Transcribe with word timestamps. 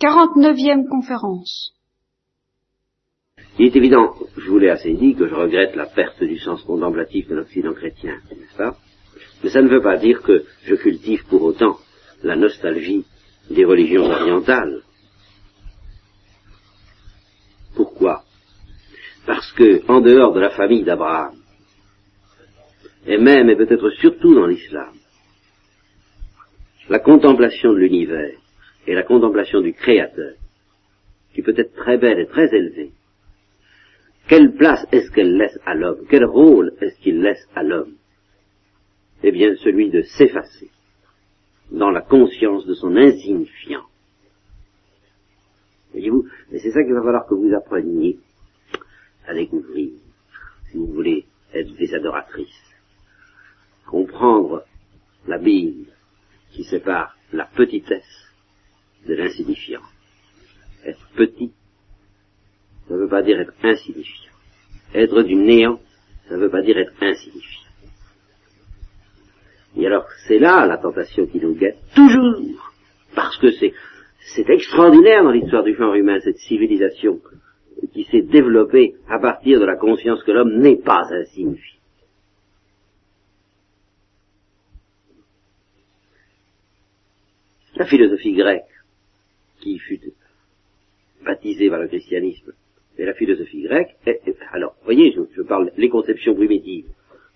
49e 0.00 0.88
conférence. 0.88 1.72
Il 3.58 3.66
est 3.66 3.76
évident, 3.76 4.14
je 4.36 4.50
vous 4.50 4.58
l'ai 4.58 4.68
assez 4.68 4.92
dit, 4.92 5.14
que 5.14 5.26
je 5.26 5.34
regrette 5.34 5.74
la 5.74 5.86
perte 5.86 6.22
du 6.22 6.38
sens 6.38 6.62
contemplatif 6.64 7.28
de 7.28 7.36
l'Occident 7.36 7.72
chrétien, 7.72 8.18
n'est-ce 8.30 8.56
pas? 8.58 8.76
Mais 9.42 9.48
ça 9.48 9.62
ne 9.62 9.68
veut 9.68 9.80
pas 9.80 9.96
dire 9.96 10.20
que 10.20 10.44
je 10.64 10.74
cultive 10.74 11.24
pour 11.30 11.42
autant 11.42 11.78
la 12.22 12.36
nostalgie 12.36 13.06
des 13.48 13.64
religions 13.64 14.04
orientales. 14.04 14.82
Pourquoi? 17.74 18.22
Parce 19.24 19.50
que, 19.52 19.90
en 19.90 20.02
dehors 20.02 20.34
de 20.34 20.40
la 20.40 20.50
famille 20.50 20.84
d'Abraham, 20.84 21.36
et 23.06 23.16
même 23.16 23.48
et 23.48 23.56
peut-être 23.56 23.88
surtout 23.92 24.34
dans 24.34 24.46
l'islam, 24.46 24.92
la 26.90 26.98
contemplation 26.98 27.72
de 27.72 27.78
l'univers 27.78 28.36
et 28.86 28.94
la 28.94 29.02
contemplation 29.02 29.60
du 29.60 29.72
Créateur, 29.72 30.34
qui 31.34 31.42
peut 31.42 31.54
être 31.56 31.74
très 31.74 31.98
belle 31.98 32.20
et 32.20 32.26
très 32.26 32.54
élevée, 32.54 32.92
quelle 34.28 34.54
place 34.54 34.84
est-ce 34.90 35.10
qu'elle 35.12 35.36
laisse 35.36 35.58
à 35.64 35.74
l'homme? 35.74 36.04
Quel 36.08 36.24
rôle 36.24 36.72
est-ce 36.80 36.98
qu'il 37.00 37.20
laisse 37.20 37.46
à 37.54 37.62
l'homme? 37.62 37.94
Eh 39.22 39.30
bien, 39.30 39.54
celui 39.56 39.90
de 39.90 40.02
s'effacer 40.02 40.70
dans 41.70 41.90
la 41.90 42.00
conscience 42.00 42.66
de 42.66 42.74
son 42.74 42.96
insignifiant. 42.96 43.84
Voyez-vous, 45.92 46.28
c'est 46.50 46.70
ça 46.70 46.82
qu'il 46.82 46.92
va 46.92 47.02
falloir 47.02 47.26
que 47.26 47.34
vous 47.34 47.54
appreniez 47.54 48.18
à 49.26 49.34
découvrir, 49.34 49.90
si 50.70 50.76
vous 50.76 50.86
voulez 50.86 51.24
être 51.54 51.74
des 51.76 51.94
adoratrices. 51.94 52.74
Comprendre 53.86 54.64
la 55.26 55.38
Bible 55.38 55.86
qui 56.50 56.64
sépare 56.64 57.16
la 57.32 57.46
petitesse 57.46 58.25
de 59.06 59.14
l'insignifiant. 59.14 59.82
Être 60.84 61.08
petit, 61.16 61.52
ça 62.88 62.94
ne 62.94 63.00
veut 63.00 63.08
pas 63.08 63.22
dire 63.22 63.40
être 63.40 63.54
insignifiant. 63.62 64.32
Être 64.94 65.22
du 65.22 65.34
néant, 65.34 65.80
ça 66.28 66.36
ne 66.36 66.40
veut 66.40 66.50
pas 66.50 66.62
dire 66.62 66.78
être 66.78 66.92
insignifiant. 67.00 67.66
Et 69.76 69.86
alors, 69.86 70.06
c'est 70.26 70.38
là 70.38 70.66
la 70.66 70.78
tentation 70.78 71.26
qui 71.26 71.38
nous 71.38 71.54
guette, 71.54 71.78
toujours, 71.94 72.72
parce 73.14 73.36
que 73.38 73.50
c'est, 73.52 73.74
c'est 74.34 74.48
extraordinaire 74.48 75.22
dans 75.22 75.32
l'histoire 75.32 75.64
du 75.64 75.74
genre 75.76 75.94
humain, 75.94 76.18
cette 76.20 76.38
civilisation 76.38 77.20
qui 77.92 78.04
s'est 78.04 78.22
développée 78.22 78.94
à 79.08 79.18
partir 79.18 79.60
de 79.60 79.66
la 79.66 79.76
conscience 79.76 80.22
que 80.22 80.32
l'homme 80.32 80.58
n'est 80.60 80.80
pas 80.80 81.02
insignifiant. 81.10 81.76
La 87.76 87.84
philosophie 87.84 88.32
grecque, 88.32 88.64
qui 89.66 89.78
fut 89.78 90.00
baptisée 91.24 91.68
par 91.68 91.80
le 91.80 91.88
christianisme, 91.88 92.52
et 92.98 93.04
la 93.04 93.14
philosophie 93.14 93.62
grecque, 93.62 93.96
alors, 94.52 94.76
voyez, 94.84 95.12
je, 95.12 95.42
parle 95.42 95.72
les 95.76 95.88
conceptions 95.88 96.34
primitives. 96.34 96.88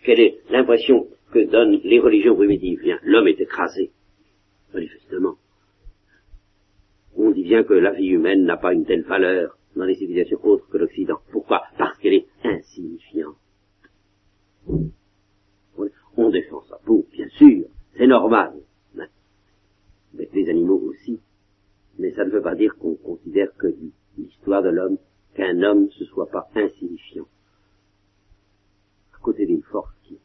Quelle 0.05 0.21
est 0.21 0.39
l'impression 0.49 1.09
que 1.33 1.41
donnent 1.51 1.81
les 1.83 1.99
religions 1.99 2.37
primitives? 2.37 2.81
L'homme 3.03 3.27
est 3.27 3.41
écrasé, 3.41 3.91
manifestement. 4.73 5.37
On 7.17 7.33
dit 7.33 7.43
bien 7.43 7.65
que 7.65 7.75
la 7.75 7.91
vie 7.91 8.09
humaine 8.09 8.45
n'a 8.45 8.57
pas 8.57 8.73
une 8.73 8.87
telle 8.87 9.03
valeur 9.03 9.59
dans 9.75 9.85
les 9.85 9.97
civilisations 9.97 10.39
autres 10.45 10.69
que 10.71 10.79
l'Occident. 10.79 11.19
Pourquoi? 11.33 11.65
Parce 11.77 11.99
qu'elle 11.99 12.15
est 12.15 12.27
insignifiante. 12.45 13.37
On 16.17 16.31
défend 16.31 16.63
sa 16.69 16.77
peau, 16.77 17.07
bien 17.13 17.29
sûr, 17.31 17.65
c'est 17.97 18.07
normal. 18.07 18.53
Avec 20.15 20.33
les 20.33 20.49
animaux 20.49 20.81
aussi. 20.85 21.21
Mais 22.01 22.13
ça 22.15 22.25
ne 22.25 22.31
veut 22.31 22.41
pas 22.41 22.55
dire 22.55 22.75
qu'on 22.79 22.95
considère 22.95 23.55
que 23.57 23.67
l'histoire 24.17 24.63
de 24.63 24.71
l'homme, 24.71 24.97
qu'un 25.35 25.63
homme 25.63 25.85
ne 25.85 26.05
soit 26.07 26.31
pas 26.31 26.49
insignifiant. 26.55 27.27
À 29.15 29.19
côté 29.19 29.45
d'une 29.45 29.63
force 29.63 29.93
qui, 30.05 30.19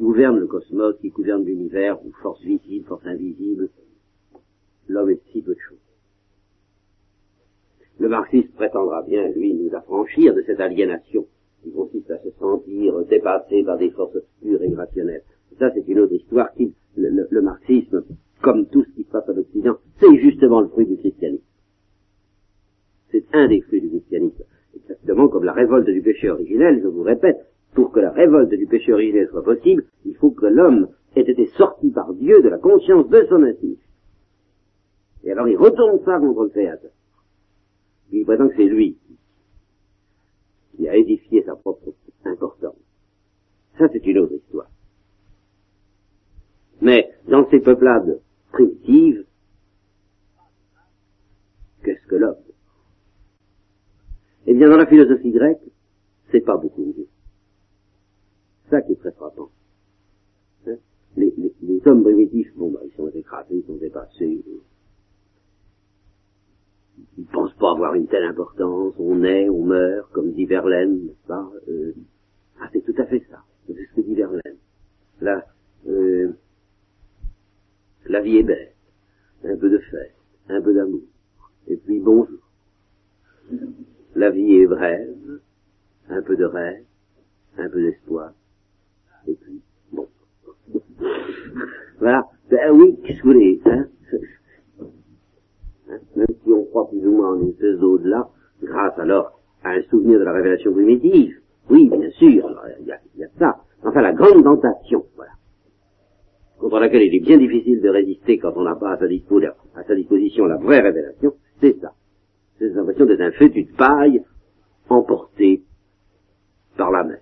gouverne 0.00 0.38
le 0.38 0.46
cosmos, 0.46 0.96
qui 1.02 1.10
gouverne 1.10 1.44
l'univers, 1.44 2.02
ou 2.02 2.12
force 2.22 2.40
visible, 2.40 2.86
force 2.86 3.04
invisible, 3.04 3.68
l'homme 4.88 5.10
est 5.10 5.20
si 5.30 5.42
peu 5.42 5.54
de 5.54 5.60
choses. 5.60 5.78
Le 7.98 8.08
marxiste 8.08 8.54
prétendra 8.54 9.02
bien, 9.02 9.28
lui, 9.28 9.52
nous 9.52 9.76
affranchir 9.76 10.34
de 10.34 10.42
cette 10.46 10.60
aliénation 10.60 11.26
qui 11.62 11.70
consiste 11.72 12.10
à 12.10 12.18
se 12.22 12.30
sentir 12.38 13.04
dépassé 13.04 13.62
par 13.64 13.76
des 13.76 13.90
forces 13.90 14.16
obscures 14.16 14.62
et 14.62 14.68
irrationnelles. 14.70 15.24
Ça, 15.58 15.70
c'est 15.74 15.86
une 15.86 16.00
autre 16.00 16.14
histoire 16.14 16.52
qui, 16.54 16.74
le, 16.96 17.42
marxisme, 17.42 18.02
comme 18.42 18.66
tout 18.66 18.84
ce 18.84 18.90
qui 18.90 19.04
se 19.04 19.10
passe 19.10 19.28
à 19.28 19.32
l'Occident, 19.32 19.76
c'est 20.00 20.16
justement 20.16 20.60
le 20.60 20.68
fruit 20.68 20.86
du 20.86 20.96
christianisme. 20.96 21.44
C'est 23.10 23.24
un 23.32 23.48
des 23.48 23.60
fruits 23.62 23.80
du 23.80 23.88
christianisme. 23.88 24.44
Exactement 24.74 25.28
comme 25.28 25.44
la 25.44 25.52
révolte 25.52 25.88
du 25.88 26.02
péché 26.02 26.30
originel, 26.30 26.80
je 26.82 26.88
vous 26.88 27.02
répète, 27.02 27.38
pour 27.74 27.92
que 27.92 28.00
la 28.00 28.10
révolte 28.10 28.50
du 28.50 28.66
péché 28.66 28.92
originel 28.92 29.28
soit 29.28 29.44
possible, 29.44 29.84
il 30.04 30.14
faut 30.16 30.30
que 30.30 30.46
l'homme 30.46 30.88
ait 31.16 31.20
été 31.20 31.46
sorti 31.56 31.90
par 31.90 32.12
Dieu 32.14 32.42
de 32.42 32.48
la 32.48 32.58
conscience 32.58 33.08
de 33.08 33.24
son 33.28 33.42
intimité. 33.42 33.82
Et 35.24 35.32
alors 35.32 35.48
il 35.48 35.56
retourne 35.56 36.00
ça 36.04 36.18
contre 36.18 36.44
le 36.44 36.48
créateur. 36.48 36.90
Il 38.10 38.24
prétend 38.24 38.48
que 38.48 38.56
c'est 38.56 38.64
lui 38.64 38.98
qui 40.76 40.88
a 40.88 40.96
édifié 40.96 41.42
sa 41.44 41.54
propre 41.54 41.92
importance. 42.24 42.76
Ça, 43.78 43.88
c'est 43.92 44.06
une 44.06 44.18
autre 44.18 44.34
histoire. 44.34 44.68
Mais 46.80 47.10
dans 47.28 47.48
ces 47.50 47.60
peuplades 47.60 48.20
primitives, 48.52 49.24
qu'est-ce 51.84 52.06
que 52.06 52.16
l'homme? 52.16 52.36
Eh 54.46 54.54
bien, 54.54 54.68
dans 54.68 54.76
la 54.76 54.86
philosophie 54.86 55.30
grecque, 55.30 55.62
c'est 56.30 56.40
pas 56.40 56.56
beaucoup 56.56 56.84
mieux. 56.84 57.06
Ça 58.70 58.80
qui 58.82 58.92
est 58.92 58.96
très 58.96 59.12
frappant. 59.12 59.50
Hein? 60.66 60.76
Les, 61.16 61.32
hommes 61.86 62.02
primitifs, 62.02 62.52
bon, 62.56 62.70
bah, 62.72 62.80
ils 62.84 62.92
sont 62.96 63.08
écrasés, 63.08 63.56
ils 63.56 63.66
sont 63.66 63.76
dépassés. 63.76 64.42
Ils 67.18 67.26
pensent 67.26 67.54
pas 67.54 67.72
avoir 67.72 67.94
une 67.94 68.06
telle 68.06 68.24
importance. 68.24 68.94
On 68.98 69.16
naît, 69.16 69.48
on 69.48 69.64
meurt, 69.64 70.10
comme 70.12 70.32
dit 70.32 70.46
Verlaine, 70.46 71.06
n'est-ce 71.06 71.26
pas? 71.26 71.50
Euh, 71.68 71.92
Ah, 72.60 72.68
c'est 72.72 72.84
tout 72.84 72.94
à 73.00 73.06
fait 73.06 73.22
ça. 73.30 73.42
C'est 73.66 73.74
ce 73.74 73.94
que 73.96 74.00
dit 74.00 74.14
Verlaine. 74.14 74.56
Là, 75.20 75.44
euh, 75.86 76.32
la 78.12 78.20
vie 78.20 78.36
est 78.36 78.42
belle. 78.42 78.72
Un 79.44 79.56
peu 79.56 79.70
de 79.70 79.78
fête, 79.78 80.14
un 80.50 80.60
peu 80.60 80.74
d'amour. 80.74 81.00
Et 81.66 81.76
puis 81.76 81.98
bonjour. 81.98 82.38
La 84.14 84.30
vie 84.30 84.56
est 84.56 84.66
brève, 84.66 85.40
un 86.10 86.22
peu 86.22 86.36
de 86.36 86.44
rêve, 86.44 86.84
un 87.56 87.68
peu 87.70 87.82
d'espoir. 87.82 88.32
Et 89.26 89.34
puis, 89.34 89.62
bon. 89.92 90.06
voilà. 91.98 92.28
Ben 92.50 92.70
oui, 92.72 92.98
qu'est-ce 93.02 93.18
que 93.18 93.22
vous 93.22 93.32
voulez, 93.32 93.60
hein, 93.64 93.86
hein? 95.88 95.98
Même 96.16 96.26
si 96.44 96.52
on 96.52 96.64
croit 96.64 96.90
plus 96.90 97.06
ou 97.06 97.12
moins 97.12 97.32
en 97.32 97.40
une 97.40 97.48
espèce 97.48 97.80
au-delà, 97.80 98.28
grâce 98.62 98.98
alors 98.98 99.40
à 99.64 99.70
un 99.70 99.82
souvenir 99.84 100.18
de 100.18 100.24
la 100.24 100.32
révélation 100.32 100.72
primitive. 100.72 101.40
Oui, 101.70 101.88
bien 101.88 102.10
sûr, 102.10 102.62
il 102.80 102.86
y 102.86 102.92
a, 102.92 103.00
y 103.16 103.24
a 103.24 103.28
ça. 103.38 103.64
Enfin, 103.82 104.02
la 104.02 104.12
grande 104.12 104.44
tentation, 104.44 105.06
voilà 105.16 105.32
contre 106.62 106.78
laquelle 106.78 107.02
il 107.02 107.14
est 107.16 107.20
bien 107.20 107.38
difficile 107.38 107.80
de 107.80 107.88
résister 107.88 108.38
quand 108.38 108.52
on 108.54 108.62
n'a 108.62 108.76
pas 108.76 108.92
à 108.92 108.98
sa, 108.98 109.08
disposition 109.08 110.46
la 110.46 110.56
vraie 110.56 110.80
révélation, 110.80 111.34
c'est 111.60 111.76
ça. 111.80 111.92
C'est 112.58 112.68
l'impression 112.68 113.04
d'être 113.04 113.20
un 113.20 113.32
fétu 113.32 113.64
de 113.64 113.72
paille 113.72 114.22
emporté 114.88 115.64
par 116.76 116.92
la 116.92 117.02
mer, 117.02 117.18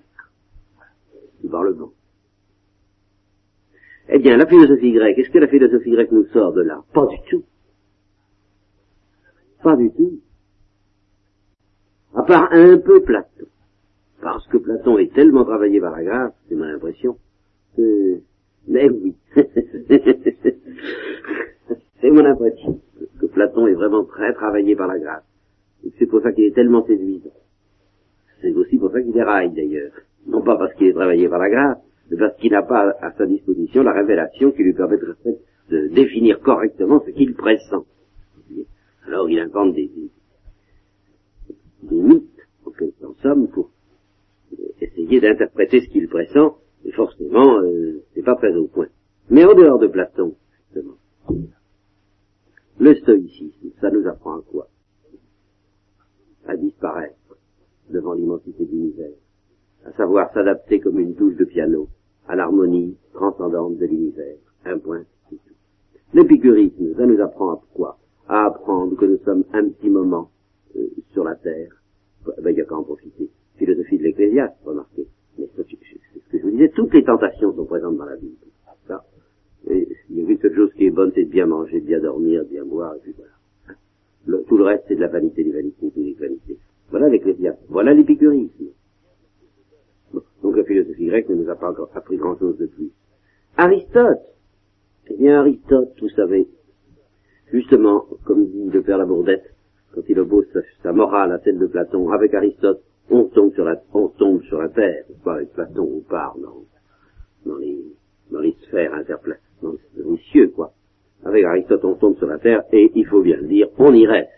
ou 1.42 1.48
par 1.48 1.62
le 1.62 1.72
vent. 1.72 1.92
Eh 4.10 4.18
bien, 4.18 4.36
la 4.36 4.46
philosophie 4.46 4.92
grecque, 4.92 5.18
est-ce 5.18 5.30
que 5.30 5.38
la 5.38 5.48
philosophie 5.48 5.92
grecque 5.92 6.12
nous 6.12 6.26
sort 6.26 6.52
de 6.52 6.60
là? 6.60 6.84
Pas 6.92 7.06
du 7.06 7.16
tout. 7.30 7.44
Pas 9.62 9.76
du 9.76 9.90
tout. 9.90 10.20
À 12.14 12.24
part 12.24 12.52
un 12.52 12.76
peu 12.76 13.02
Platon. 13.02 13.46
Parce 14.20 14.46
que 14.48 14.58
Platon 14.58 14.98
est 14.98 15.14
tellement 15.14 15.44
travaillé 15.44 15.80
par 15.80 15.92
la 15.92 16.04
grâce, 16.04 16.34
c'est 16.48 16.56
mon 16.56 16.64
impression, 16.64 17.16
que 17.74 18.20
mais 18.70 18.88
oui. 18.88 19.14
c'est 22.00 22.10
mon 22.10 22.24
impression 22.24 22.80
que 23.20 23.26
Platon 23.26 23.66
est 23.66 23.74
vraiment 23.74 24.04
très 24.04 24.32
travaillé 24.32 24.76
par 24.76 24.86
la 24.86 24.98
grâce. 24.98 25.24
C'est 25.98 26.06
pour 26.06 26.22
ça 26.22 26.30
qu'il 26.32 26.44
est 26.44 26.54
tellement 26.54 26.86
séduisant. 26.86 27.32
C'est 28.40 28.52
aussi 28.52 28.78
pour 28.78 28.92
ça 28.92 29.02
qu'il 29.02 29.12
déraille 29.12 29.50
d'ailleurs. 29.50 29.92
Non 30.26 30.42
pas 30.42 30.56
parce 30.56 30.72
qu'il 30.74 30.86
est 30.86 30.92
travaillé 30.92 31.28
par 31.28 31.40
la 31.40 31.50
grâce, 31.50 31.78
mais 32.10 32.16
parce 32.16 32.36
qu'il 32.36 32.52
n'a 32.52 32.62
pas 32.62 32.94
à 33.00 33.12
sa 33.12 33.26
disposition 33.26 33.82
la 33.82 33.92
révélation 33.92 34.52
qui 34.52 34.62
lui 34.62 34.72
permettrait 34.72 35.16
de 35.70 35.88
définir 35.88 36.40
correctement 36.40 37.02
ce 37.04 37.10
qu'il 37.10 37.34
pressent. 37.34 37.74
Alors 39.06 39.28
il 39.28 39.40
invente 39.40 39.74
des, 39.74 39.90
des, 41.82 41.96
mythes, 41.96 42.46
en 43.02 43.14
somme, 43.22 43.48
pour 43.48 43.70
essayer 44.80 45.20
d'interpréter 45.20 45.80
ce 45.80 45.88
qu'il 45.88 46.08
pressent 46.08 46.59
et 46.84 46.92
forcément, 46.92 47.60
euh, 47.60 48.02
c'est 48.14 48.22
pas 48.22 48.36
très 48.36 48.54
au 48.54 48.66
point. 48.66 48.88
Mais 49.28 49.44
en 49.44 49.54
dehors 49.54 49.78
de 49.78 49.86
Platon, 49.86 50.34
justement, 50.64 50.96
Le 52.78 52.94
stoïcisme, 52.94 53.70
ça 53.80 53.90
nous 53.90 54.06
apprend 54.06 54.38
à 54.38 54.42
quoi? 54.42 54.68
À 56.46 56.56
disparaître 56.56 57.36
devant 57.90 58.14
l'immensité 58.14 58.64
de 58.64 58.70
l'univers, 58.70 59.12
à 59.84 59.92
savoir 59.92 60.32
s'adapter 60.32 60.80
comme 60.80 60.98
une 60.98 61.14
touche 61.14 61.36
de 61.36 61.44
piano 61.44 61.88
à 62.26 62.36
l'harmonie 62.36 62.96
transcendante 63.12 63.76
de 63.76 63.86
l'univers. 63.86 64.36
Un 64.64 64.78
point, 64.78 65.04
c'est 65.28 65.36
tout. 65.36 65.54
L'épicurisme, 66.14 66.94
ça 66.96 67.06
nous 67.06 67.20
apprend 67.20 67.52
à 67.52 67.62
quoi? 67.74 67.98
À 68.28 68.46
apprendre 68.46 68.96
que 68.96 69.04
nous 69.04 69.18
sommes 69.24 69.44
un 69.52 69.68
petit 69.68 69.90
moment 69.90 70.30
euh, 70.76 70.88
sur 71.12 71.24
la 71.24 71.34
terre. 71.34 71.82
Ben, 72.24 72.50
il 72.50 72.54
n'y 72.54 72.60
a 72.60 72.64
qu'à 72.64 72.76
en 72.76 72.84
profiter? 72.84 73.28
Philosophie 73.56 73.98
de 73.98 74.04
l'Ecclésiaste, 74.04 74.56
remarquez. 74.64 75.06
Mais 75.38 75.48
ce 75.56 75.62
je 76.32 76.38
vous 76.38 76.50
disais, 76.50 76.68
toutes 76.70 76.94
les 76.94 77.04
tentations 77.04 77.54
sont 77.54 77.64
présentes 77.64 77.96
dans 77.96 78.04
la 78.04 78.16
Bible. 78.16 78.36
Ça. 78.86 79.04
Il 79.68 79.86
y 80.10 80.24
a 80.24 80.28
une 80.28 80.38
seule 80.38 80.54
chose 80.54 80.72
qui 80.74 80.86
est 80.86 80.90
bonne, 80.90 81.12
c'est 81.14 81.24
de 81.24 81.30
bien 81.30 81.46
manger, 81.46 81.80
de 81.80 81.86
bien 81.86 82.00
dormir, 82.00 82.44
de 82.44 82.48
bien 82.48 82.64
boire, 82.64 82.94
et 82.96 83.00
puis 83.00 83.14
voilà. 83.16 84.42
tout 84.44 84.56
le 84.56 84.64
reste, 84.64 84.84
c'est 84.88 84.96
de 84.96 85.00
la 85.00 85.08
vanité, 85.08 85.44
des 85.44 85.52
vanités, 85.52 85.90
des 85.94 86.16
vanités. 86.18 86.58
Voilà 86.90 87.08
l'Ecclésiaste. 87.08 87.60
Voilà 87.68 87.94
l'épicurisme. 87.94 88.66
Donc 90.42 90.56
la 90.56 90.64
philosophie 90.64 91.06
grecque 91.06 91.28
ne 91.28 91.36
nous 91.36 91.50
a 91.50 91.54
pas 91.54 91.70
encore 91.70 91.90
appris 91.94 92.16
grand-chose 92.16 92.56
de 92.58 92.66
plus. 92.66 92.90
Aristote. 93.56 94.20
Eh 95.08 95.16
bien, 95.16 95.40
Aristote, 95.40 95.92
vous 96.00 96.08
savez, 96.10 96.48
justement, 97.52 98.06
comme 98.24 98.46
dit 98.46 98.70
le 98.70 98.82
père 98.82 98.98
Labourdette, 98.98 99.54
quand 99.92 100.02
il 100.08 100.18
oppose 100.20 100.46
sa, 100.82 100.92
morale 100.92 101.32
à 101.32 101.40
celle 101.40 101.58
de 101.58 101.66
Platon, 101.66 102.10
avec 102.10 102.32
Aristote, 102.34 102.80
on 103.10 103.24
tombe 103.24 103.52
sur 103.54 103.64
la, 103.64 103.80
on 103.92 104.08
tombe 104.08 104.42
sur 104.44 104.60
la 104.60 104.68
terre, 104.68 105.04
pas 105.24 105.34
avec 105.34 105.52
Platon, 105.52 105.88
on 105.96 106.00
part 106.00 106.36
dans, 106.38 106.64
dans 107.46 107.58
les, 107.58 107.78
dans 108.30 108.40
les 108.40 108.56
sphères 108.62 108.94
interplanétaires, 108.94 109.46
dans 109.62 109.72
les 109.96 110.18
cieux, 110.30 110.48
quoi. 110.48 110.72
Avec 111.24 111.44
Aristote, 111.44 111.84
on 111.84 111.94
tombe 111.94 112.16
sur 112.16 112.26
la 112.26 112.38
terre, 112.38 112.62
et 112.72 112.90
il 112.94 113.06
faut 113.06 113.22
bien 113.22 113.36
le 113.36 113.46
dire, 113.46 113.68
on 113.78 113.92
y 113.92 114.06
reste. 114.06 114.30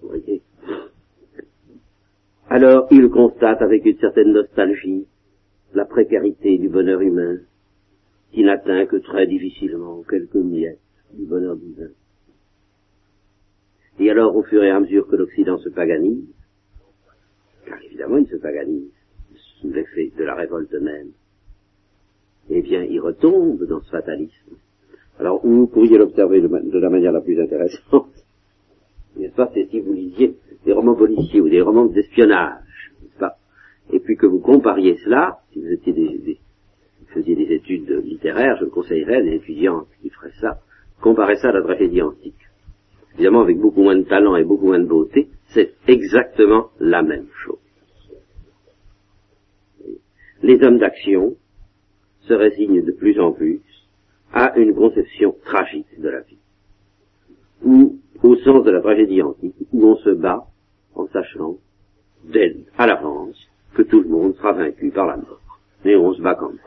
Vous 0.00 0.08
voyez 0.08 0.42
alors 2.50 2.88
il 2.90 3.10
constate 3.10 3.60
avec 3.60 3.84
une 3.84 3.98
certaine 3.98 4.32
nostalgie 4.32 5.06
la 5.74 5.84
précarité 5.84 6.56
du 6.56 6.70
bonheur 6.70 7.02
humain, 7.02 7.40
qui 8.32 8.42
n'atteint 8.42 8.86
que 8.86 8.96
très 8.96 9.26
difficilement 9.26 10.02
quelques 10.08 10.34
miettes 10.34 10.80
du 11.12 11.26
bonheur 11.26 11.56
divin. 11.56 11.90
Et 13.98 14.10
alors, 14.10 14.34
au 14.34 14.42
fur 14.44 14.62
et 14.62 14.70
à 14.70 14.80
mesure 14.80 15.06
que 15.08 15.16
l'Occident 15.16 15.58
se 15.58 15.68
paganise, 15.68 16.24
car 17.68 17.82
évidemment 17.82 18.18
il 18.18 18.26
se 18.26 18.36
paganise 18.36 18.90
sous 19.60 19.70
l'effet 19.70 20.12
de 20.16 20.24
la 20.24 20.34
révolte 20.34 20.74
même, 20.74 21.10
eh 22.50 22.62
bien, 22.62 22.82
il 22.82 23.00
retombe 23.00 23.64
dans 23.64 23.80
ce 23.80 23.90
fatalisme. 23.90 24.56
Alors, 25.18 25.44
vous 25.44 25.66
pourriez 25.66 25.98
l'observer 25.98 26.40
de, 26.40 26.78
la 26.78 26.90
manière 26.90 27.12
la 27.12 27.20
plus 27.20 27.40
intéressante, 27.40 28.12
n'est-ce 29.16 29.34
pas, 29.34 29.50
c'est 29.52 29.68
si 29.68 29.80
vous 29.80 29.92
lisiez 29.92 30.36
des 30.64 30.72
romans 30.72 30.94
policiers 30.94 31.40
ou 31.40 31.48
des 31.48 31.60
romans 31.60 31.86
d'espionnage, 31.86 32.92
n'est-ce 33.02 33.18
pas? 33.18 33.36
Et 33.92 33.98
puis 33.98 34.16
que 34.16 34.26
vous 34.26 34.38
compariez 34.38 34.96
cela, 35.04 35.38
si 35.52 35.60
vous 35.60 35.72
étiez 35.72 35.92
des, 35.92 36.38
faisiez 37.08 37.34
des 37.34 37.52
études 37.54 37.90
littéraires, 38.04 38.56
je 38.60 38.66
conseillerais 38.66 39.16
à 39.16 39.22
des 39.22 39.34
étudiants 39.34 39.86
qui 40.00 40.10
feraient 40.10 40.32
ça, 40.40 40.60
comparez 41.00 41.36
ça 41.36 41.48
à 41.48 41.52
la 41.52 41.62
tragédie 41.62 42.02
antique. 42.02 42.34
Évidemment, 43.14 43.40
avec 43.40 43.58
beaucoup 43.58 43.82
moins 43.82 43.96
de 43.96 44.02
talent 44.02 44.36
et 44.36 44.44
beaucoup 44.44 44.66
moins 44.66 44.78
de 44.78 44.86
beauté, 44.86 45.28
c'est 45.48 45.72
exactement 45.88 46.68
la 46.78 47.02
même 47.02 47.26
chose. 47.44 47.57
Les 50.48 50.62
hommes 50.62 50.78
d'action 50.78 51.36
se 52.20 52.32
résignent 52.32 52.82
de 52.82 52.92
plus 52.92 53.20
en 53.20 53.32
plus 53.32 53.60
à 54.32 54.56
une 54.56 54.74
conception 54.74 55.36
tragique 55.44 56.00
de 56.00 56.08
la 56.08 56.20
vie, 56.20 56.38
ou 57.62 57.98
au 58.22 58.34
sens 58.36 58.64
de 58.64 58.70
la 58.70 58.80
tragédie 58.80 59.20
antique, 59.20 59.56
où 59.72 59.86
on 59.86 59.96
se 59.96 60.08
bat 60.08 60.46
en 60.94 61.06
sachant 61.08 61.58
à 62.78 62.86
l'avance 62.86 63.36
que 63.74 63.82
tout 63.82 64.00
le 64.00 64.08
monde 64.08 64.36
sera 64.36 64.52
vaincu 64.52 64.90
par 64.90 65.06
la 65.06 65.18
mort. 65.18 65.60
Mais 65.84 65.96
on 65.96 66.14
se 66.14 66.22
bat 66.22 66.34
quand 66.34 66.48
même. 66.48 66.58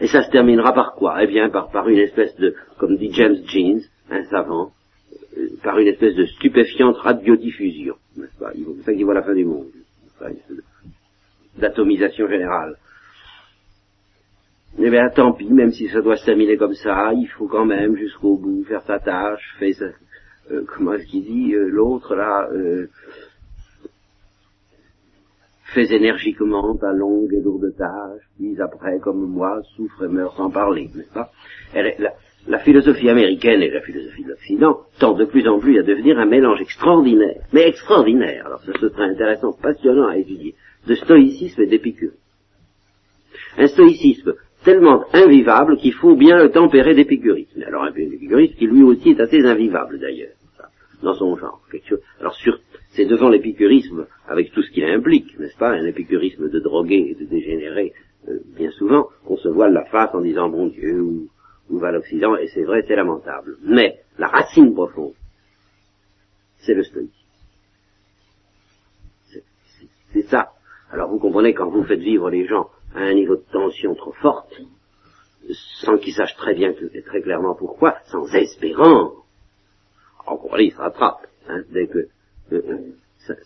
Et 0.00 0.06
ça 0.06 0.22
se 0.22 0.30
terminera 0.30 0.72
par 0.72 0.94
quoi? 0.94 1.24
Eh 1.24 1.26
bien, 1.26 1.50
par, 1.50 1.72
par 1.72 1.88
une 1.88 1.98
espèce 1.98 2.36
de, 2.36 2.54
comme 2.78 2.98
dit 2.98 3.10
James 3.14 3.42
Jeans, 3.46 3.82
un 4.10 4.22
savant, 4.26 4.70
euh, 5.36 5.48
par 5.64 5.76
une 5.80 5.88
espèce 5.88 6.14
de 6.14 6.26
stupéfiante 6.26 6.98
radiodiffusion, 6.98 7.96
n'est-ce 8.16 8.38
pas? 8.38 8.52
C'est 8.52 8.84
ça 8.84 8.94
qui 8.94 9.02
voit 9.02 9.14
la 9.14 9.24
fin 9.24 9.34
du 9.34 9.44
monde, 9.44 9.66
d'atomisation 11.58 12.28
générale. 12.28 12.76
Eh 14.78 14.88
bien, 14.88 15.08
tant 15.10 15.32
pis, 15.32 15.52
même 15.52 15.72
si 15.72 15.88
ça 15.88 16.00
doit 16.00 16.16
se 16.16 16.24
terminer 16.24 16.56
comme 16.56 16.74
ça, 16.74 17.12
il 17.14 17.26
faut 17.26 17.48
quand 17.48 17.64
même 17.64 17.96
jusqu'au 17.96 18.36
bout 18.36 18.64
faire 18.64 18.82
sa 18.82 18.98
tâche, 18.98 19.56
faire 19.58 19.92
euh, 20.52 20.64
comment 20.66 20.94
est-ce 20.94 21.06
qu'il 21.06 21.24
dit, 21.24 21.54
euh, 21.54 21.68
l'autre 21.68 22.14
là, 22.14 22.48
euh, 22.52 22.86
fais 25.74 25.92
énergiquement 25.94 26.76
ta 26.76 26.92
longue 26.92 27.32
et 27.32 27.40
lourde 27.40 27.74
tâche, 27.76 28.22
puis 28.36 28.56
après, 28.60 28.98
comme 29.00 29.26
moi, 29.26 29.60
souffre 29.76 30.04
et 30.04 30.08
meurt 30.08 30.36
sans 30.36 30.50
parler, 30.50 30.88
n'est-ce 30.94 31.12
pas? 31.12 31.30
La, 31.74 32.12
la, 32.48 32.58
philosophie 32.60 33.08
américaine 33.08 33.62
et 33.62 33.70
la 33.70 33.80
philosophie 33.80 34.24
de 34.24 34.30
l'Occident 34.30 34.80
tendent 34.98 35.18
de 35.18 35.24
plus 35.26 35.46
en 35.46 35.58
plus 35.58 35.78
à 35.78 35.82
devenir 35.82 36.18
un 36.18 36.26
mélange 36.26 36.60
extraordinaire, 36.60 37.42
mais 37.52 37.68
extraordinaire, 37.68 38.46
alors 38.46 38.62
ce 38.62 38.72
serait 38.72 39.04
intéressant, 39.04 39.52
passionnant 39.52 40.08
à 40.08 40.16
étudier, 40.16 40.54
de 40.86 40.94
stoïcisme 40.94 41.62
et 41.62 41.66
d'épicure. 41.66 42.12
Un 43.58 43.66
stoïcisme 43.66 44.34
tellement 44.64 45.04
invivable 45.12 45.76
qu'il 45.78 45.94
faut 45.94 46.16
bien 46.16 46.42
le 46.42 46.50
tempérer 46.50 46.94
d'épicurisme. 46.94 47.62
Alors 47.66 47.84
un 47.84 47.94
épicurisme 47.94 48.54
qui 48.54 48.66
lui 48.66 48.82
aussi 48.82 49.10
est 49.10 49.20
assez 49.20 49.40
invivable 49.44 49.98
d'ailleurs 49.98 50.34
dans 51.02 51.14
son 51.14 51.36
genre. 51.36 51.60
Alors 52.20 52.34
sur, 52.34 52.58
c'est 52.90 53.06
devant 53.06 53.28
l'épicurisme, 53.28 54.06
avec 54.28 54.52
tout 54.52 54.62
ce 54.62 54.70
qu'il 54.70 54.84
implique, 54.84 55.38
n'est-ce 55.38 55.56
pas, 55.56 55.70
un 55.70 55.86
épicurisme 55.86 56.48
de 56.48 56.60
drogué 56.60 57.10
et 57.10 57.14
de 57.14 57.24
dégénéré, 57.24 57.92
euh, 58.28 58.38
bien 58.56 58.70
souvent, 58.72 59.08
qu'on 59.24 59.36
se 59.36 59.48
voile 59.48 59.72
la 59.72 59.84
face 59.86 60.14
en 60.14 60.20
disant 60.20 60.48
bon 60.48 60.66
Dieu, 60.68 61.00
où, 61.00 61.28
où 61.70 61.78
va 61.78 61.92
l'Occident, 61.92 62.36
et 62.36 62.48
c'est 62.48 62.64
vrai, 62.64 62.84
c'est 62.86 62.96
lamentable. 62.96 63.56
Mais 63.62 64.00
la 64.18 64.28
racine 64.28 64.74
profonde, 64.74 65.14
c'est 66.58 66.74
le 66.74 66.82
stoïcisme. 66.82 67.16
C'est 70.12 70.22
ça. 70.22 70.50
Alors 70.92 71.08
vous 71.08 71.18
comprenez, 71.18 71.54
quand 71.54 71.70
vous 71.70 71.84
faites 71.84 72.00
vivre 72.00 72.30
les 72.30 72.46
gens 72.46 72.68
à 72.94 73.00
un 73.00 73.14
niveau 73.14 73.36
de 73.36 73.44
tension 73.52 73.94
trop 73.94 74.12
forte, 74.12 74.60
sans 75.80 75.96
qu'ils 75.98 76.14
sachent 76.14 76.36
très 76.36 76.54
bien 76.54 76.74
et 76.92 77.02
très 77.02 77.22
clairement 77.22 77.54
pourquoi, 77.54 77.96
sans 78.06 78.26
espérance, 78.34 79.12
encore 80.26 80.60
il 80.60 80.72
se 80.72 80.76
rattrape. 80.76 81.26
Hein, 81.48 81.62
dès 81.70 81.86
que 81.86 82.08
euh, 82.52 82.78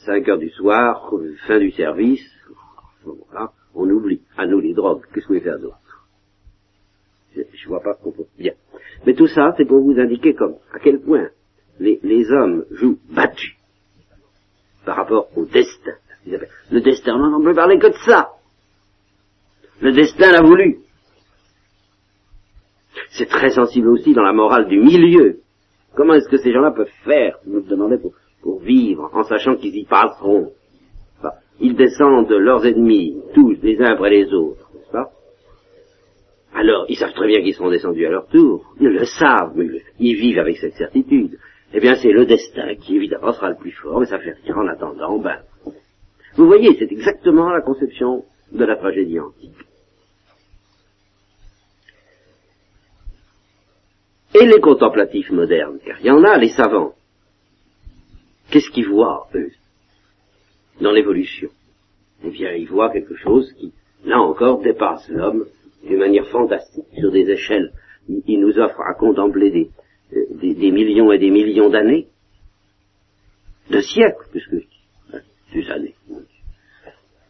5 0.06 0.28
heures 0.28 0.38
du 0.38 0.50
soir, 0.50 1.12
fin 1.46 1.58
du 1.58 1.70
service, 1.72 2.24
on 3.74 3.90
oublie. 3.90 4.22
À 4.36 4.46
nous 4.46 4.60
les 4.60 4.72
drogues, 4.72 5.02
qu'est-ce 5.12 5.26
que 5.26 5.34
vous 5.34 5.40
faire 5.40 5.58
d'autre 5.58 5.78
je, 7.36 7.68
vois 7.68 7.80
pas 7.80 7.94
qu'on 7.94 8.12
peut. 8.12 8.26
Bien. 8.38 8.52
Mais 9.04 9.14
tout 9.14 9.26
ça, 9.26 9.54
c'est 9.56 9.64
pour 9.64 9.80
vous 9.80 9.98
indiquer 9.98 10.34
comme, 10.34 10.54
à 10.72 10.78
quel 10.78 11.00
point 11.00 11.30
les 11.80 12.30
hommes 12.30 12.64
jouent 12.70 13.00
battus 13.10 13.56
par 14.84 14.96
rapport 14.96 15.28
au 15.36 15.44
destin. 15.44 15.94
Le 16.26 16.80
destin, 16.80 17.14
on 17.14 17.38
ne 17.38 17.44
peut 17.44 17.54
parler 17.54 17.78
que 17.78 17.88
de 17.88 17.96
ça. 18.06 18.30
Le 19.80 19.92
destin 19.92 20.32
l'a 20.32 20.42
voulu. 20.42 20.78
C'est 23.10 23.28
très 23.28 23.50
sensible 23.50 23.88
aussi 23.88 24.14
dans 24.14 24.22
la 24.22 24.32
morale 24.32 24.68
du 24.68 24.78
milieu. 24.78 25.40
Comment 25.94 26.14
est-ce 26.14 26.28
que 26.28 26.38
ces 26.38 26.52
gens-là 26.52 26.72
peuvent 26.72 26.88
faire, 27.04 27.38
vous 27.46 27.60
me 27.60 27.62
demandez, 27.62 27.98
pour, 27.98 28.12
pour 28.42 28.60
vivre, 28.60 29.10
en 29.12 29.22
sachant 29.22 29.56
qu'ils 29.56 29.76
y 29.76 29.84
passeront? 29.84 30.52
Ils 31.60 31.76
descendent 31.76 32.30
leurs 32.30 32.66
ennemis, 32.66 33.16
tous, 33.34 33.56
les 33.62 33.80
uns 33.80 33.92
après 33.92 34.10
les 34.10 34.32
autres, 34.32 34.68
n'est-ce 34.74 34.90
pas? 34.90 35.10
Alors, 36.52 36.86
ils 36.88 36.96
savent 36.96 37.12
très 37.12 37.28
bien 37.28 37.42
qu'ils 37.42 37.54
seront 37.54 37.70
descendus 37.70 38.06
à 38.06 38.10
leur 38.10 38.26
tour. 38.26 38.74
Ils 38.80 38.88
le 38.88 39.04
savent, 39.04 39.52
mais 39.54 39.66
ils 40.00 40.16
vivent 40.16 40.38
avec 40.38 40.56
cette 40.56 40.74
certitude. 40.74 41.38
Eh 41.72 41.80
bien, 41.80 41.96
c'est 41.96 42.12
le 42.12 42.26
destin 42.26 42.74
qui, 42.76 42.96
évidemment, 42.96 43.32
sera 43.32 43.50
le 43.50 43.56
plus 43.56 43.72
fort, 43.72 44.00
mais 44.00 44.06
ça 44.06 44.18
fait 44.18 44.34
rien 44.44 44.56
en 44.56 44.68
attendant, 44.68 45.18
ben... 45.18 45.38
Vous 46.36 46.46
voyez, 46.46 46.76
c'est 46.78 46.90
exactement 46.90 47.50
la 47.50 47.60
conception 47.60 48.24
de 48.52 48.64
la 48.64 48.76
tragédie 48.76 49.20
antique. 49.20 49.54
et 54.34 54.46
les 54.46 54.60
contemplatifs 54.60 55.30
modernes, 55.30 55.78
car 55.84 55.98
il 56.00 56.06
y 56.06 56.10
en 56.10 56.24
a, 56.24 56.36
les 56.36 56.48
savants. 56.48 56.94
Qu'est-ce 58.50 58.70
qu'ils 58.70 58.88
voient, 58.88 59.28
eux, 59.34 59.50
dans 60.80 60.90
l'évolution? 60.90 61.48
Eh 62.24 62.30
bien, 62.30 62.52
ils 62.52 62.68
voient 62.68 62.90
quelque 62.90 63.14
chose 63.16 63.52
qui, 63.54 63.72
là 64.04 64.20
encore, 64.20 64.60
dépasse 64.60 65.08
l'homme 65.08 65.46
d'une 65.84 65.98
manière 65.98 66.26
fantastique 66.28 66.84
sur 66.98 67.12
des 67.12 67.30
échelles. 67.30 67.72
Ils 68.08 68.40
nous 68.40 68.58
offrent 68.58 68.82
à 68.82 68.94
contempler 68.94 69.50
des, 69.50 69.70
euh, 70.14 70.24
des, 70.32 70.70
millions 70.70 71.12
et 71.12 71.18
des 71.18 71.30
millions 71.30 71.70
d'années, 71.70 72.08
de 73.70 73.80
siècles, 73.80 74.26
puisque 74.30 74.66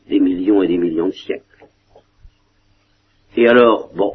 des 0.09 0.21
millions 0.21 0.63
et 0.63 0.69
des 0.69 0.79
millions 0.79 1.09
de 1.09 1.13
siècles. 1.13 1.67
Et 3.37 3.49
alors, 3.49 3.93
bon, 3.95 4.15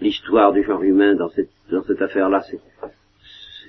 l'histoire 0.00 0.52
du 0.52 0.64
genre 0.64 0.82
humain 0.82 1.14
dans 1.14 1.28
cette, 1.28 1.50
dans 1.70 1.82
cette 1.84 2.02
affaire-là, 2.02 2.44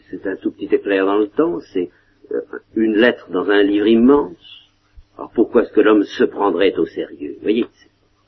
c'est 0.10 0.28
un 0.28 0.36
tout 0.36 0.52
petit 0.52 0.74
éclair 0.74 1.06
dans 1.06 1.18
le 1.18 1.28
temps, 1.28 1.60
c'est 1.74 1.90
euh, 2.32 2.42
une 2.76 2.96
lettre 2.96 3.30
dans 3.30 3.50
un 3.50 3.64
livre 3.64 3.88
immense. 3.88 4.70
Alors 5.18 5.32
pourquoi 5.32 5.64
est-ce 5.64 5.74
que 5.74 5.82
l'homme 5.82 6.04
se 6.04 6.24
prendrait 6.24 6.76
au 6.76 6.86
sérieux? 6.86 7.36
Vous 7.38 7.44
voyez 7.44 7.66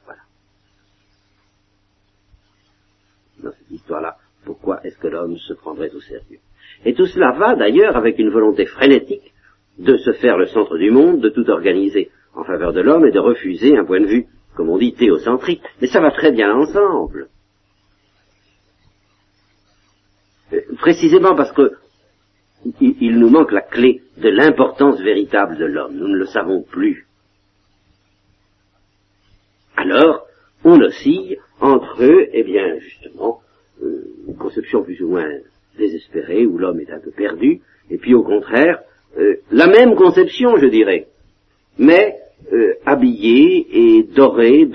Voilà. 0.05 0.21
Dans 3.39 3.51
cette 3.51 3.71
histoire-là, 3.71 4.17
pourquoi 4.45 4.81
est-ce 4.83 4.97
que 4.97 5.07
l'homme 5.07 5.37
se 5.37 5.53
prendrait 5.53 5.93
au 5.93 6.01
sérieux? 6.01 6.39
Et 6.85 6.93
tout 6.93 7.07
cela 7.07 7.31
va 7.31 7.55
d'ailleurs 7.55 7.95
avec 7.95 8.19
une 8.19 8.29
volonté 8.29 8.65
frénétique 8.65 9.33
de 9.77 9.97
se 9.97 10.13
faire 10.13 10.37
le 10.37 10.47
centre 10.47 10.77
du 10.77 10.91
monde, 10.91 11.21
de 11.21 11.29
tout 11.29 11.49
organiser 11.49 12.09
en 12.33 12.43
faveur 12.43 12.73
de 12.73 12.81
l'homme 12.81 13.05
et 13.05 13.11
de 13.11 13.19
refuser 13.19 13.77
un 13.77 13.85
point 13.85 14.01
de 14.01 14.07
vue, 14.07 14.25
comme 14.55 14.69
on 14.69 14.77
dit, 14.77 14.93
théocentrique. 14.93 15.61
Mais 15.81 15.87
ça 15.87 16.01
va 16.01 16.11
très 16.11 16.31
bien 16.31 16.53
ensemble. 16.53 17.27
Euh, 20.53 20.61
précisément 20.77 21.35
parce 21.35 21.51
que 21.51 21.73
il, 22.81 23.19
nous 23.19 23.29
manque 23.29 23.51
la 23.51 23.61
clé 23.61 24.01
de 24.17 24.29
l'importance 24.29 24.99
véritable 24.99 25.57
de 25.57 25.65
l'homme. 25.65 25.95
Nous 25.95 26.07
ne 26.07 26.17
le 26.17 26.25
savons 26.25 26.63
plus. 26.63 27.05
Alors, 29.77 30.25
on 30.63 30.81
oscille 30.81 31.37
entre 31.59 32.03
eux, 32.03 32.27
eh 32.33 32.43
bien, 32.43 32.79
justement, 32.79 33.41
euh, 33.83 34.03
une 34.27 34.35
conception 34.35 34.83
plus 34.83 34.99
ou 35.01 35.09
moins 35.09 35.29
désespérée, 35.77 36.45
où 36.45 36.57
l'homme 36.57 36.79
est 36.79 36.91
un 36.91 36.99
peu 36.99 37.11
perdu, 37.11 37.61
et 37.89 37.97
puis 37.97 38.15
au 38.15 38.23
contraire, 38.23 38.79
euh, 39.17 39.35
la 39.51 39.67
même 39.67 39.95
conception, 39.95 40.57
je 40.57 40.67
dirais, 40.67 41.07
mais 41.77 42.15
euh, 42.51 42.73
habillée 42.85 43.67
et 43.71 44.03
dorée 44.03 44.65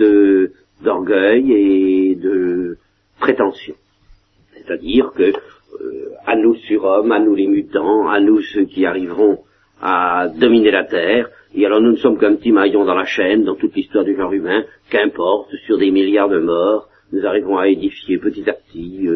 d'orgueil 0.82 1.52
et 1.52 2.14
de 2.14 2.78
prétention. 3.18 3.74
C'est-à-dire 4.54 5.12
que 5.14 5.24
euh, 5.24 6.10
à 6.26 6.36
nous 6.36 6.54
surhommes, 6.54 7.12
à 7.12 7.18
nous 7.18 7.34
les 7.34 7.46
mutants, 7.46 8.08
à 8.08 8.20
nous 8.20 8.40
ceux 8.40 8.64
qui 8.64 8.86
arriveront 8.86 9.40
à 9.82 10.28
dominer 10.28 10.70
la 10.70 10.84
Terre, 10.84 11.28
et 11.54 11.66
alors 11.66 11.80
nous 11.80 11.92
ne 11.92 11.96
sommes 11.96 12.18
qu'un 12.18 12.36
petit 12.36 12.52
maillon 12.52 12.84
dans 12.84 12.94
la 12.94 13.04
chaîne, 13.04 13.44
dans 13.44 13.56
toute 13.56 13.74
l'histoire 13.74 14.04
du 14.04 14.16
genre 14.16 14.32
humain, 14.32 14.64
qu'importe, 14.90 15.54
sur 15.66 15.76
des 15.78 15.90
milliards 15.90 16.28
de 16.28 16.38
morts, 16.38 16.88
nous 17.12 17.26
arriverons 17.26 17.58
à 17.58 17.68
édifier 17.68 18.18
petit 18.18 18.48
à 18.48 18.52
petit 18.52 19.08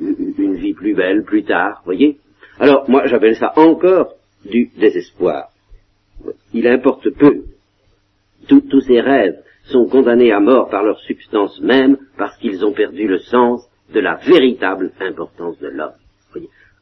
une 0.00 0.56
vie 0.56 0.74
plus 0.74 0.94
belle 0.94 1.24
plus 1.24 1.44
tard, 1.44 1.82
voyez 1.84 2.18
Alors 2.58 2.88
moi 2.88 3.06
j'appelle 3.06 3.36
ça 3.36 3.52
encore 3.56 4.14
du 4.44 4.70
désespoir. 4.76 5.48
Il 6.52 6.66
importe 6.68 7.10
peu. 7.10 7.44
tous 8.48 8.80
ces 8.80 9.00
rêves 9.00 9.36
sont 9.64 9.86
condamnés 9.86 10.32
à 10.32 10.40
mort 10.40 10.68
par 10.68 10.84
leur 10.84 11.00
substance 11.00 11.60
même 11.60 11.96
parce 12.16 12.36
qu'ils 12.38 12.64
ont 12.64 12.72
perdu 12.72 13.08
le 13.08 13.18
sens 13.18 13.66
de 13.92 14.00
la 14.00 14.16
véritable 14.16 14.92
importance 15.00 15.58
de 15.58 15.68
l'homme. 15.68 15.92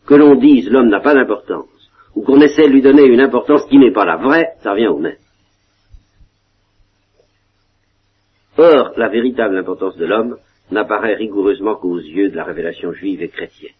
Que 0.06 0.14
l'on 0.14 0.34
dise 0.34 0.68
l'homme 0.68 0.88
n'a 0.88 1.00
pas 1.00 1.14
d'importance, 1.14 1.90
ou 2.14 2.22
qu'on 2.22 2.40
essaie 2.40 2.66
de 2.66 2.72
lui 2.72 2.82
donner 2.82 3.04
une 3.04 3.20
importance 3.20 3.64
qui 3.68 3.78
n'est 3.78 3.92
pas 3.92 4.04
la 4.04 4.16
vraie, 4.16 4.54
ça 4.62 4.72
revient 4.72 4.88
au 4.88 4.98
même. 4.98 5.16
Or, 8.58 8.92
la 8.96 9.08
véritable 9.08 9.56
importance 9.56 9.96
de 9.96 10.06
l'homme 10.06 10.36
n'apparaît 10.70 11.14
rigoureusement 11.14 11.76
qu'aux 11.76 11.98
yeux 11.98 12.30
de 12.30 12.36
la 12.36 12.44
révélation 12.44 12.92
juive 12.92 13.22
et 13.22 13.28
chrétienne. 13.28 13.72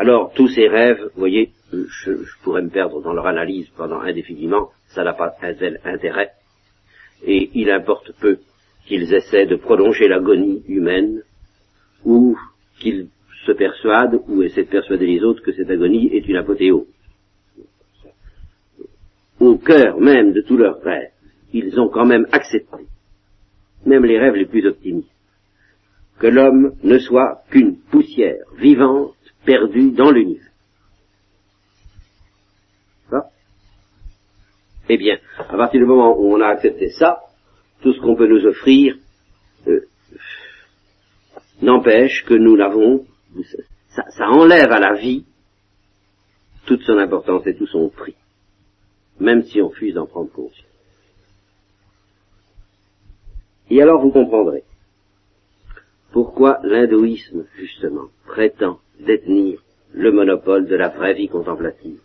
Alors, 0.00 0.32
tous 0.32 0.48
ces 0.48 0.66
rêves, 0.66 1.10
vous 1.12 1.20
voyez, 1.20 1.50
je, 1.70 2.12
pourrais 2.42 2.62
me 2.62 2.70
perdre 2.70 3.02
dans 3.02 3.12
leur 3.12 3.26
analyse 3.26 3.68
pendant 3.76 4.00
indéfiniment, 4.00 4.70
ça 4.86 5.04
n'a 5.04 5.12
pas 5.12 5.34
un 5.42 5.52
tel 5.52 5.78
intérêt, 5.84 6.30
et 7.22 7.50
il 7.52 7.70
importe 7.70 8.12
peu 8.18 8.38
qu'ils 8.86 9.12
essaient 9.12 9.44
de 9.44 9.56
prolonger 9.56 10.08
l'agonie 10.08 10.62
humaine, 10.68 11.20
ou 12.06 12.34
qu'ils 12.78 13.08
se 13.44 13.52
persuadent, 13.52 14.22
ou 14.26 14.42
essaient 14.42 14.64
de 14.64 14.70
persuader 14.70 15.06
les 15.06 15.22
autres 15.22 15.42
que 15.42 15.52
cette 15.52 15.68
agonie 15.68 16.08
est 16.16 16.26
une 16.26 16.36
apothéose. 16.36 16.86
Au 19.38 19.58
cœur 19.58 20.00
même 20.00 20.32
de 20.32 20.40
tous 20.40 20.56
leurs 20.56 20.80
rêves, 20.80 21.12
ils 21.52 21.78
ont 21.78 21.90
quand 21.90 22.06
même 22.06 22.26
accepté, 22.32 22.86
même 23.84 24.06
les 24.06 24.18
rêves 24.18 24.36
les 24.36 24.46
plus 24.46 24.66
optimistes, 24.66 25.10
que 26.18 26.26
l'homme 26.26 26.72
ne 26.82 26.98
soit 26.98 27.42
qu'une 27.50 27.76
poussière 27.76 28.46
vivante 28.56 29.14
perdue 29.44 29.92
dans 29.92 30.10
l'univers. 30.10 30.50
Eh 34.92 34.96
bien, 34.96 35.20
à 35.38 35.56
partir 35.56 35.78
du 35.78 35.86
moment 35.86 36.18
où 36.18 36.34
on 36.34 36.40
a 36.40 36.48
accepté 36.48 36.90
ça, 36.90 37.20
tout 37.80 37.92
ce 37.92 38.00
qu'on 38.00 38.16
peut 38.16 38.26
nous 38.26 38.44
offrir 38.44 38.96
euh, 39.68 39.86
n'empêche 41.62 42.24
que 42.24 42.34
nous 42.34 42.56
l'avons, 42.56 43.06
ça, 43.90 44.28
enlève 44.28 44.72
à 44.72 44.80
la 44.80 44.94
vie 44.94 45.24
toute 46.66 46.82
son 46.82 46.98
importance 46.98 47.46
et 47.46 47.54
tout 47.54 47.68
son 47.68 47.88
prix, 47.88 48.16
même 49.20 49.44
si 49.44 49.62
on 49.62 49.70
fuse 49.70 49.94
d'en 49.94 50.06
prendre 50.06 50.32
conscience. 50.32 50.66
Et 53.70 53.80
alors 53.80 54.02
vous 54.02 54.10
comprendrez 54.10 54.64
pourquoi 56.10 56.58
l'hindouisme, 56.64 57.46
justement, 57.56 58.08
prétend 58.26 58.80
détenir 59.04 59.60
le 59.92 60.12
monopole 60.12 60.66
de 60.66 60.76
la 60.76 60.88
vraie 60.88 61.14
vie 61.14 61.28
contemplative 61.28 62.00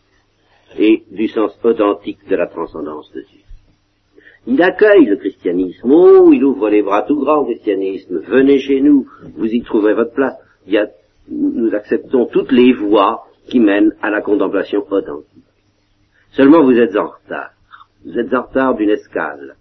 et 0.77 1.03
du 1.11 1.27
sens 1.27 1.57
authentique 1.63 2.27
de 2.27 2.35
la 2.35 2.47
transcendance 2.47 3.11
de 3.13 3.21
Dieu. 3.21 3.41
Il 4.47 4.61
accueille 4.61 5.05
le 5.05 5.15
christianisme. 5.15 5.91
Oh, 5.91 6.31
il 6.31 6.43
ouvre 6.43 6.69
les 6.69 6.83
bras 6.83 7.03
tout 7.03 7.19
grands 7.19 7.39
au 7.39 7.45
christianisme. 7.45 8.19
Venez 8.27 8.59
chez 8.59 8.81
nous, 8.81 9.07
vous 9.35 9.47
y 9.47 9.61
trouverez 9.61 9.93
votre 9.93 10.13
place. 10.13 10.35
nous 11.29 11.73
acceptons 11.73 12.27
toutes 12.27 12.51
les 12.51 12.73
voies 12.73 13.25
qui 13.47 13.59
mènent 13.59 13.95
à 14.01 14.09
la 14.09 14.21
contemplation 14.21 14.85
authentique. 14.89 15.43
Seulement 16.31 16.63
vous 16.63 16.77
êtes 16.77 16.95
en 16.95 17.07
retard. 17.07 17.51
Vous 18.05 18.19
êtes 18.19 18.33
en 18.33 18.43
retard 18.43 18.75
d'une 18.75 18.89
escale 18.89 19.55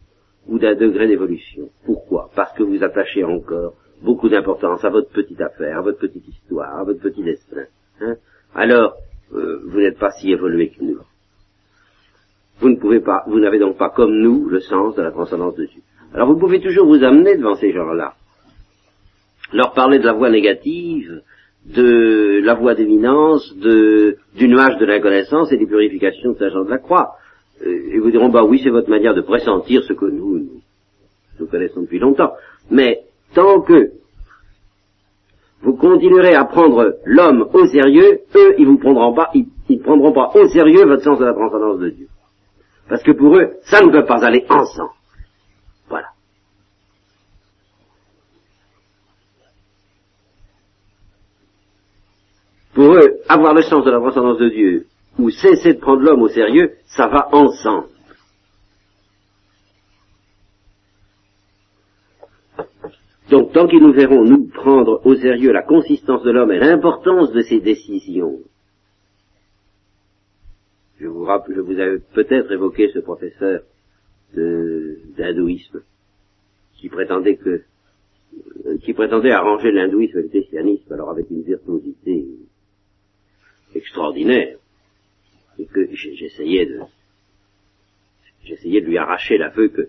ou 0.46 0.58
d'un 0.58 0.74
degré 0.74 1.06
d'évolution. 1.06 1.70
Pourquoi? 1.86 2.30
Parce 2.34 2.52
que 2.52 2.62
vous 2.62 2.82
attachez 2.82 3.24
encore 3.24 3.74
beaucoup 4.04 4.28
d'importance 4.28 4.84
à 4.84 4.90
votre 4.90 5.10
petite 5.10 5.40
affaire, 5.40 5.78
à 5.78 5.82
votre 5.82 5.98
petite 5.98 6.28
histoire, 6.28 6.78
à 6.78 6.84
votre 6.84 7.00
petit 7.00 7.22
destin. 7.22 7.64
Hein 8.00 8.16
Alors, 8.54 8.94
euh, 9.34 9.62
vous 9.66 9.80
n'êtes 9.80 9.98
pas 9.98 10.10
si 10.12 10.30
évolué 10.30 10.68
que 10.68 10.84
nous. 10.84 10.98
Vous 12.60 12.68
ne 12.68 12.76
pouvez 12.76 13.00
pas, 13.00 13.24
vous 13.26 13.40
n'avez 13.40 13.58
donc 13.58 13.76
pas 13.76 13.88
comme 13.88 14.14
nous 14.14 14.48
le 14.48 14.60
sens 14.60 14.94
de 14.94 15.02
la 15.02 15.10
transcendance 15.10 15.56
de 15.56 15.64
Dieu. 15.64 15.82
Alors 16.12 16.28
vous 16.28 16.38
pouvez 16.38 16.60
toujours 16.60 16.86
vous 16.86 17.02
amener 17.02 17.36
devant 17.36 17.56
ces 17.56 17.72
gens-là, 17.72 18.14
leur 19.52 19.72
parler 19.72 19.98
de 19.98 20.04
la 20.04 20.12
voie 20.12 20.30
négative, 20.30 21.22
de 21.66 22.40
la 22.44 22.54
voie 22.54 22.74
d'éminence, 22.74 23.56
de, 23.56 24.18
du 24.36 24.46
nuage 24.48 24.78
de 24.78 24.84
l'inconnaissance 24.84 25.50
et 25.50 25.56
des 25.56 25.66
purifications 25.66 26.32
de 26.32 26.38
Saint 26.38 26.50
Jean 26.50 26.64
de 26.64 26.70
la 26.70 26.78
Croix. 26.78 27.14
Euh, 27.66 27.94
et 27.94 27.98
vous 27.98 28.10
diront, 28.10 28.28
bah 28.28 28.44
oui, 28.44 28.60
c'est 28.62 28.70
votre 28.70 28.90
manière 28.90 29.14
de 29.14 29.22
pressentir 29.22 29.82
ce 29.82 29.94
que 29.94 30.04
nous, 30.04 30.38
nous, 30.38 30.60
nous 31.40 31.46
connaissons 31.46 31.80
depuis 31.82 31.98
longtemps. 31.98 32.32
Mais 32.70 33.03
tant 33.34 33.60
que 33.60 33.92
vous 35.62 35.76
continuerez 35.76 36.34
à 36.34 36.44
prendre 36.44 36.98
l'homme 37.04 37.48
au 37.52 37.66
sérieux, 37.66 38.20
eux, 38.34 38.54
ils 38.58 38.66
vous 38.66 38.78
prendront 38.78 39.14
pas, 39.14 39.30
ils 39.34 39.46
ne 39.70 39.82
prendront 39.82 40.12
pas 40.12 40.30
au 40.34 40.46
sérieux 40.48 40.84
votre 40.84 41.02
sens 41.02 41.18
de 41.18 41.24
la 41.24 41.32
transcendance 41.32 41.78
de 41.78 41.88
Dieu. 41.88 42.08
Parce 42.88 43.02
que 43.02 43.12
pour 43.12 43.36
eux, 43.36 43.54
ça 43.62 43.80
ne 43.80 43.90
peut 43.90 44.04
pas 44.04 44.22
aller 44.24 44.44
ensemble. 44.50 44.90
Voilà. 45.88 46.08
Pour 52.74 52.92
eux, 52.92 53.20
avoir 53.28 53.54
le 53.54 53.62
sens 53.62 53.84
de 53.86 53.90
la 53.90 54.00
transcendance 54.00 54.38
de 54.38 54.50
Dieu, 54.50 54.86
ou 55.18 55.30
cesser 55.30 55.74
de 55.74 55.80
prendre 55.80 56.02
l'homme 56.02 56.22
au 56.22 56.28
sérieux, 56.28 56.72
ça 56.86 57.06
va 57.06 57.28
ensemble. 57.32 57.93
Donc, 63.34 63.52
tant 63.52 63.66
qu'ils 63.66 63.82
nous 63.82 63.92
verront, 63.92 64.24
nous, 64.24 64.46
prendre 64.46 65.04
au 65.04 65.16
sérieux 65.16 65.50
la 65.50 65.64
consistance 65.64 66.22
de 66.22 66.30
l'homme 66.30 66.52
et 66.52 66.60
l'importance 66.60 67.32
de 67.32 67.40
ses 67.40 67.58
décisions, 67.58 68.38
je 71.00 71.08
vous, 71.08 71.24
rappelle, 71.24 71.56
je 71.56 71.60
vous 71.60 71.80
avais 71.80 71.98
peut-être 71.98 72.52
évoqué 72.52 72.92
ce 72.94 73.00
professeur 73.00 73.62
d'hindouisme 74.36 75.82
qui 76.76 76.88
prétendait 76.88 77.34
que 77.34 77.62
euh, 78.66 78.78
qui 78.84 78.92
prétendait 78.92 79.32
arranger 79.32 79.72
l'hindouisme 79.72 80.18
et 80.18 80.22
le 80.22 80.28
christianisme, 80.28 80.92
alors 80.92 81.10
avec 81.10 81.28
une 81.28 81.42
virtuosité 81.42 82.26
extraordinaire, 83.74 84.58
et 85.58 85.66
que 85.66 85.88
j'essayais 85.92 86.66
de 86.66 86.82
j'essayais 88.44 88.80
de 88.80 88.86
lui 88.86 88.96
arracher 88.96 89.38
l'aveu 89.38 89.70
que 89.70 89.88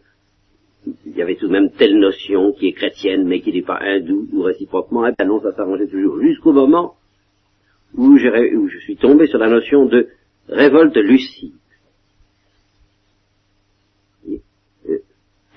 il 1.05 1.15
y 1.15 1.21
avait 1.21 1.35
tout 1.35 1.47
de 1.47 1.51
même 1.51 1.71
telle 1.71 1.97
notion 1.97 2.51
qui 2.53 2.67
est 2.67 2.73
chrétienne 2.73 3.25
mais 3.25 3.41
qui 3.41 3.51
n'est 3.51 3.61
pas 3.61 3.79
hindoue 3.81 4.27
ou 4.31 4.41
réciproquement, 4.43 5.05
et 5.07 5.13
bien 5.17 5.27
non, 5.27 5.41
ça 5.41 5.53
s'arrangeait 5.53 5.87
toujours 5.87 6.19
jusqu'au 6.21 6.53
moment 6.53 6.95
où, 7.95 8.17
je 8.17 8.79
suis 8.79 8.97
tombé 8.97 9.27
sur 9.27 9.39
la 9.39 9.49
notion 9.49 9.85
de 9.85 10.09
révolte 10.49 10.97
lucide. 10.97 11.53
Euh, 14.27 14.99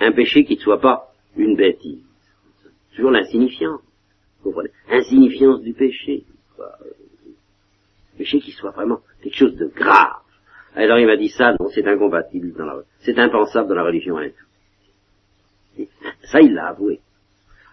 un 0.01 0.13
péché 0.13 0.45
qui 0.45 0.55
ne 0.55 0.61
soit 0.61 0.81
pas 0.81 1.13
une 1.37 1.57
bêtise. 1.57 2.05
toujours 2.95 3.11
l'insignifiance. 3.11 3.81
Comprenez? 4.43 4.71
Insignifiance 4.89 5.61
du 5.63 5.73
péché. 5.73 6.25
Péché 8.17 8.41
qui 8.41 8.53
soit 8.53 8.71
vraiment 8.71 9.01
quelque 9.23 9.37
chose 9.37 9.57
de 9.57 9.67
grave. 9.67 10.23
Alors 10.75 10.99
il 10.99 11.07
m'a 11.07 11.17
dit 11.17 11.29
ça, 11.29 11.55
non, 11.59 11.69
c'est 11.75 11.87
incompatible 11.87 12.53
dans 12.53 12.65
la, 12.65 12.83
c'est 13.01 13.19
impensable 13.19 13.69
dans 13.69 13.75
la 13.75 13.85
religion 13.85 14.17
hindoue. 14.17 14.48
Ça, 16.31 16.41
il 16.41 16.55
l'a 16.55 16.69
avoué. 16.69 17.01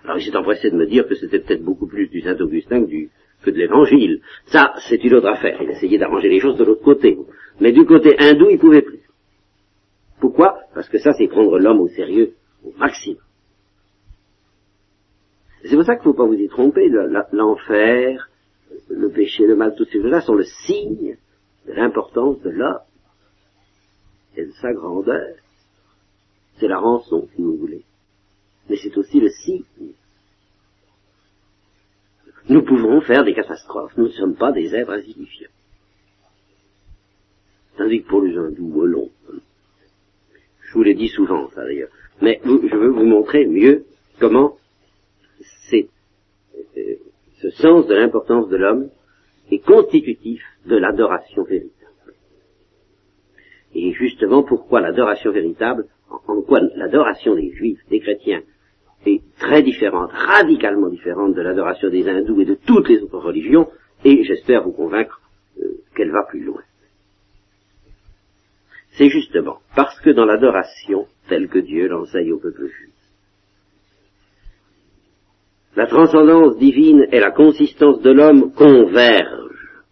Alors 0.03 0.17
il 0.17 0.23
s'est 0.23 0.35
empressé 0.35 0.69
de 0.69 0.75
me 0.75 0.85
dire 0.85 1.07
que 1.07 1.15
c'était 1.15 1.39
peut-être 1.39 1.63
beaucoup 1.63 1.87
plus 1.87 2.07
du 2.07 2.21
Saint-Augustin 2.21 2.85
que, 2.85 3.49
de 3.49 3.57
l'Évangile. 3.57 4.21
Ça, 4.45 4.73
c'est 4.87 5.03
une 5.03 5.15
autre 5.15 5.27
affaire. 5.27 5.61
Il 5.61 5.69
essayait 5.69 5.97
d'arranger 5.97 6.29
les 6.29 6.39
choses 6.39 6.57
de 6.57 6.63
l'autre 6.63 6.83
côté. 6.83 7.17
Mais 7.59 7.71
du 7.71 7.85
côté 7.85 8.15
hindou, 8.19 8.49
il 8.49 8.59
pouvait 8.59 8.81
plus. 8.81 9.01
Pourquoi? 10.19 10.59
Parce 10.73 10.89
que 10.89 10.97
ça, 10.99 11.11
c'est 11.13 11.27
prendre 11.27 11.57
l'homme 11.59 11.81
au 11.81 11.87
sérieux 11.87 12.33
au 12.63 12.71
maximum. 12.77 13.21
C'est 15.63 15.75
pour 15.75 15.85
ça 15.85 15.95
qu'il 15.95 16.07
ne 16.07 16.13
faut 16.13 16.17
pas 16.17 16.25
vous 16.25 16.33
y 16.33 16.47
tromper. 16.47 16.89
L'enfer, 17.31 18.29
le 18.89 19.09
péché, 19.09 19.45
le 19.45 19.55
mal, 19.55 19.73
toutes 19.75 19.89
ces 19.89 20.01
choses-là 20.01 20.21
sont 20.21 20.35
le 20.35 20.43
signe 20.43 21.17
de 21.67 21.73
l'importance 21.73 22.39
de 22.41 22.51
l'homme 22.51 22.79
et 24.37 24.45
de 24.45 24.51
sa 24.61 24.73
grandeur. 24.73 25.35
C'est 26.59 26.67
la 26.67 26.77
rançon, 26.77 27.27
si 27.35 27.41
vous 27.41 27.57
voulez. 27.57 27.83
Mais 28.69 28.77
c'est 28.77 28.97
aussi 28.97 29.19
le 29.19 29.29
signe. 29.29 29.63
Nous 32.47 32.63
pouvons 32.63 33.01
faire 33.01 33.23
des 33.23 33.33
catastrophes. 33.33 33.95
Nous 33.97 34.05
ne 34.05 34.11
sommes 34.11 34.35
pas 34.35 34.51
des 34.51 34.75
êtres 34.75 34.91
insignifiants. 34.91 35.49
Tandis 37.77 38.03
que 38.03 38.07
pour 38.07 38.21
les 38.21 38.37
hindous, 38.37 38.85
long. 38.85 39.09
Je 40.61 40.73
vous 40.73 40.83
l'ai 40.83 40.93
dit 40.93 41.09
souvent, 41.09 41.49
ça 41.51 41.63
d'ailleurs. 41.63 41.89
Mais 42.21 42.39
je 42.45 42.75
veux 42.75 42.89
vous 42.89 43.05
montrer 43.05 43.45
mieux 43.45 43.85
comment 44.19 44.57
c'est 45.69 45.89
euh, 46.77 46.95
ce 47.41 47.49
sens 47.49 47.87
de 47.87 47.95
l'importance 47.95 48.47
de 48.49 48.57
l'homme 48.57 48.89
est 49.51 49.59
constitutif 49.59 50.41
de 50.65 50.77
l'adoration 50.77 51.43
véritable. 51.43 52.13
Et 53.73 53.91
justement, 53.91 54.43
pourquoi 54.43 54.81
l'adoration 54.81 55.31
véritable, 55.31 55.87
en 56.09 56.41
quoi 56.41 56.61
l'adoration 56.75 57.35
des 57.35 57.51
juifs, 57.51 57.79
des 57.89 57.99
chrétiens, 57.99 58.41
est 59.05 59.21
très 59.39 59.61
différente, 59.61 60.11
radicalement 60.11 60.89
différente 60.89 61.35
de 61.35 61.41
l'adoration 61.41 61.89
des 61.89 62.07
hindous 62.07 62.41
et 62.41 62.45
de 62.45 62.55
toutes 62.55 62.89
les 62.89 63.01
autres 63.01 63.19
religions, 63.19 63.69
et 64.03 64.23
j'espère 64.23 64.63
vous 64.63 64.71
convaincre 64.71 65.21
euh, 65.59 65.81
qu'elle 65.95 66.11
va 66.11 66.23
plus 66.23 66.43
loin. 66.43 66.61
C'est 68.97 69.09
justement 69.09 69.59
parce 69.75 69.99
que 70.01 70.09
dans 70.09 70.25
l'adoration 70.25 71.07
telle 71.27 71.49
que 71.49 71.59
Dieu 71.59 71.87
l'enseigne 71.87 72.33
au 72.33 72.39
peuple 72.39 72.67
juif, 72.67 72.93
la 75.75 75.87
transcendance 75.87 76.57
divine 76.57 77.05
et 77.11 77.19
la 77.19 77.31
consistance 77.31 78.01
de 78.01 78.11
l'homme 78.11 78.53
convergent 78.53 79.83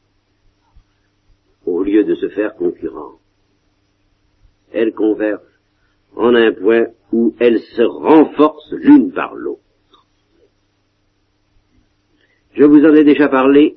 au 1.66 1.84
lieu 1.84 2.06
de 2.06 2.16
se 2.16 2.30
faire 2.30 2.56
concurrence. 2.56 3.20
Elles 4.72 4.94
convergent 4.94 5.42
en 6.16 6.36
un 6.36 6.52
point 6.52 6.88
où 7.12 7.34
elles 7.40 7.60
se 7.60 7.82
renforcent 7.82 8.74
l'une 8.74 9.12
par 9.12 9.36
l'autre. 9.36 9.62
Je 12.54 12.64
vous 12.64 12.86
en 12.86 12.94
ai 12.94 13.04
déjà 13.04 13.30
parlé, 13.30 13.76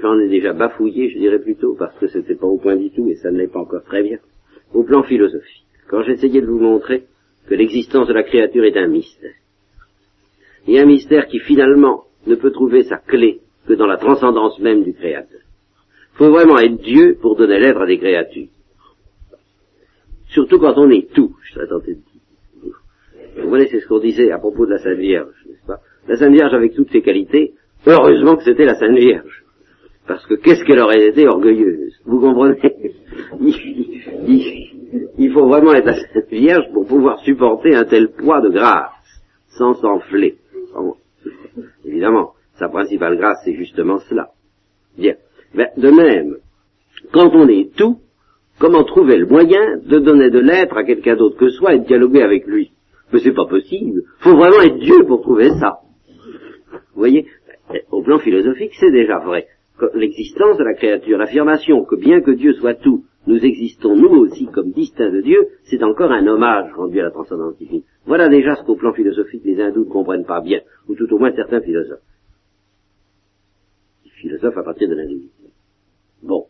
j'en 0.00 0.18
ai 0.18 0.28
déjà 0.28 0.52
bafouillé, 0.52 1.10
je 1.10 1.18
dirais 1.18 1.40
plutôt, 1.40 1.74
parce 1.78 1.96
que 1.98 2.06
c'était 2.06 2.36
pas 2.36 2.46
au 2.46 2.58
point 2.58 2.76
du 2.76 2.90
tout 2.90 3.08
et 3.08 3.16
ça 3.16 3.30
ne 3.30 3.38
l'est 3.38 3.52
pas 3.52 3.60
encore 3.60 3.84
très 3.84 4.02
bien, 4.02 4.18
au 4.72 4.82
plan 4.82 5.02
philosophique, 5.02 5.66
quand 5.88 6.02
j'essayais 6.02 6.40
de 6.40 6.46
vous 6.46 6.58
montrer 6.58 7.04
que 7.46 7.54
l'existence 7.54 8.08
de 8.08 8.14
la 8.14 8.22
créature 8.22 8.64
est 8.64 8.76
un 8.76 8.88
mystère 8.88 9.34
et 10.66 10.80
un 10.80 10.86
mystère 10.86 11.26
qui 11.26 11.40
finalement 11.40 12.04
ne 12.26 12.34
peut 12.34 12.50
trouver 12.50 12.84
sa 12.84 12.96
clé 12.96 13.40
que 13.66 13.74
dans 13.74 13.86
la 13.86 13.96
transcendance 13.96 14.58
même 14.60 14.82
du 14.82 14.94
Créateur. 14.94 15.40
Il 16.12 16.16
faut 16.18 16.30
vraiment 16.30 16.58
être 16.58 16.80
Dieu 16.80 17.18
pour 17.20 17.36
donner 17.36 17.58
l'être 17.58 17.80
à 17.80 17.86
des 17.86 17.98
créatures. 17.98 18.48
Surtout 20.34 20.58
quand 20.58 20.74
on 20.76 20.90
est 20.90 21.12
tout, 21.14 21.36
je 21.44 21.54
serais 21.54 21.68
tenté 21.68 21.94
de 21.94 22.00
dire. 22.00 22.80
Vous 23.40 23.48
voyez, 23.48 23.68
c'est 23.68 23.78
ce 23.78 23.86
qu'on 23.86 24.00
disait 24.00 24.32
à 24.32 24.38
propos 24.38 24.66
de 24.66 24.72
la 24.72 24.78
Sainte 24.78 24.98
Vierge, 24.98 25.32
n'est-ce 25.48 25.64
pas? 25.64 25.78
La 26.08 26.16
Sainte 26.16 26.32
Vierge 26.32 26.52
avec 26.52 26.74
toutes 26.74 26.90
ses 26.90 27.02
qualités, 27.02 27.54
heureusement 27.86 28.36
que 28.36 28.42
c'était 28.42 28.64
la 28.64 28.74
Sainte 28.74 28.96
Vierge. 28.96 29.44
Parce 30.08 30.26
que 30.26 30.34
qu'est-ce 30.34 30.64
qu'elle 30.64 30.80
aurait 30.80 31.06
été 31.06 31.28
orgueilleuse 31.28 32.00
Vous 32.04 32.18
comprenez? 32.18 32.58
Il, 35.16 35.32
faut 35.32 35.46
vraiment 35.46 35.72
être 35.74 35.86
la 35.86 35.94
Sainte 35.94 36.30
Vierge 36.32 36.64
pour 36.72 36.84
pouvoir 36.86 37.20
supporter 37.20 37.76
un 37.76 37.84
tel 37.84 38.10
poids 38.10 38.40
de 38.40 38.48
grâce, 38.48 38.90
sans 39.56 39.74
s'enfler. 39.74 40.38
Évidemment, 41.84 42.32
sa 42.58 42.68
principale 42.68 43.16
grâce, 43.18 43.38
c'est 43.44 43.54
justement 43.54 44.00
cela. 44.00 44.30
Bien. 44.98 45.14
Mais 45.54 45.70
de 45.76 45.90
même, 45.90 46.38
quand 47.12 47.30
on 47.34 47.46
est 47.48 47.70
tout, 47.76 48.00
comment 48.58 48.84
trouver 48.84 49.18
le 49.18 49.26
moyen 49.26 49.78
de 49.84 49.98
donner 49.98 50.30
de 50.30 50.38
l'être 50.38 50.76
à 50.76 50.84
quelqu'un 50.84 51.16
d'autre 51.16 51.36
que 51.36 51.48
soi 51.48 51.74
et 51.74 51.80
de 51.80 51.84
dialoguer 51.86 52.22
avec 52.22 52.46
lui? 52.46 52.72
Mais 53.12 53.20
c'est 53.20 53.34
pas 53.34 53.46
possible. 53.46 54.02
Faut 54.20 54.36
vraiment 54.36 54.62
être 54.62 54.78
Dieu 54.78 55.04
pour 55.06 55.22
trouver 55.22 55.50
ça. 55.60 55.80
Vous 56.94 57.00
voyez 57.00 57.26
Au 57.90 58.02
plan 58.02 58.18
philosophique, 58.18 58.72
c'est 58.78 58.90
déjà 58.90 59.18
vrai. 59.18 59.46
L'existence 59.94 60.56
de 60.58 60.64
la 60.64 60.74
créature, 60.74 61.18
l'affirmation 61.18 61.84
que 61.84 61.96
bien 61.96 62.20
que 62.20 62.30
Dieu 62.30 62.54
soit 62.54 62.74
tout, 62.74 63.04
nous 63.26 63.44
existons 63.44 63.96
nous 63.96 64.10
aussi 64.20 64.46
comme 64.46 64.70
distincts 64.70 65.10
de 65.10 65.20
Dieu, 65.22 65.48
c'est 65.64 65.82
encore 65.82 66.12
un 66.12 66.26
hommage 66.26 66.72
rendu 66.74 67.00
à 67.00 67.04
la 67.04 67.10
transcendance 67.10 67.56
divine. 67.56 67.82
Voilà 68.06 68.28
déjà 68.28 68.54
ce 68.54 68.64
qu'au 68.64 68.76
plan 68.76 68.92
philosophique 68.92 69.42
les 69.44 69.60
hindous 69.60 69.84
ne 69.84 69.90
comprennent 69.90 70.26
pas 70.26 70.40
bien, 70.40 70.60
ou 70.88 70.94
tout 70.94 71.12
au 71.12 71.18
moins 71.18 71.32
certains 71.32 71.60
philosophes. 71.60 72.02
philosophes 74.24 74.56
à 74.56 74.62
partir 74.62 74.88
de 74.88 74.94
l'hindouisme. 74.94 75.48
Bon. 76.22 76.46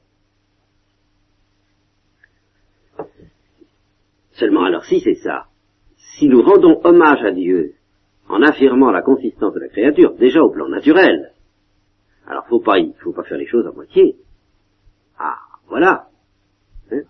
Seulement 4.34 4.64
alors 4.64 4.84
si 4.84 5.00
c'est 5.00 5.14
ça, 5.16 5.46
si 5.96 6.28
nous 6.28 6.42
rendons 6.42 6.80
hommage 6.84 7.22
à 7.24 7.30
Dieu 7.30 7.74
en 8.28 8.42
affirmant 8.42 8.90
la 8.90 9.02
consistance 9.02 9.54
de 9.54 9.60
la 9.60 9.68
créature, 9.68 10.14
déjà 10.14 10.42
au 10.42 10.50
plan 10.50 10.68
naturel, 10.68 11.32
alors 12.26 12.46
faut 12.46 12.60
pas, 12.60 12.76
faut 13.02 13.12
pas 13.12 13.24
faire 13.24 13.38
les 13.38 13.46
choses 13.46 13.66
à 13.66 13.72
moitié. 13.72 14.16
Ah, 15.18 15.38
voilà. 15.68 16.08
Hein? 16.90 17.02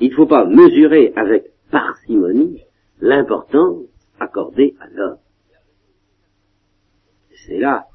Il 0.00 0.10
ne 0.10 0.14
faut 0.16 0.26
pas 0.26 0.44
mesurer 0.44 1.12
avec 1.16 1.52
parcimonie 1.70 2.62
l'importance 3.00 3.86
accordée 4.18 4.76
à 4.80 4.88
l'homme. 4.88 5.18
C'est 7.46 7.58
là 7.58 7.86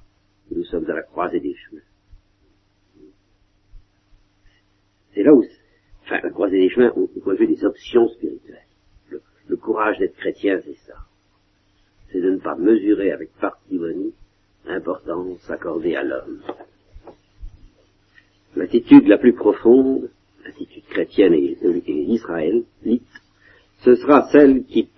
que 0.49 0.55
nous 0.55 0.63
sommes 0.63 0.89
à 0.89 0.93
la 0.93 1.03
croisée 1.03 1.39
des 1.39 1.53
chemins. 1.53 1.81
C'est 5.13 5.23
là 5.23 5.33
où, 5.33 5.43
enfin, 6.05 6.19
la 6.23 6.29
croisée 6.29 6.59
des 6.59 6.69
chemins 6.69 6.91
au, 6.95 7.07
point 7.21 7.33
de 7.33 7.39
vue 7.39 7.47
des 7.47 7.65
options 7.65 8.07
spirituelles. 8.09 8.59
Le, 9.09 9.55
courage 9.57 9.97
d'être 9.99 10.15
chrétien, 10.15 10.59
c'est 10.63 10.77
ça. 10.87 10.95
C'est 12.11 12.21
de 12.21 12.31
ne 12.31 12.37
pas 12.37 12.55
mesurer 12.55 13.11
avec 13.11 13.31
parcimonie 13.39 14.13
l'importance 14.65 15.49
accordée 15.49 15.95
à 15.95 16.03
l'homme. 16.03 16.41
L'attitude 18.55 19.07
la 19.07 19.17
plus 19.17 19.33
profonde, 19.33 20.09
l'attitude 20.45 20.85
chrétienne 20.85 21.33
et, 21.33 21.57
et 21.63 21.91
israélite, 21.91 22.67
ce 23.81 23.95
sera 23.95 24.27
celle 24.31 24.63
qui 24.65 24.89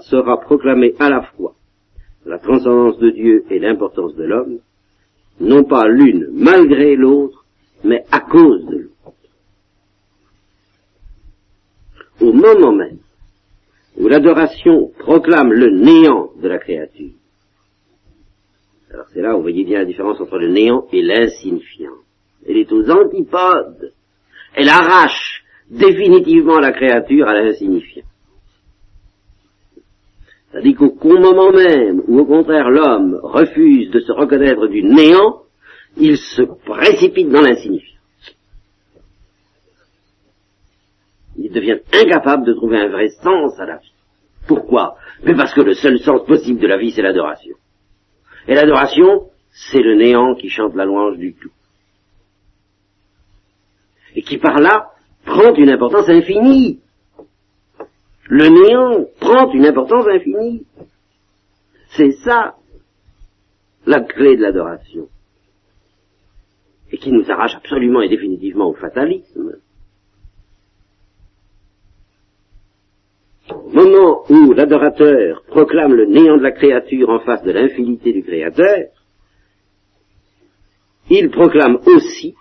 sera 0.00 0.40
proclamée 0.40 0.94
à 0.98 1.10
la 1.10 1.22
fois 1.22 1.54
la 2.24 2.38
transcendance 2.38 2.98
de 2.98 3.10
Dieu 3.10 3.44
et 3.50 3.58
l'importance 3.58 4.14
de 4.14 4.24
l'homme, 4.24 4.58
non 5.40 5.64
pas 5.64 5.88
l'une 5.88 6.28
malgré 6.32 6.96
l'autre, 6.96 7.44
mais 7.82 8.04
à 8.10 8.20
cause 8.20 8.64
de 8.66 8.76
l'autre. 8.76 8.99
Au 12.20 12.32
moment 12.32 12.72
même 12.72 12.98
où 13.96 14.08
l'adoration 14.08 14.90
proclame 14.98 15.52
le 15.52 15.70
néant 15.70 16.30
de 16.40 16.48
la 16.48 16.58
créature, 16.58 17.12
alors 18.92 19.06
c'est 19.12 19.20
là 19.20 19.34
où 19.34 19.36
vous 19.36 19.42
voyez 19.42 19.64
bien 19.64 19.78
la 19.78 19.84
différence 19.84 20.20
entre 20.20 20.38
le 20.38 20.48
néant 20.48 20.86
et 20.92 21.02
l'insignifiant. 21.02 21.94
Elle 22.46 22.56
est 22.56 22.72
aux 22.72 22.90
antipodes. 22.90 23.92
Elle 24.54 24.68
arrache 24.68 25.44
définitivement 25.70 26.58
la 26.58 26.72
créature 26.72 27.28
à 27.28 27.34
l'insignifiant. 27.34 28.02
C'est-à-dire 30.50 30.76
qu'au 30.76 31.18
moment 31.18 31.52
même 31.52 32.02
où 32.08 32.18
au 32.18 32.26
contraire 32.26 32.70
l'homme 32.70 33.20
refuse 33.22 33.90
de 33.90 34.00
se 34.00 34.10
reconnaître 34.10 34.66
du 34.66 34.82
néant, 34.82 35.42
il 35.96 36.16
se 36.16 36.42
précipite 36.42 37.28
dans 37.28 37.42
l'insignifiant. 37.42 37.99
Il 41.36 41.52
devient 41.52 41.78
incapable 41.92 42.44
de 42.44 42.54
trouver 42.54 42.78
un 42.78 42.88
vrai 42.88 43.08
sens 43.08 43.58
à 43.58 43.66
la 43.66 43.76
vie. 43.76 43.92
Pourquoi? 44.46 44.96
Mais 45.22 45.34
parce 45.34 45.54
que 45.54 45.60
le 45.60 45.74
seul 45.74 45.98
sens 46.00 46.26
possible 46.26 46.60
de 46.60 46.66
la 46.66 46.78
vie, 46.78 46.90
c'est 46.90 47.02
l'adoration. 47.02 47.56
Et 48.48 48.54
l'adoration, 48.54 49.28
c'est 49.50 49.82
le 49.82 49.94
néant 49.96 50.34
qui 50.34 50.48
chante 50.48 50.74
la 50.74 50.84
louange 50.84 51.18
du 51.18 51.34
tout. 51.34 51.50
Et 54.16 54.22
qui 54.22 54.38
par 54.38 54.58
là 54.58 54.90
prend 55.24 55.54
une 55.54 55.70
importance 55.70 56.08
infinie 56.08 56.80
le 58.30 58.46
néant 58.46 59.06
prend 59.18 59.52
une 59.52 59.66
importance 59.66 60.06
infinie. 60.06 60.64
C'est 61.96 62.12
ça 62.12 62.54
la 63.86 64.00
clé 64.00 64.36
de 64.36 64.42
l'adoration, 64.42 65.08
et 66.92 66.98
qui 66.98 67.10
nous 67.10 67.28
arrache 67.28 67.56
absolument 67.56 68.02
et 68.02 68.08
définitivement 68.08 68.68
au 68.68 68.74
fatalisme. 68.74 69.56
Au 73.48 73.69
moment 73.82 74.24
où 74.28 74.52
l'adorateur 74.52 75.42
proclame 75.46 75.94
le 75.94 76.06
néant 76.06 76.36
de 76.36 76.42
la 76.42 76.52
créature 76.52 77.08
en 77.10 77.20
face 77.20 77.42
de 77.42 77.52
l'infinité 77.52 78.12
du 78.12 78.22
Créateur, 78.22 78.88
il 81.08 81.30
proclame 81.30 81.78
aussi, 81.86 82.34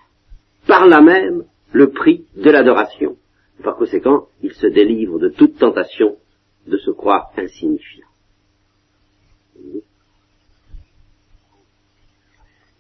par 0.68 0.88
là 0.88 1.02
même, 1.02 1.44
le 1.72 1.90
prix 1.92 2.26
de 2.36 2.50
l'adoration. 2.50 3.18
Par 3.64 3.76
conséquent, 3.76 4.28
il 4.42 4.54
se 4.54 4.68
délivre 4.68 5.20
de 5.20 5.30
toute 5.30 5.58
tentation 5.58 6.18
de 6.68 6.78
se 6.78 6.92
croire 6.92 7.32
insignifiant. 7.38 8.08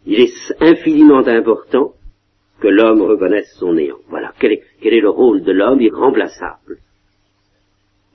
Il 0.05 0.19
est 0.21 0.61
infiniment 0.61 1.27
important 1.27 1.93
que 2.59 2.67
l'homme 2.67 3.01
reconnaisse 3.01 3.53
son 3.57 3.73
néant. 3.73 3.99
Voilà, 4.07 4.33
quel 4.39 4.53
est 4.53 4.99
le 4.99 5.09
rôle 5.09 5.43
de 5.43 5.51
l'homme 5.51 5.81
irremplaçable 5.81 6.79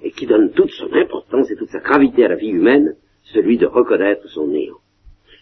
et 0.05 0.11
qui 0.11 0.27
donne 0.27 0.53
toute 0.53 0.71
son 0.71 0.93
importance 0.93 1.51
et 1.51 1.57
toute 1.57 1.71
sa 1.71 1.81
gravité 1.81 2.25
à 2.25 2.29
la 2.29 2.37
vie 2.37 2.51
humaine, 2.51 2.95
celui 3.33 3.57
de 3.57 3.67
reconnaître 3.67 4.29
son 4.29 4.47
néant 4.47 4.79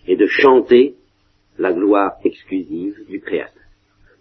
et 0.06 0.16
de 0.16 0.26
chanter 0.26 0.94
la 1.58 1.72
gloire 1.72 2.12
exclusive 2.24 2.96
du 3.08 3.20
Créateur. 3.20 3.62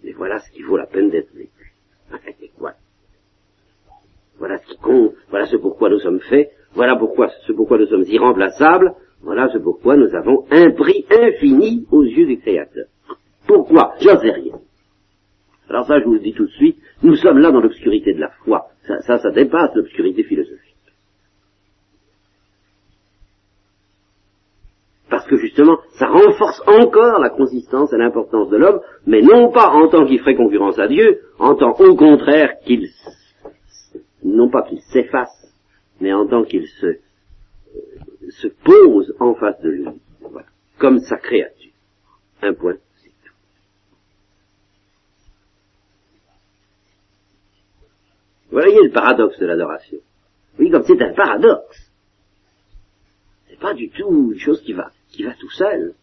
Mais 0.04 0.12
voilà 0.13 0.39
ce 0.39 0.51
qui 0.51 0.63
vaut 0.63 0.77
la 0.77 0.88
peine 0.88 1.12
d'être 1.12 1.32
vécu. 1.34 1.73
voilà. 2.58 2.75
Voilà 4.39 4.58
ce 4.58 4.65
qui 4.65 4.77
compte, 4.77 5.13
voilà 5.30 5.45
ce 5.45 5.58
pourquoi 5.58 5.89
nous 5.89 5.99
sommes 5.99 6.19
faits, 6.21 6.49
voilà 6.73 6.95
pourquoi, 6.95 7.30
ce 7.45 7.51
pourquoi 7.54 7.77
nous 7.77 7.86
sommes 7.86 8.06
irremplaçables, 8.08 8.95
voilà 9.21 9.47
ce 9.54 9.60
pourquoi 9.60 9.95
nous 9.95 10.15
avons 10.15 10.45
un 10.49 10.71
prix 10.71 11.06
infini 11.12 11.86
aux 11.91 12.04
yeux 12.04 12.25
du 12.25 12.39
Créateur. 12.39 12.88
Pourquoi? 13.45 13.93
J'en 14.01 14.19
sais 14.19 14.32
rien. 14.32 14.60
Alors 15.69 15.86
ça, 15.86 15.99
je 15.99 16.06
vous 16.06 16.13
le 16.13 16.19
dis 16.19 16.34
tout 16.34 16.45
de 16.45 16.51
suite, 16.51 16.77
nous 17.03 17.15
sommes 17.15 17.39
là 17.39 17.51
dans 17.51 17.61
l'obscurité 17.61 18.13
de 18.13 18.19
la 18.19 18.29
foi. 18.43 18.67
Ça, 18.87 19.17
ça, 19.19 19.31
dépasse 19.31 19.75
l'obscurité 19.75 20.23
philosophique. 20.23 20.75
Parce 25.09 25.27
que 25.27 25.37
justement, 25.37 25.77
ça 25.99 26.07
renforce 26.07 26.61
encore 26.67 27.19
la 27.19 27.29
consistance 27.29 27.91
et 27.93 27.97
l'importance 27.97 28.49
de 28.49 28.57
l'homme, 28.57 28.81
mais 29.05 29.21
non 29.21 29.51
pas 29.51 29.69
en 29.69 29.87
tant 29.89 30.05
qu'il 30.05 30.19
ferait 30.19 30.35
concurrence 30.35 30.79
à 30.79 30.87
Dieu, 30.87 31.21
en 31.37 31.55
tant 31.55 31.73
au 31.79 31.95
contraire 31.95 32.59
qu'il, 32.65 32.87
non 34.23 34.49
pas 34.49 34.63
qu'il 34.63 34.79
s'efface, 34.79 35.53
mais 35.99 36.13
en 36.13 36.27
tant 36.27 36.43
qu'il 36.43 36.65
se, 36.65 36.97
se 38.29 38.47
pose 38.47 39.13
en 39.19 39.35
face 39.35 39.59
de 39.61 39.69
lui, 39.69 39.85
voilà, 40.21 40.47
comme 40.77 40.99
sa 40.99 41.17
créature. 41.17 41.71
Un 42.41 42.53
point, 42.53 42.75
c'est 42.95 43.09
tout. 43.09 43.33
Vous 48.40 48.40
voyez 48.51 48.79
le 48.83 48.91
paradoxe 48.91 49.39
de 49.39 49.45
l'adoration. 49.45 49.97
Oui, 50.59 50.69
comme 50.69 50.83
c'est 50.83 51.01
un 51.01 51.13
paradoxe. 51.13 51.91
C'est 53.49 53.59
pas 53.59 53.73
du 53.73 53.89
tout 53.89 54.31
une 54.33 54.39
chose 54.39 54.61
qui 54.61 54.73
va, 54.73 54.91
qui 55.09 55.23
va 55.23 55.33
tout 55.33 55.49
seul. 55.51 55.93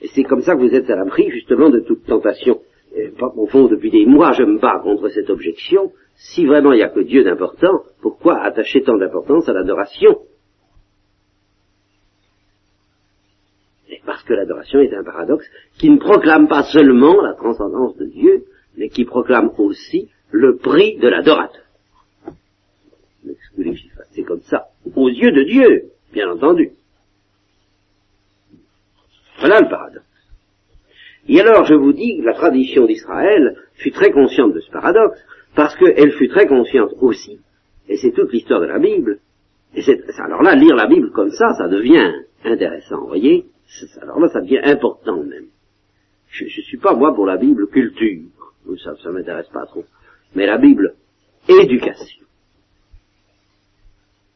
Et 0.00 0.08
c'est 0.08 0.24
comme 0.24 0.42
ça 0.42 0.54
que 0.54 0.60
vous 0.60 0.74
êtes 0.74 0.90
à 0.90 0.96
l'abri, 0.96 1.30
justement, 1.30 1.70
de 1.70 1.80
toute 1.80 2.04
tentation. 2.04 2.60
Et, 2.96 3.12
au 3.18 3.46
fond, 3.46 3.66
depuis 3.68 3.90
des 3.90 4.06
mois, 4.06 4.32
je 4.32 4.42
me 4.42 4.58
bats 4.58 4.80
contre 4.82 5.08
cette 5.08 5.30
objection. 5.30 5.92
Si 6.16 6.46
vraiment 6.46 6.72
il 6.72 6.76
n'y 6.76 6.82
a 6.82 6.90
que 6.90 7.00
Dieu 7.00 7.24
d'important, 7.24 7.82
pourquoi 8.00 8.40
attacher 8.40 8.82
tant 8.82 8.96
d'importance 8.96 9.48
à 9.48 9.52
l'adoration? 9.52 10.18
Parce 14.06 14.22
que 14.22 14.34
l'adoration 14.34 14.80
est 14.80 14.94
un 14.94 15.02
paradoxe 15.02 15.46
qui 15.78 15.90
ne 15.90 15.98
proclame 15.98 16.46
pas 16.46 16.64
seulement 16.64 17.20
la 17.22 17.34
transcendance 17.34 17.96
de 17.96 18.06
Dieu, 18.06 18.44
mais 18.76 18.88
qui 18.88 19.04
proclame 19.04 19.50
aussi 19.58 20.10
le 20.30 20.56
prix 20.56 20.98
de 20.98 21.08
l'adorateur. 21.08 21.63
C'est 24.10 24.22
comme 24.22 24.42
ça, 24.42 24.66
aux 24.94 25.08
yeux 25.08 25.32
de 25.32 25.42
Dieu, 25.44 25.90
bien 26.12 26.30
entendu. 26.30 26.70
Voilà 29.38 29.60
le 29.60 29.68
paradoxe. 29.68 30.04
Et 31.28 31.40
alors 31.40 31.64
je 31.64 31.74
vous 31.74 31.92
dis 31.92 32.18
que 32.18 32.26
la 32.26 32.34
tradition 32.34 32.86
d'Israël 32.86 33.56
fut 33.74 33.90
très 33.90 34.10
consciente 34.10 34.52
de 34.52 34.60
ce 34.60 34.70
paradoxe, 34.70 35.18
parce 35.54 35.74
qu'elle 35.76 36.12
fut 36.12 36.28
très 36.28 36.46
consciente 36.46 36.92
aussi, 37.00 37.38
et 37.88 37.96
c'est 37.96 38.12
toute 38.12 38.32
l'histoire 38.32 38.60
de 38.60 38.66
la 38.66 38.78
Bible, 38.78 39.20
et 39.76 39.82
alors 40.18 40.42
là, 40.42 40.54
lire 40.54 40.76
la 40.76 40.86
Bible 40.86 41.10
comme 41.10 41.30
ça, 41.30 41.52
ça 41.54 41.68
devient 41.68 42.12
intéressant, 42.44 43.00
vous 43.00 43.08
voyez 43.08 43.46
Alors 44.00 44.20
là, 44.20 44.28
ça 44.28 44.40
devient 44.40 44.60
important 44.62 45.22
même. 45.22 45.46
Je 46.28 46.44
ne 46.44 46.48
suis 46.48 46.78
pas, 46.78 46.94
moi, 46.94 47.14
pour 47.14 47.26
la 47.26 47.36
Bible 47.36 47.66
culture, 47.68 48.22
ça 48.82 49.08
ne 49.08 49.14
m'intéresse 49.14 49.48
pas 49.48 49.66
trop, 49.66 49.84
mais 50.34 50.46
la 50.46 50.58
Bible 50.58 50.94
éducation. 51.48 52.23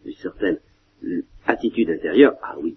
Une 0.09 0.15
certaine 0.15 0.59
attitude 1.47 1.91
intérieure, 1.91 2.35
ah 2.43 2.57
oui. 2.63 2.77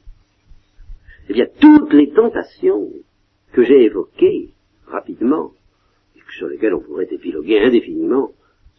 Eh 1.30 1.34
bien, 1.34 1.46
toutes 1.62 1.94
les 1.94 2.12
tentations 2.12 2.90
que 3.54 3.64
j'ai 3.64 3.84
évoquées 3.86 4.50
rapidement, 4.88 5.52
sur 6.38 6.48
lesquelles 6.48 6.74
on 6.74 6.82
pourrait 6.82 7.08
épiloguer 7.10 7.60
indéfiniment, 7.60 8.32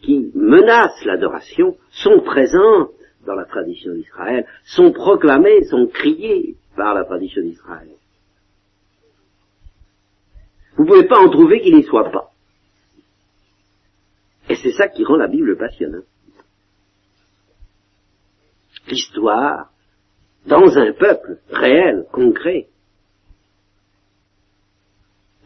qui 0.02 0.30
menacent 0.34 1.04
l'adoration, 1.06 1.78
sont 1.90 2.20
présentes 2.20 2.90
dans 3.24 3.34
la 3.34 3.46
tradition 3.46 3.94
d'Israël, 3.94 4.46
sont 4.64 4.92
proclamées, 4.92 5.64
sont 5.64 5.86
criées 5.86 6.56
par 6.76 6.94
la 6.94 7.04
tradition 7.04 7.40
d'Israël. 7.40 7.88
Vous 10.76 10.84
ne 10.84 10.88
pouvez 10.88 11.06
pas 11.06 11.20
en 11.20 11.30
trouver 11.30 11.62
qui 11.62 11.72
n'y 11.72 11.84
soit 11.84 12.10
pas. 12.10 12.32
Et 14.50 14.56
c'est 14.56 14.72
ça 14.72 14.88
qui 14.88 15.04
rend 15.04 15.16
la 15.16 15.28
Bible 15.28 15.56
passionnante. 15.56 16.04
L'histoire, 18.88 19.72
dans 20.46 20.76
un 20.76 20.92
peuple 20.92 21.38
réel, 21.50 22.06
concret, 22.12 22.68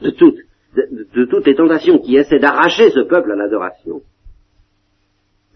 de 0.01 0.11
toutes, 0.11 0.39
de, 0.75 1.25
toutes 1.25 1.47
les 1.47 1.55
tentations 1.55 1.99
qui 1.99 2.17
essaient 2.17 2.39
d'arracher 2.39 2.91
ce 2.91 3.01
peuple 3.01 3.33
à 3.33 3.37
l'adoration, 3.37 4.03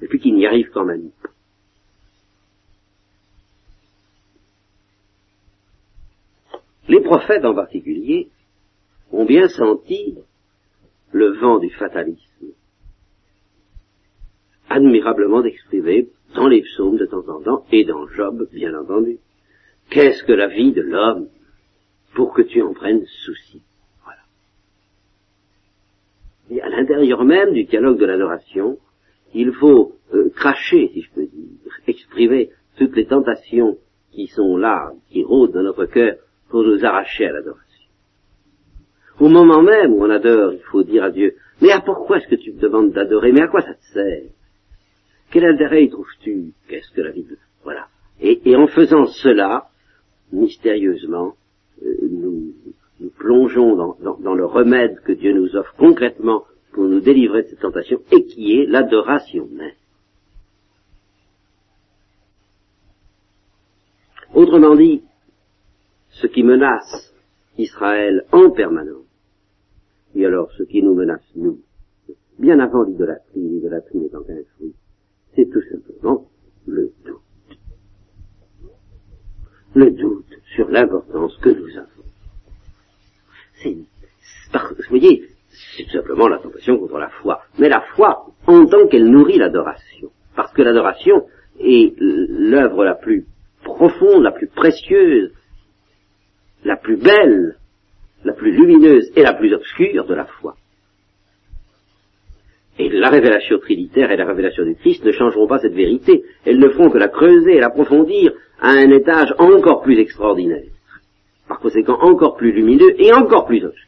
et 0.02 0.06
puis 0.08 0.20
qui 0.20 0.32
n'y 0.32 0.46
arrivent 0.46 0.70
quand 0.72 0.84
même 0.84 1.10
pas. 1.22 1.30
Les 6.88 7.00
prophètes 7.00 7.44
en 7.44 7.54
particulier 7.54 8.28
ont 9.12 9.24
bien 9.24 9.48
senti 9.48 10.16
le 11.12 11.38
vent 11.38 11.58
du 11.58 11.70
fatalisme, 11.70 12.46
admirablement 14.68 15.44
exprimé 15.44 16.08
dans 16.34 16.48
les 16.48 16.62
psaumes 16.62 16.96
de 16.96 17.06
temps 17.06 17.28
en 17.28 17.42
temps 17.42 17.64
et 17.72 17.84
dans 17.84 18.06
Job, 18.08 18.48
bien 18.52 18.74
entendu. 18.78 19.18
Qu'est-ce 19.90 20.22
que 20.24 20.32
la 20.32 20.48
vie 20.48 20.72
de 20.72 20.82
l'homme 20.82 21.28
pour 22.14 22.32
que 22.32 22.42
tu 22.42 22.62
en 22.62 22.72
prennes 22.72 23.04
souci? 23.06 23.62
Voilà. 24.04 24.20
Et 26.50 26.60
à 26.62 26.68
l'intérieur 26.68 27.24
même 27.24 27.52
du 27.52 27.64
dialogue 27.64 27.98
de 27.98 28.06
l'adoration, 28.06 28.78
il 29.34 29.52
faut 29.52 29.96
euh, 30.14 30.30
cracher, 30.30 30.90
si 30.92 31.02
je 31.02 31.10
peux 31.12 31.26
dire, 31.26 31.72
exprimer 31.86 32.50
toutes 32.76 32.96
les 32.96 33.06
tentations 33.06 33.78
qui 34.12 34.26
sont 34.28 34.56
là, 34.56 34.92
qui 35.10 35.22
rôdent 35.24 35.52
dans 35.52 35.62
notre 35.62 35.86
cœur 35.86 36.16
pour 36.48 36.62
nous 36.62 36.84
arracher 36.84 37.26
à 37.26 37.32
l'adoration. 37.32 37.66
Au 39.20 39.28
moment 39.28 39.62
même 39.62 39.92
où 39.92 40.04
on 40.04 40.10
adore, 40.10 40.52
il 40.54 40.62
faut 40.70 40.82
dire 40.82 41.04
à 41.04 41.10
Dieu, 41.10 41.36
mais 41.60 41.70
à 41.72 41.80
pourquoi 41.80 42.18
est-ce 42.18 42.28
que 42.28 42.36
tu 42.36 42.52
me 42.52 42.60
demandes 42.60 42.92
d'adorer? 42.92 43.32
Mais 43.32 43.42
à 43.42 43.48
quoi 43.48 43.60
ça 43.60 43.74
te 43.74 43.84
sert? 43.92 44.30
Quel 45.30 45.44
intérêt 45.44 45.84
y 45.84 45.90
trouves-tu? 45.90 46.52
Qu'est-ce 46.68 46.90
que 46.90 47.00
la 47.00 47.12
vie. 47.12 47.26
Voilà. 47.62 47.88
Et, 48.20 48.56
en 48.56 48.66
faisant 48.66 49.06
cela, 49.06 49.70
mystérieusement, 50.32 51.34
euh, 51.82 51.96
nous, 52.02 52.52
nous, 53.00 53.10
plongeons 53.10 53.76
dans, 53.76 54.34
le 54.34 54.44
remède 54.44 55.00
que 55.00 55.12
Dieu 55.12 55.32
nous 55.32 55.56
offre 55.56 55.74
concrètement 55.76 56.44
pour 56.72 56.84
nous 56.84 57.00
délivrer 57.00 57.42
de 57.42 57.48
cette 57.48 57.60
tentation, 57.60 58.00
et 58.12 58.24
qui 58.24 58.58
est 58.58 58.66
l'adoration 58.66 59.48
même. 59.52 59.72
Autrement 64.34 64.76
dit, 64.76 65.02
ce 66.10 66.26
qui 66.26 66.42
menace 66.42 67.14
Israël 67.58 68.24
en 68.32 68.50
permanence, 68.50 69.06
et 70.14 70.26
alors 70.26 70.52
ce 70.52 70.62
qui 70.62 70.82
nous 70.82 70.94
menace 70.94 71.24
nous, 71.34 71.60
bien 72.38 72.58
avant 72.60 72.84
l'idolâtrie, 72.84 73.40
l'idolâtrie 73.40 73.98
n'étant 73.98 74.22
qu'un 74.22 74.42
fruit, 74.56 74.74
c'est 75.34 75.50
tout 75.50 75.62
simplement 75.62 76.26
le 76.66 76.92
doute. 77.04 77.58
Le 79.74 79.90
doute 79.90 80.34
sur 80.54 80.68
l'importance 80.68 81.36
que 81.38 81.50
nous 81.50 81.76
avons. 81.76 81.86
C'est, 83.62 83.76
vous 84.52 84.88
voyez, 84.88 85.28
c'est 85.76 85.84
tout 85.84 85.92
simplement 85.92 86.28
la 86.28 86.38
tentation 86.38 86.78
contre 86.78 86.98
la 86.98 87.10
foi. 87.10 87.42
Mais 87.58 87.68
la 87.68 87.82
foi, 87.94 88.26
en 88.46 88.66
tant 88.66 88.88
qu'elle 88.88 89.08
nourrit 89.08 89.38
l'adoration, 89.38 90.10
parce 90.34 90.52
que 90.52 90.62
l'adoration 90.62 91.26
est 91.60 91.94
l'œuvre 91.98 92.84
la 92.84 92.94
plus 92.94 93.26
profonde, 93.62 94.22
la 94.22 94.32
plus 94.32 94.48
précieuse 94.48 95.32
la 96.64 96.76
plus 96.76 96.96
belle, 96.96 97.56
la 98.24 98.32
plus 98.32 98.52
lumineuse 98.52 99.10
et 99.16 99.22
la 99.22 99.34
plus 99.34 99.52
obscure 99.54 100.06
de 100.06 100.14
la 100.14 100.26
foi. 100.26 100.56
Et 102.80 102.88
la 102.88 103.10
révélation 103.10 103.58
trinitaire 103.58 104.10
et 104.10 104.16
la 104.16 104.24
révélation 104.24 104.64
du 104.64 104.74
Christ 104.74 105.04
ne 105.04 105.12
changeront 105.12 105.46
pas 105.46 105.58
cette 105.58 105.74
vérité. 105.74 106.24
Elles 106.46 106.58
ne 106.58 106.70
feront 106.70 106.88
que 106.88 106.96
la 106.96 107.08
creuser 107.08 107.56
et 107.56 107.60
l'approfondir 107.60 108.32
à 108.58 108.70
un 108.70 108.90
étage 108.90 109.34
encore 109.38 109.82
plus 109.82 109.98
extraordinaire. 109.98 110.64
Par 111.46 111.60
conséquent, 111.60 111.98
encore 112.00 112.36
plus 112.36 112.52
lumineux 112.52 112.98
et 112.98 113.12
encore 113.12 113.44
plus 113.44 113.62
obscur. 113.62 113.86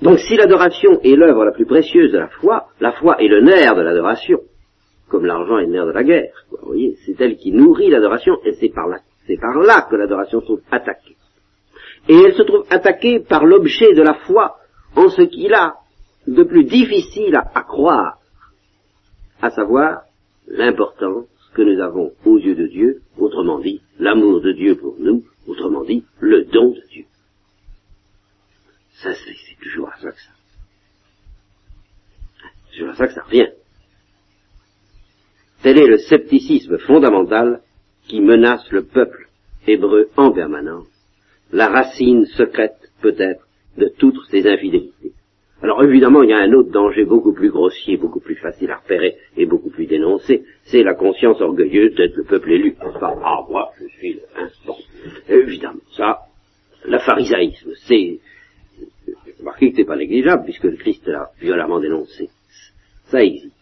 Donc 0.00 0.20
si 0.20 0.36
l'adoration 0.36 1.00
est 1.02 1.16
l'œuvre 1.16 1.44
la 1.44 1.50
plus 1.50 1.66
précieuse 1.66 2.12
de 2.12 2.18
la 2.18 2.28
foi, 2.28 2.68
la 2.78 2.92
foi 2.92 3.20
est 3.20 3.26
le 3.26 3.40
nerf 3.40 3.74
de 3.74 3.82
l'adoration, 3.82 4.38
comme 5.08 5.26
l'argent 5.26 5.58
est 5.58 5.66
le 5.66 5.72
nerf 5.72 5.86
de 5.86 5.92
la 5.92 6.04
guerre. 6.04 6.44
Vous 6.52 6.68
voyez, 6.68 6.96
c'est 7.04 7.20
elle 7.20 7.36
qui 7.36 7.50
nourrit 7.50 7.90
l'adoration 7.90 8.36
et 8.44 8.52
c'est 8.52 8.68
par 8.68 8.86
là, 8.86 9.88
que 9.90 9.96
l'adoration 9.96 10.40
trouve 10.40 10.60
attaquée. 10.70 11.16
Et 12.08 12.14
elle 12.14 12.34
se 12.34 12.42
trouve 12.42 12.66
attaquée 12.70 13.20
par 13.20 13.44
l'objet 13.44 13.94
de 13.94 14.02
la 14.02 14.14
foi 14.26 14.56
en 14.94 15.08
ce 15.08 15.22
qu'il 15.22 15.52
a 15.54 15.74
de 16.26 16.42
plus 16.42 16.64
difficile 16.64 17.36
à, 17.36 17.62
croire, 17.62 18.18
à 19.40 19.50
savoir 19.50 20.02
l'importance 20.46 21.26
que 21.54 21.62
nous 21.62 21.80
avons 21.80 22.12
aux 22.24 22.38
yeux 22.38 22.54
de 22.54 22.66
Dieu, 22.66 23.00
autrement 23.18 23.58
dit, 23.58 23.80
l'amour 23.98 24.40
de 24.40 24.52
Dieu 24.52 24.76
pour 24.76 24.96
nous, 24.98 25.24
autrement 25.46 25.84
dit, 25.84 26.04
le 26.20 26.44
don 26.44 26.70
de 26.70 26.82
Dieu. 26.90 27.04
Ça, 29.02 29.12
c'est 29.14 29.62
toujours 29.62 29.88
à 29.88 29.96
ça 29.98 30.10
que 30.10 30.20
ça. 30.20 30.30
C'est 32.42 32.78
toujours 32.78 32.90
à 32.90 32.96
ça 32.96 33.06
que 33.06 33.14
ça 33.14 33.22
revient. 33.22 33.48
Tel 35.62 35.78
est 35.78 35.86
le 35.86 35.98
scepticisme 35.98 36.78
fondamental 36.78 37.60
qui 38.06 38.20
menace 38.20 38.70
le 38.70 38.84
peuple 38.84 39.28
hébreu 39.66 40.10
en 40.16 40.30
permanence, 40.30 40.86
la 41.52 41.68
racine 41.68 42.24
secrète, 42.26 42.76
peut-être, 43.02 43.46
de 43.76 43.88
toutes 43.98 44.18
ces 44.30 44.46
infidélités. 44.46 45.12
Alors 45.62 45.82
évidemment, 45.82 46.22
il 46.22 46.30
y 46.30 46.34
a 46.34 46.38
un 46.38 46.52
autre 46.52 46.70
danger 46.70 47.04
beaucoup 47.04 47.32
plus 47.32 47.50
grossier, 47.50 47.96
beaucoup 47.96 48.20
plus 48.20 48.36
facile 48.36 48.70
à 48.70 48.76
repérer 48.76 49.16
et 49.36 49.46
beaucoup 49.46 49.70
plus 49.70 49.86
dénoncé, 49.86 50.44
c'est 50.64 50.82
la 50.82 50.94
conscience 50.94 51.40
orgueilleuse 51.40 51.94
d'être 51.94 52.16
le 52.16 52.24
peuple 52.24 52.52
élu. 52.52 52.76
ah, 53.00 53.44
moi, 53.48 53.70
je 53.80 53.86
suis 53.98 54.14
le... 54.14 55.34
Évidemment, 55.34 55.80
ça, 55.96 56.20
le 56.84 56.98
pharisaïsme, 56.98 57.72
c'est 57.86 58.18
Remarquez 59.38 59.70
que 59.70 59.76
c'est 59.76 59.84
pas 59.84 59.96
négligeable, 59.96 60.44
puisque 60.44 60.64
le 60.64 60.76
Christ 60.76 61.06
l'a 61.06 61.30
violemment 61.40 61.78
dénoncé. 61.78 62.30
Ça 63.04 63.22
existe. 63.22 63.54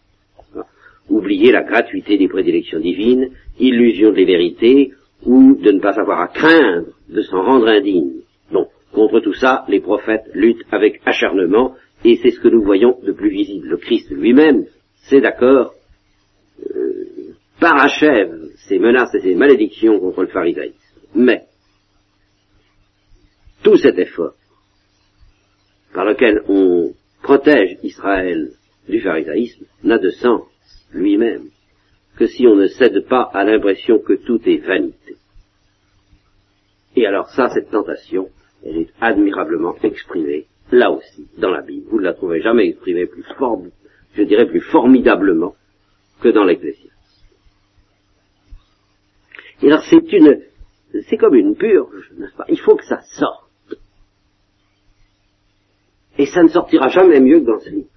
Oublier 1.09 1.53
la 1.53 1.63
gratuité 1.63 2.17
des 2.17 2.29
prédilections 2.29 2.81
divines, 2.81 3.31
illusion 3.59 4.13
des 4.13 4.25
vérités, 4.25 4.93
ou 5.25 5.57
de 5.57 5.71
ne 5.71 5.81
pas 5.81 5.99
avoir 5.99 6.21
à 6.21 6.29
craindre 6.29 6.89
de 7.09 7.23
s'en 7.23 7.43
rendre 7.43 7.69
indigne. 7.69 8.21
Bon, 8.51 8.69
contre 8.93 9.21
tout 9.21 9.35
ça, 9.35 9.65
les 9.69 9.81
prophètes 9.81 10.29
luttent 10.35 10.67
avec 10.71 11.01
acharnement, 11.05 11.75
et 12.05 12.17
c'est 12.17 12.31
ce 12.31 12.41
que 12.41 12.49
nous 12.49 12.63
voyons 12.63 12.99
de 13.03 13.13
plus 13.13 13.31
visible. 13.31 13.69
Le 13.69 13.77
Christ 13.77 14.11
lui-même, 14.11 14.67
c'est 15.09 15.21
d'accord, 15.21 15.75
euh, 16.61 17.35
parachève 17.61 18.51
ses 18.69 18.79
menaces 18.79 19.15
et 19.15 19.21
ses 19.21 19.35
malédictions 19.35 19.99
contre 19.99 20.23
le 20.23 20.29
pharisaïsme. 20.29 20.77
Mais, 21.15 21.45
tout 23.63 23.77
cet 23.77 23.99
effort 23.99 24.35
par 25.95 26.05
lequel 26.05 26.43
on 26.49 26.93
protège 27.23 27.79
Israël 27.83 28.51
du 28.89 29.01
pharisaïsme 29.01 29.65
n'a 29.85 29.99
de 29.99 30.11
sens 30.11 30.43
lui-même 30.93 31.49
que 32.17 32.27
si 32.27 32.47
on 32.47 32.55
ne 32.55 32.69
cède 32.69 33.07
pas 33.09 33.31
à 33.33 33.45
l'impression 33.45 33.99
que 33.99 34.13
tout 34.13 34.41
est 34.49 34.59
vanité. 34.59 35.17
Et 36.97 37.07
alors 37.07 37.29
ça, 37.31 37.49
cette 37.51 37.71
tentation, 37.71 38.29
elle 38.65 38.79
est 38.79 38.91
admirablement 39.01 39.75
exprimée, 39.83 40.47
là 40.71 40.91
aussi, 40.93 41.29
dans 41.39 41.51
la 41.51 41.63
Bible. 41.63 41.87
Vous 41.91 41.99
ne 41.99 42.05
la 42.05 42.15
trouverez 42.15 42.41
jamais 42.41 42.69
exprimée 42.69 43.07
plus 43.07 43.25
fort, 43.37 43.63
je 44.15 44.23
dirais 44.23 44.47
plus 44.47 44.61
formidablement 44.61 45.55
que 46.21 46.29
dans 46.29 46.45
l'Ecclésiaste. 46.45 46.93
Et 49.63 49.67
alors 49.67 49.85
c'est 49.91 50.13
une, 50.13 50.43
c'est 51.09 51.17
comme 51.17 51.35
une 51.35 51.57
purge, 51.57 52.11
n'est-ce 52.17 52.37
pas? 52.37 52.45
Il 52.49 52.61
faut 52.61 52.77
que 52.77 52.85
ça 52.85 53.01
sorte. 53.03 53.51
Et 56.17 56.27
ça 56.27 56.43
ne 56.43 56.49
sortira 56.49 56.89
jamais 56.89 57.21
mieux 57.21 57.41
que 57.41 57.47
dans 57.47 57.59
ce 57.59 57.71
livre. 57.71 57.89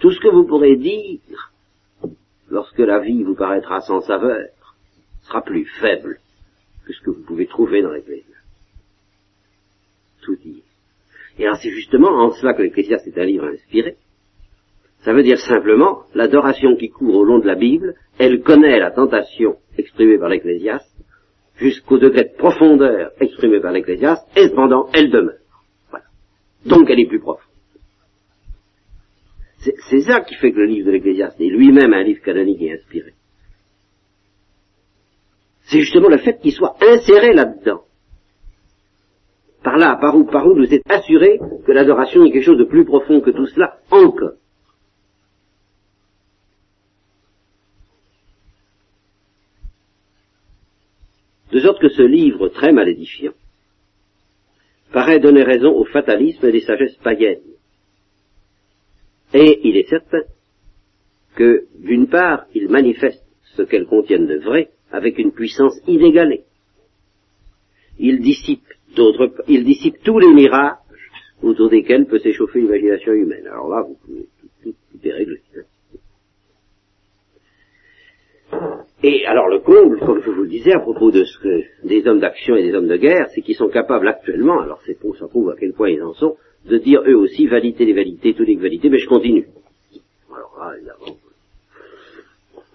Tout 0.00 0.10
ce 0.10 0.18
que 0.20 0.28
vous 0.28 0.44
pourrez 0.44 0.76
dire, 0.76 1.52
lorsque 2.54 2.78
la 2.78 3.00
vie 3.00 3.24
vous 3.24 3.34
paraîtra 3.34 3.80
sans 3.80 4.00
saveur, 4.00 4.46
sera 5.22 5.42
plus 5.42 5.66
faible 5.80 6.18
que 6.86 6.92
ce 6.92 7.00
que 7.00 7.10
vous 7.10 7.24
pouvez 7.24 7.46
trouver 7.46 7.82
dans 7.82 7.90
l'Ecclésiaste. 7.90 8.30
Tout 10.22 10.36
dit. 10.36 10.62
Et 11.38 11.46
alors 11.46 11.56
c'est 11.56 11.70
justement 11.70 12.10
en 12.10 12.30
cela 12.30 12.54
que 12.54 12.62
l'Ecclésiaste 12.62 13.08
est 13.08 13.18
un 13.18 13.24
livre 13.24 13.46
inspiré. 13.46 13.96
Ça 15.00 15.12
veut 15.12 15.24
dire 15.24 15.38
simplement 15.38 16.04
l'adoration 16.14 16.76
qui 16.76 16.90
court 16.90 17.16
au 17.16 17.24
long 17.24 17.40
de 17.40 17.46
la 17.46 17.56
Bible, 17.56 17.94
elle 18.18 18.40
connaît 18.42 18.78
la 18.78 18.92
tentation 18.92 19.56
exprimée 19.76 20.18
par 20.18 20.28
l'Ecclésiaste 20.28 20.94
jusqu'au 21.56 21.98
degré 21.98 22.22
de 22.24 22.36
profondeur 22.36 23.10
exprimé 23.20 23.60
par 23.60 23.72
l'Ecclésiaste, 23.72 24.26
et 24.36 24.48
cependant 24.48 24.88
elle 24.94 25.10
demeure. 25.10 25.38
Donc 26.66 26.88
elle 26.88 27.00
est 27.00 27.08
plus 27.08 27.20
profonde. 27.20 27.53
C'est 29.64 30.00
ça 30.00 30.20
qui 30.20 30.34
fait 30.34 30.52
que 30.52 30.58
le 30.58 30.66
livre 30.66 30.86
de 30.86 30.92
l'Ecclésiaste 30.92 31.40
est 31.40 31.48
lui-même 31.48 31.94
un 31.94 32.02
livre 32.02 32.22
canonique 32.22 32.60
et 32.60 32.72
inspiré. 32.72 33.14
C'est 35.62 35.80
justement 35.80 36.10
le 36.10 36.18
fait 36.18 36.38
qu'il 36.40 36.52
soit 36.52 36.76
inséré 36.82 37.32
là-dedans. 37.32 37.84
Par 39.62 39.78
là, 39.78 39.96
par 39.98 40.14
où, 40.14 40.24
par 40.24 40.46
où 40.46 40.54
nous 40.54 40.72
est 40.74 40.82
assuré 40.90 41.38
que 41.66 41.72
l'adoration 41.72 42.24
est 42.24 42.30
quelque 42.30 42.44
chose 42.44 42.58
de 42.58 42.64
plus 42.64 42.84
profond 42.84 43.22
que 43.22 43.30
tout 43.30 43.46
cela 43.46 43.78
encore. 43.90 44.34
De 51.50 51.60
sorte 51.60 51.80
que 51.80 51.88
ce 51.88 52.02
livre 52.02 52.48
très 52.48 52.72
mal 52.72 52.88
édifiant 52.88 53.32
paraît 54.92 55.20
donner 55.20 55.42
raison 55.42 55.72
au 55.72 55.84
fatalisme 55.84 56.50
des 56.52 56.60
sagesses 56.60 56.96
païennes. 56.96 57.54
Et 59.34 59.60
il 59.64 59.76
est 59.76 59.88
certain 59.88 60.22
que, 61.34 61.66
d'une 61.76 62.06
part, 62.06 62.46
il 62.54 62.68
manifeste 62.68 63.24
ce 63.56 63.62
qu'elles 63.62 63.86
contiennent 63.86 64.26
de 64.26 64.38
vrai 64.38 64.70
avec 64.92 65.18
une 65.18 65.32
puissance 65.32 65.76
inégalée. 65.88 66.44
Il 67.98 68.20
dissipe, 68.20 68.64
il 69.48 69.64
dissipe 69.64 69.96
tous 70.04 70.18
les 70.20 70.32
mirages 70.32 70.76
autour 71.42 71.68
desquels 71.68 72.06
peut 72.06 72.20
s'échauffer 72.20 72.60
l'imagination 72.60 73.12
humaine. 73.12 73.46
Alors 73.46 73.68
là, 73.68 73.82
vous 73.82 73.96
pouvez 74.04 74.28
tout, 74.40 74.48
tout, 74.62 74.74
tout 74.92 75.10
régler. 75.10 75.40
Et 79.02 79.26
alors 79.26 79.48
le 79.48 79.58
comble, 79.58 79.98
comme 79.98 80.22
je 80.22 80.30
vous 80.30 80.42
le 80.42 80.48
disais 80.48 80.72
à 80.72 80.80
propos 80.80 81.10
de 81.10 81.24
ce 81.24 81.38
que 81.38 81.62
des 81.86 82.06
hommes 82.06 82.20
d'action 82.20 82.56
et 82.56 82.62
des 82.62 82.74
hommes 82.74 82.88
de 82.88 82.96
guerre, 82.96 83.28
c'est 83.34 83.42
qu'ils 83.42 83.56
sont 83.56 83.68
capables 83.68 84.08
actuellement, 84.08 84.60
alors 84.60 84.80
c'est 84.86 84.98
pour 84.98 85.16
ça 85.16 85.26
prouve 85.26 85.50
à 85.50 85.56
quel 85.58 85.74
point 85.74 85.90
ils 85.90 86.02
en 86.02 86.14
sont, 86.14 86.36
de 86.66 86.78
dire 86.78 87.02
eux 87.06 87.16
aussi 87.16 87.46
valider 87.46 87.84
les 87.84 87.92
validités, 87.92 88.34
toutes 88.34 88.48
les 88.48 88.56
validités, 88.56 88.88
mais 88.88 88.98
je 88.98 89.08
continue. 89.08 89.46
Alors 90.30 90.56
là, 90.58 90.76
évidemment, 90.76 91.18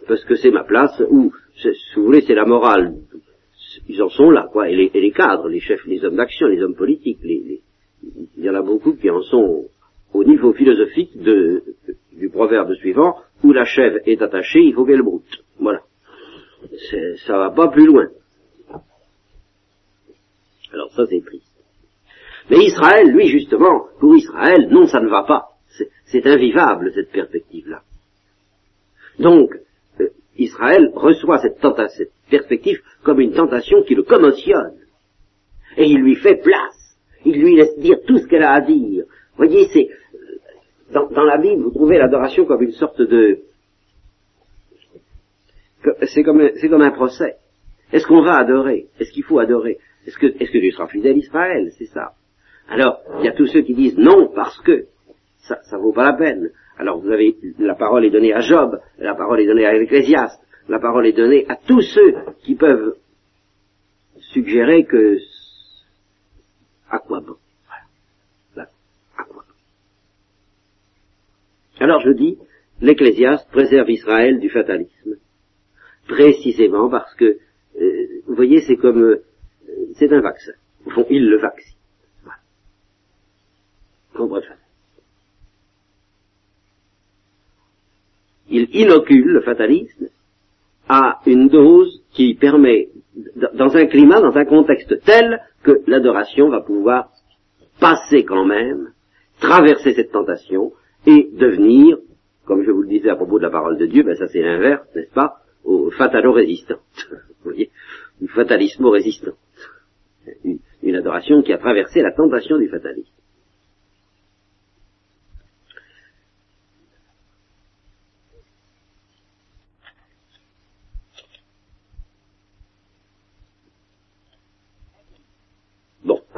parce 0.08 0.24
que 0.26 0.36
c'est 0.36 0.52
ma 0.52 0.64
place, 0.64 1.02
ou 1.10 1.32
si 1.56 1.70
vous 1.96 2.06
voulez, 2.06 2.22
c'est 2.22 2.36
la 2.36 2.46
morale. 2.46 2.96
Ils 3.88 4.02
en 4.02 4.10
sont 4.10 4.32
là, 4.32 4.48
quoi. 4.52 4.70
Et 4.70 4.76
les, 4.76 5.12
cadres, 5.12 5.48
les 5.48 5.60
chefs, 5.60 5.86
les 5.86 6.04
hommes 6.04 6.16
d'action, 6.16 6.48
les 6.48 6.62
hommes 6.62 6.76
politiques, 6.76 7.20
il 7.24 7.60
y 8.38 8.50
en 8.50 8.56
a 8.56 8.62
beaucoup 8.62 8.94
qui 8.94 9.10
en 9.10 9.22
sont 9.22 9.66
au 10.14 10.24
niveau 10.24 10.54
philosophique 10.54 11.22
de, 11.22 11.64
du 12.14 12.30
proverbe 12.30 12.74
suivant, 12.76 13.18
où 13.44 13.54
la 13.54 13.66
chèvre 13.66 14.00
est 14.06 14.22
attachée, 14.22 14.62
il 14.62 14.74
faut 14.74 14.86
qu'elle 14.86 15.04
broute. 15.04 15.44
Voilà 15.60 15.82
ça 17.26 17.38
va 17.38 17.52
pas 17.52 17.70
plus 17.70 17.86
loin. 17.86 18.08
Alors 20.74 20.92
ça 20.92 21.06
c'est 21.08 21.24
triste. 21.26 21.49
Mais 22.50 22.66
Israël, 22.66 23.12
lui 23.12 23.28
justement, 23.28 23.88
pour 24.00 24.16
Israël, 24.16 24.68
non, 24.72 24.88
ça 24.88 25.00
ne 25.00 25.10
va 25.10 25.24
pas. 25.24 25.50
C'est 26.06 26.26
invivable 26.26 26.92
cette 26.94 27.12
perspective-là. 27.12 27.84
Donc, 29.20 29.52
euh, 30.00 30.10
Israël 30.38 30.92
reçoit 30.96 31.40
cette, 31.40 31.60
cette 31.90 32.12
perspective 32.30 32.82
comme 33.04 33.20
une 33.20 33.34
tentation 33.34 33.84
qui 33.84 33.96
le 33.96 34.04
commotionne. 34.04 34.78
Et 35.78 35.86
il 35.86 36.00
lui 36.00 36.16
fait 36.16 36.38
place. 36.38 36.98
Il 37.26 37.40
lui 37.40 37.56
laisse 37.56 37.78
dire 37.78 37.98
tout 38.08 38.18
ce 38.18 38.28
qu'elle 38.28 38.44
a 38.44 38.54
à 38.54 38.62
dire. 38.62 39.04
Vous 39.06 39.46
voyez, 39.46 39.68
c'est 39.72 39.90
dans, 40.92 41.08
dans, 41.10 41.24
la 41.24 41.38
Bible, 41.38 41.62
vous 41.62 41.72
trouvez 41.72 41.98
l'adoration 41.98 42.46
comme 42.46 42.64
une 42.64 42.72
sorte 42.72 43.02
de 43.02 43.42
c'est 46.04 46.24
comme, 46.24 46.50
comme 46.70 46.82
un 46.82 46.92
procès. 46.92 47.36
Est-ce 47.94 48.06
qu'on 48.06 48.22
va 48.22 48.38
adorer? 48.38 48.88
Est-ce 49.00 49.12
qu'il 49.12 49.24
faut 49.24 49.40
adorer? 49.40 49.78
Est-ce 50.06 50.18
que, 50.18 50.28
est-ce 50.28 50.52
que 50.52 50.58
Dieu 50.58 50.72
sera 50.72 50.88
fidèle 50.88 51.18
Israël? 51.18 51.72
C'est 51.78 51.86
ça. 51.86 52.14
Alors, 52.70 53.02
il 53.20 53.26
y 53.26 53.28
a 53.28 53.34
tous 53.34 53.48
ceux 53.48 53.62
qui 53.62 53.74
disent 53.74 53.98
non 53.98 54.32
parce 54.34 54.60
que 54.62 54.86
ça, 55.40 55.60
ça 55.64 55.78
vaut 55.78 55.92
pas 55.94 56.04
la 56.04 56.14
peine. 56.14 56.52
Alors 56.78 57.00
vous 57.00 57.10
avez, 57.10 57.36
la 57.58 57.76
parole 57.76 58.06
est 58.06 58.12
donnée 58.12 58.34
à 58.34 58.40
Job, 58.40 58.80
la 59.00 59.16
parole 59.16 59.42
est 59.42 59.48
donnée 59.48 59.66
à 59.66 59.74
l'Ecclésiaste, 59.74 60.40
la 60.70 60.80
parole 60.80 61.08
est 61.08 61.14
donnée 61.14 61.46
à 61.50 61.56
tous 61.56 61.82
ceux 61.82 62.16
qui 62.44 62.56
peuvent 62.56 62.96
suggérer 64.20 64.86
que 64.86 65.18
à 66.90 67.00
quoi 67.00 67.20
bon 67.20 67.36
Voilà. 68.54 68.70
À 69.18 69.24
quoi 69.24 69.44
bon 69.46 69.54
Alors 71.84 72.02
je 72.02 72.12
dis, 72.12 72.38
l'Ecclésiaste 72.82 73.50
préserve 73.52 73.90
Israël 73.90 74.40
du 74.40 74.50
fatalisme, 74.50 75.18
précisément 76.08 76.90
parce 76.90 77.14
que, 77.16 77.40
euh, 77.82 78.08
vous 78.28 78.36
voyez, 78.36 78.62
c'est 78.62 78.78
comme, 78.78 79.02
euh, 79.02 79.24
c'est 79.96 80.14
un 80.14 80.22
vaccin. 80.22 80.54
Au 80.86 80.92
fond, 80.92 81.06
il 81.10 81.30
le 81.30 81.40
vaccine. 81.40 81.79
Il 88.50 88.68
inocule 88.76 89.28
le 89.28 89.42
fatalisme 89.42 90.08
à 90.88 91.20
une 91.28 91.50
dose 91.50 92.02
qui 92.12 92.34
permet, 92.34 92.90
dans 93.54 93.78
un 93.78 93.86
climat, 93.86 94.20
dans 94.22 94.36
un 94.36 94.46
contexte 94.46 95.02
tel 95.06 95.40
que 95.64 95.82
l'adoration 95.86 96.50
va 96.50 96.62
pouvoir 96.62 97.12
passer 97.80 98.26
quand 98.26 98.46
même, 98.46 98.92
traverser 99.40 99.94
cette 99.94 100.12
tentation 100.12 100.74
et 101.06 101.30
devenir, 101.32 101.98
comme 102.46 102.64
je 102.64 102.72
vous 102.72 102.82
le 102.82 102.90
disais 102.90 103.10
à 103.10 103.16
propos 103.16 103.38
de 103.38 103.44
la 103.44 103.52
parole 103.52 103.78
de 103.78 103.86
Dieu, 103.86 104.04
ben 104.04 104.16
ça 104.16 104.28
c'est 104.28 104.42
l'inverse, 104.42 104.88
n'est-ce 104.96 105.14
pas, 105.14 105.38
au 105.64 105.92
fatalo-résistant. 105.92 106.80
Vous 107.44 107.52
voyez. 107.52 107.70
Une, 110.44 110.60
une 110.84 110.96
adoration 110.96 111.42
qui 111.42 111.54
a 111.54 111.58
traversé 111.58 112.02
la 112.02 112.12
tentation 112.12 112.58
du 112.58 112.68
fatalisme. 112.68 113.14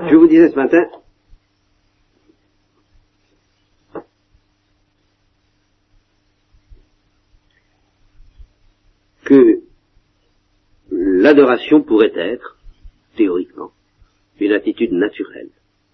Je 0.09 0.15
vous 0.15 0.20
disais 0.31 0.49
ce 0.49 0.55
matin, 0.55 0.87
que 9.23 9.61
l'adoration 10.89 11.81
pourrait 11.81 12.13
être, 12.15 12.57
théoriquement, 13.15 13.71
une 14.39 14.53
attitude 14.53 14.91
naturelle, 14.93 15.49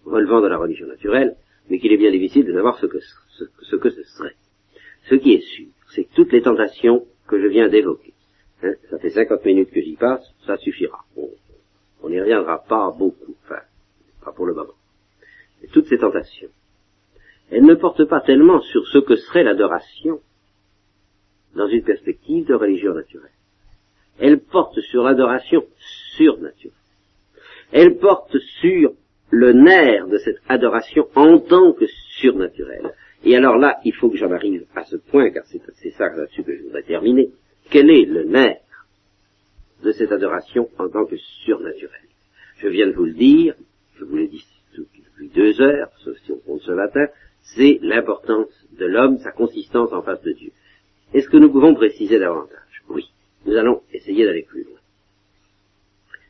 relevant 0.06 0.42
de 0.42 0.48
la 0.48 0.58
religion 0.58 0.88
naturelle, 0.88 1.36
mais 1.70 1.80
qu'il 1.80 1.92
est 1.92 1.98
bien 1.98 2.12
difficile 2.12 2.46
de 2.46 2.54
savoir 2.54 2.80
ce 2.80 2.86
que 2.86 3.00
ce, 3.00 4.04
serait. 4.04 4.36
Ce 5.10 5.16
qui 5.16 5.34
est 5.34 5.42
sûr, 5.42 5.68
c'est 5.94 6.06
que 6.06 6.14
toutes 6.16 6.32
les 6.32 6.42
tentations 6.42 7.06
que 7.28 7.42
je 7.42 7.48
viens 7.48 7.68
d'évoquer, 7.68 8.14
hein, 8.64 8.74
ça 8.90 8.98
fait 9.00 9.10
50 9.10 9.46
minutes 9.46 9.72
que 9.72 9.82
j'y 9.82 9.96
passe, 9.96 10.24
ça 10.46 10.58
suffira. 10.58 11.06
On 12.02 12.10
n'y 12.10 12.22
reviendra 12.22 12.64
pas 12.64 12.92
beaucoup. 12.92 13.36
Pour 14.34 14.46
le 14.46 14.54
moment. 14.54 14.74
Toutes 15.74 15.88
ces 15.88 15.98
tentations, 15.98 16.50
elles 17.52 17.66
ne 17.66 17.76
portent 17.76 18.06
pas 18.06 18.22
tellement 18.22 18.62
sur 18.62 18.88
ce 18.88 19.00
que 19.00 19.16
serait 19.16 19.44
l'adoration 19.44 20.22
dans 21.56 21.68
une 21.68 21.84
perspective 21.84 22.46
de 22.46 22.54
religion 22.54 22.94
naturelle. 22.94 23.32
Elles 24.20 24.40
portent 24.40 24.82
sur 24.82 25.04
l'adoration 25.04 25.64
surnaturelle. 26.16 26.78
Elles 27.72 27.98
portent 27.98 28.38
sur 28.62 28.94
le 29.30 29.54
nerf 29.54 30.08
de 30.08 30.18
cette 30.18 30.40
adoration 30.48 31.08
en 31.16 31.40
tant 31.40 31.74
que 31.74 31.86
surnaturelle. 32.20 32.94
Et 33.24 33.36
alors 33.36 33.58
là, 33.58 33.80
il 33.84 33.94
faut 33.94 34.10
que 34.10 34.18
j'en 34.18 34.32
arrive 34.32 34.66
à 34.76 34.86
ce 34.86 34.96
point, 34.96 35.32
car 35.32 35.44
c'est 35.46 35.92
ça 35.92 36.10
là-dessus 36.10 36.44
que 36.44 36.56
je 36.56 36.64
voudrais 36.64 36.84
terminer. 36.84 37.30
Quel 37.70 37.90
est 37.90 38.06
le 38.06 38.24
nerf 38.24 38.60
de 39.84 39.92
cette 39.92 40.12
adoration 40.12 40.70
en 40.78 40.88
tant 40.90 41.06
que 41.06 41.18
surnaturelle? 41.18 42.08
Je 42.58 42.68
viens 42.68 42.88
de 42.88 42.94
vous 42.94 43.06
le 43.06 43.14
dire, 43.14 43.56
vous 44.08 44.18
l'ai 44.18 44.28
dit 44.28 44.46
depuis 44.76 45.30
deux 45.30 45.62
heures, 45.62 45.90
sauf 46.04 46.18
si 46.26 46.32
on 46.32 46.40
compte 46.40 46.62
ce 46.62 46.72
matin, 46.72 47.08
c'est 47.56 47.80
l'importance 47.82 48.50
de 48.78 48.86
l'homme, 48.86 49.18
sa 49.20 49.32
consistance 49.32 49.92
en 49.94 50.02
face 50.02 50.22
de 50.22 50.34
Dieu. 50.34 50.52
Est-ce 51.14 51.30
que 51.30 51.38
nous 51.38 51.52
pouvons 51.52 51.74
préciser 51.74 52.20
davantage? 52.20 52.84
Oui. 52.90 53.10
Nous 53.46 53.56
allons 53.56 53.82
essayer 53.94 54.26
d'aller 54.26 54.44
plus 54.44 54.64
loin. 54.64 54.80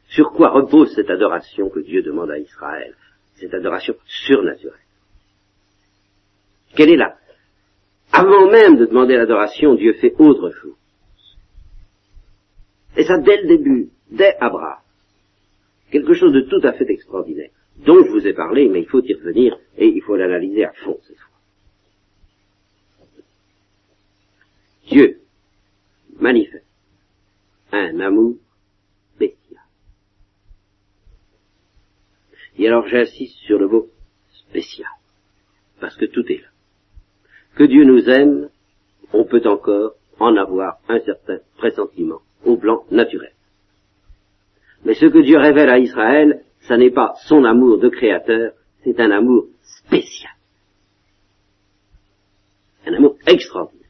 Sur 0.10 0.32
quoi 0.32 0.50
repose 0.50 0.94
cette 0.96 1.10
adoration 1.10 1.70
que 1.70 1.80
Dieu 1.80 2.02
demande 2.02 2.32
à 2.32 2.38
Israël 2.38 2.96
Cette 3.36 3.54
adoration 3.54 3.96
surnaturelle? 4.06 4.80
Quelle 6.76 6.92
est 6.92 6.98
là 6.98 7.18
Avant 8.12 8.50
même 8.50 8.78
de 8.78 8.86
demander 8.86 9.16
l'adoration, 9.16 9.76
Dieu 9.76 9.94
fait 9.94 10.14
autre 10.20 10.52
chose. 10.52 10.76
Et 12.96 13.04
ça 13.04 13.18
dès 13.18 13.42
le 13.42 13.48
début, 13.48 13.90
dès 14.12 14.36
Abraham. 14.40 14.80
Quelque 15.92 16.14
chose 16.14 16.34
de 16.34 16.42
tout 16.42 16.62
à 16.64 16.74
fait 16.74 16.90
extraordinaire 16.90 17.50
dont 17.86 18.04
je 18.04 18.10
vous 18.10 18.28
ai 18.28 18.34
parlé, 18.34 18.68
mais 18.68 18.82
il 18.82 18.88
faut 18.88 19.04
y 19.04 19.14
revenir 19.14 19.58
et 19.78 19.88
il 19.88 20.02
faut 20.02 20.16
l'analyser 20.16 20.66
à 20.66 20.74
fond 20.74 21.00
cette 21.04 21.18
fois. 21.18 21.38
Dieu 24.90 25.22
manifeste 26.20 26.66
un 27.72 28.00
amour 28.00 28.36
spécial. 29.16 29.62
Et 32.58 32.68
alors 32.68 32.88
j'insiste 32.88 33.38
sur 33.40 33.60
le 33.60 33.68
mot 33.68 33.88
spécial, 34.32 34.90
parce 35.80 35.96
que 35.98 36.06
tout 36.06 36.26
est 36.32 36.42
là. 36.42 36.48
Que 37.56 37.66
Dieu 37.66 37.84
nous 37.84 38.10
aime, 38.10 38.50
on 39.14 39.26
peut 39.26 39.42
encore 39.46 39.94
en 40.20 40.36
avoir 40.36 40.80
un 40.88 41.00
certain 41.02 41.40
pressentiment 41.58 42.22
au 42.46 42.58
plan 42.58 42.86
naturel. 42.92 43.34
Mais 44.86 44.94
ce 44.94 45.06
que 45.06 45.20
Dieu 45.20 45.38
révèle 45.38 45.70
à 45.70 45.80
Israël, 45.80 46.44
ce 46.68 46.74
n'est 46.74 46.92
pas 46.92 47.14
son 47.26 47.44
amour 47.46 47.78
de 47.80 47.90
créateur, 47.90 48.52
c'est 48.84 49.00
un 49.00 49.12
amour 49.12 49.48
spécial. 49.62 50.32
Un 52.86 52.94
amour 52.94 53.16
extraordinaire. 53.26 53.90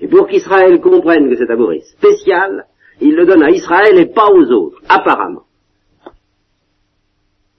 Et 0.00 0.08
pour 0.08 0.26
qu'Israël 0.26 0.80
comprenne 0.80 1.28
que 1.30 1.36
cet 1.36 1.50
amour 1.50 1.72
est 1.72 1.80
spécial, 1.80 2.66
il 3.00 3.14
le 3.14 3.26
donne 3.26 3.42
à 3.42 3.50
Israël 3.50 3.98
et 3.98 4.06
pas 4.06 4.30
aux 4.30 4.50
autres, 4.50 4.82
apparemment. 4.88 5.44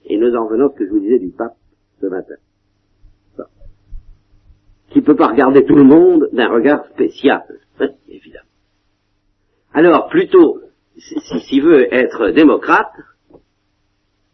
Et 0.04 0.16
nous 0.16 0.34
en 0.34 0.46
venons 0.46 0.68
à 0.68 0.72
ce 0.72 0.78
que 0.78 0.86
je 0.86 0.90
vous 0.90 1.00
disais 1.00 1.18
du 1.18 1.30
pape 1.30 1.56
ce 2.00 2.06
matin. 2.06 2.34
Qui 4.90 4.98
ne 4.98 5.04
peut 5.04 5.16
pas 5.16 5.28
regarder 5.28 5.64
tout 5.64 5.74
le 5.74 5.84
monde 5.84 6.28
d'un 6.32 6.50
regard 6.50 6.84
spécial, 6.90 7.42
évidemment. 8.08 8.44
Alors, 9.72 10.08
plutôt, 10.08 10.60
s'il 10.98 11.62
veut 11.62 11.92
être 11.94 12.28
démocrate, 12.30 12.92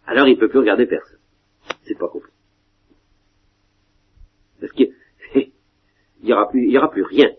alors 0.08 0.26
il 0.26 0.36
ne 0.36 0.40
peut 0.40 0.48
plus 0.48 0.60
regarder 0.60 0.86
personne. 0.86 1.18
C'est 1.84 1.98
pas 1.98 2.08
compliqué. 2.08 2.34
Parce 4.58 4.72
qu'il 4.72 4.92
n'y 6.22 6.32
aura 6.32 6.48
plus, 6.48 6.70
y 6.70 6.78
aura 6.78 6.90
plus 6.90 7.02
rien. 7.02 7.30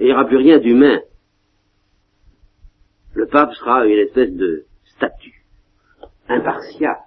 il 0.00 0.06
n'y 0.06 0.12
aura 0.12 0.26
plus 0.26 0.36
rien 0.36 0.58
d'humain. 0.58 1.00
Le 3.14 3.26
pape 3.26 3.54
sera 3.54 3.86
une 3.86 4.00
espèce 4.00 4.32
de 4.32 4.66
statue, 4.96 5.44
impartial, 6.28 6.98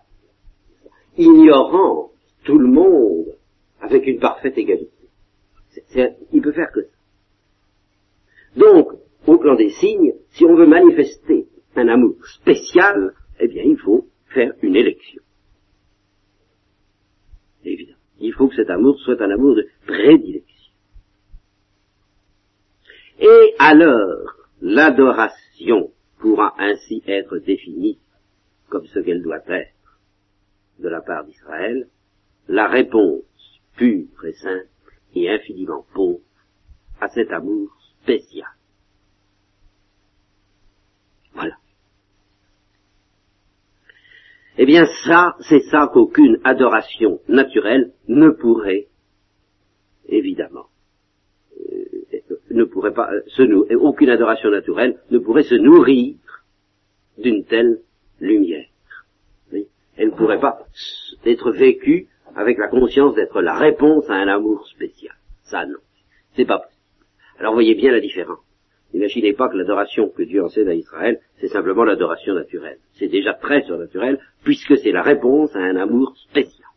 ignorant 1.17 2.11
tout 2.45 2.57
le 2.57 2.67
monde 2.69 3.35
avec 3.81 4.07
une 4.07 4.19
parfaite 4.19 4.57
égalité. 4.57 4.91
il 6.31 6.41
peut 6.41 6.53
faire 6.53 6.71
que 6.71 6.83
ça. 6.83 6.95
Donc, 8.55 8.87
au 9.27 9.37
plan 9.37 9.55
des 9.55 9.71
signes, 9.71 10.13
si 10.31 10.45
on 10.45 10.55
veut 10.55 10.65
manifester 10.65 11.47
un 11.75 11.89
amour 11.89 12.15
spécial, 12.27 13.13
eh 13.39 13.47
bien, 13.47 13.63
il 13.63 13.77
faut 13.77 14.07
faire 14.33 14.53
une 14.61 14.75
élection. 14.75 15.21
Évidemment. 17.63 17.97
Il 18.19 18.33
faut 18.33 18.47
que 18.47 18.55
cet 18.55 18.69
amour 18.69 18.99
soit 18.99 19.21
un 19.21 19.31
amour 19.31 19.55
de 19.55 19.67
prédilection. 19.85 20.73
Et 23.19 23.55
alors, 23.59 24.33
l'adoration 24.61 25.91
pourra 26.19 26.55
ainsi 26.57 27.03
être 27.07 27.37
définie 27.39 27.99
comme 28.69 28.85
ce 28.87 28.99
qu'elle 28.99 29.21
doit 29.21 29.43
être 29.47 29.99
de 30.79 30.89
la 30.89 31.01
part 31.01 31.25
d'Israël, 31.25 31.87
la 32.47 32.67
réponse 32.67 33.23
pure 33.75 34.25
et 34.25 34.33
simple 34.33 34.67
et 35.15 35.29
infiniment 35.29 35.85
pauvre 35.93 36.21
à 36.99 37.07
cet 37.09 37.31
amour 37.31 37.69
spécial. 38.01 38.47
Voilà. 41.33 41.55
Eh 44.57 44.65
bien 44.65 44.85
ça, 45.05 45.35
c'est 45.41 45.61
ça 45.69 45.89
qu'aucune 45.93 46.39
adoration 46.43 47.19
naturelle 47.27 47.91
ne 48.07 48.29
pourrait, 48.29 48.87
évidemment, 50.09 50.65
euh, 51.59 52.19
ne 52.49 52.63
pourrait 52.63 52.93
pas 52.93 53.11
euh, 53.11 53.21
se 53.27 53.43
nourrir, 53.43 53.83
aucune 53.83 54.09
adoration 54.09 54.49
naturelle 54.49 54.99
ne 55.11 55.19
pourrait 55.19 55.43
se 55.43 55.55
nourrir 55.55 56.15
d'une 57.17 57.45
telle 57.45 57.81
lumière. 58.19 58.65
Elle 59.97 60.09
ne 60.09 60.15
pourrait 60.15 60.39
pas 60.39 60.59
être 61.25 61.51
vécue 61.51 62.07
avec 62.35 62.59
la 62.59 62.67
conscience 62.67 63.15
d'être 63.15 63.41
la 63.41 63.57
réponse 63.57 64.07
à 64.09 64.13
un 64.13 64.27
amour 64.27 64.67
spécial. 64.67 65.15
Ça, 65.43 65.65
non. 65.65 65.79
C'est 66.35 66.45
pas 66.45 66.59
possible. 66.59 66.77
Alors 67.39 67.53
voyez 67.53 67.73
bien 67.73 67.91
la 67.91 67.99
différence. 67.99 68.46
N'imaginez 68.97 69.33
pas 69.33 69.47
que 69.47 69.57
l'adoration 69.57 70.09
que 70.09 70.23
Dieu 70.23 70.43
enseigne 70.43 70.69
à 70.69 70.73
Israël, 70.73 71.19
c'est 71.39 71.49
simplement 71.49 71.83
l'adoration 71.83 72.33
naturelle. 72.33 72.79
C'est 72.93 73.07
déjà 73.07 73.35
très 73.35 73.61
surnaturel, 73.61 74.19
puisque 74.43 74.75
c'est 74.75 74.91
la 74.91 75.03
réponse 75.03 75.55
à 75.55 75.59
un 75.59 75.75
amour 75.75 76.17
spécial. 76.17 76.67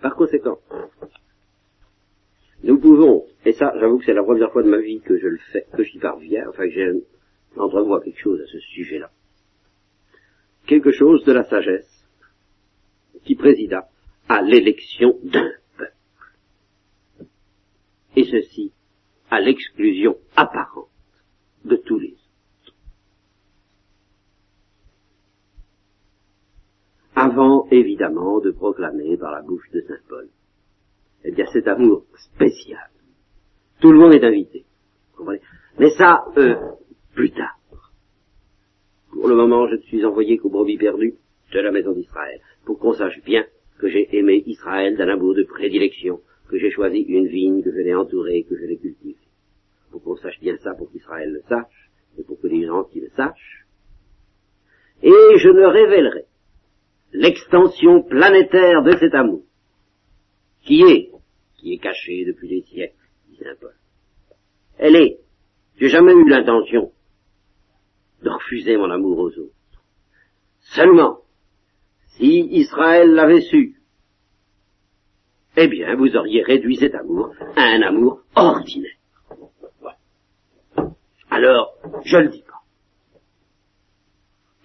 Par 0.00 0.14
conséquent, 0.14 0.58
nous 2.62 2.78
pouvons, 2.78 3.24
et 3.44 3.52
ça, 3.52 3.72
j'avoue 3.80 3.98
que 3.98 4.04
c'est 4.04 4.14
la 4.14 4.22
première 4.22 4.52
fois 4.52 4.62
de 4.62 4.70
ma 4.70 4.78
vie 4.78 5.00
que 5.00 5.18
je 5.18 5.26
le 5.26 5.38
fais, 5.50 5.66
que 5.76 5.82
j'y 5.82 5.98
parviens, 5.98 6.48
enfin 6.48 6.68
que 6.68 7.02
j'entrevois 7.56 8.00
quelque 8.00 8.20
chose 8.20 8.40
à 8.40 8.46
ce 8.46 8.60
sujet-là. 8.60 9.10
Quelque 10.68 10.92
chose 10.92 11.24
de 11.24 11.32
la 11.32 11.42
sagesse 11.42 11.99
qui 13.24 13.34
présida 13.34 13.88
à 14.28 14.42
l'élection 14.42 15.18
d'un 15.24 15.50
peuple. 15.76 16.34
Et 18.16 18.24
ceci 18.24 18.72
à 19.30 19.40
l'exclusion 19.40 20.16
apparente 20.36 20.88
de 21.64 21.76
tous 21.76 21.98
les 21.98 22.12
autres. 22.12 22.74
Avant, 27.14 27.68
évidemment, 27.70 28.40
de 28.40 28.50
proclamer 28.50 29.16
par 29.16 29.32
la 29.32 29.42
bouche 29.42 29.70
de 29.72 29.80
Saint 29.82 30.00
Paul 30.08 30.28
eh 31.24 31.32
bien 31.32 31.46
cet 31.52 31.68
amour 31.68 32.04
spécial. 32.34 32.90
Tout 33.80 33.92
le 33.92 33.98
monde 33.98 34.14
est 34.14 34.24
invité. 34.24 34.64
Mais 35.78 35.90
ça, 35.90 36.24
euh, 36.36 36.56
plus 37.14 37.30
tard. 37.30 37.58
Pour 39.12 39.28
le 39.28 39.34
moment, 39.34 39.68
je 39.68 39.76
ne 39.76 39.80
suis 39.82 40.04
envoyé 40.04 40.38
qu'au 40.38 40.50
brebis 40.50 40.78
perdu 40.78 41.14
de 41.52 41.60
la 41.60 41.70
maison 41.70 41.92
d'Israël, 41.92 42.40
pour 42.64 42.78
qu'on 42.78 42.92
sache 42.92 43.20
bien 43.24 43.44
que 43.78 43.88
j'ai 43.88 44.08
aimé 44.16 44.42
Israël 44.46 44.96
d'un 44.96 45.08
amour 45.08 45.34
de 45.34 45.44
prédilection, 45.44 46.20
que 46.48 46.58
j'ai 46.58 46.70
choisi 46.70 47.00
une 47.00 47.26
vigne, 47.26 47.62
que 47.62 47.72
je 47.72 47.78
l'ai 47.78 47.94
entourée, 47.94 48.44
que 48.48 48.56
je 48.56 48.64
l'ai 48.66 48.76
cultivée. 48.76 49.16
Pour 49.90 50.02
qu'on 50.02 50.16
sache 50.16 50.38
bien 50.40 50.56
ça, 50.58 50.74
pour 50.74 50.90
qu'Israël 50.90 51.30
le 51.30 51.42
sache, 51.48 51.90
et 52.18 52.22
pour 52.22 52.40
que 52.40 52.46
les 52.46 52.66
gens 52.66 52.84
qui 52.84 53.00
le 53.00 53.08
sachent. 53.10 53.66
Et 55.02 55.38
je 55.38 55.48
ne 55.48 55.64
révélerai 55.64 56.24
l'extension 57.12 58.02
planétaire 58.02 58.82
de 58.82 58.96
cet 58.98 59.14
amour 59.14 59.42
qui 60.62 60.82
est, 60.82 61.10
qui 61.56 61.72
est 61.74 61.78
cachée 61.78 62.24
depuis 62.24 62.48
des 62.48 62.62
siècles, 62.62 62.94
dit 63.28 63.36
Saint 63.36 63.54
Paul. 63.60 63.74
Elle 64.78 64.96
est. 64.96 65.20
J'ai 65.78 65.88
jamais 65.88 66.12
eu 66.12 66.28
l'intention 66.28 66.92
de 68.22 68.28
refuser 68.28 68.76
mon 68.76 68.90
amour 68.90 69.18
aux 69.18 69.38
autres. 69.38 69.54
Seulement, 70.60 71.20
si 72.20 72.46
Israël 72.50 73.10
l'avait 73.12 73.40
su, 73.40 73.76
eh 75.56 75.68
bien, 75.68 75.96
vous 75.96 76.14
auriez 76.16 76.42
réduit 76.42 76.76
cet 76.76 76.94
amour 76.94 77.34
à 77.56 77.62
un 77.62 77.82
amour 77.82 78.20
ordinaire. 78.36 78.96
Alors, 81.30 81.72
je 82.04 82.18
le 82.18 82.28
dis 82.28 82.42
pas. 82.42 82.60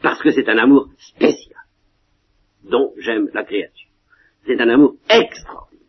Parce 0.01 0.21
que 0.21 0.31
c'est 0.31 0.49
un 0.49 0.57
amour 0.57 0.89
spécial, 0.97 1.59
dont 2.63 2.93
j'aime 2.97 3.29
la 3.33 3.43
créature. 3.43 3.89
C'est 4.45 4.59
un 4.59 4.69
amour 4.69 4.95
extraordinaire. 5.09 5.85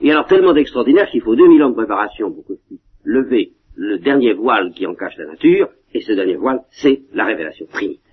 Et 0.00 0.10
alors 0.10 0.26
tellement 0.26 0.52
d'extraordinaire 0.52 1.08
qu'il 1.10 1.22
faut 1.22 1.34
2000 1.34 1.62
ans 1.62 1.70
de 1.70 1.76
préparation 1.76 2.30
pour 2.32 2.46
que 2.46 2.52
lever 3.04 3.52
le 3.74 3.98
dernier 3.98 4.34
voile 4.34 4.72
qui 4.72 4.86
en 4.86 4.94
cache 4.94 5.16
la 5.16 5.26
nature, 5.26 5.70
et 5.92 6.02
ce 6.02 6.12
dernier 6.12 6.36
voile, 6.36 6.60
c'est 6.70 7.02
la 7.12 7.24
révélation 7.24 7.66
trinitaire. 7.66 8.03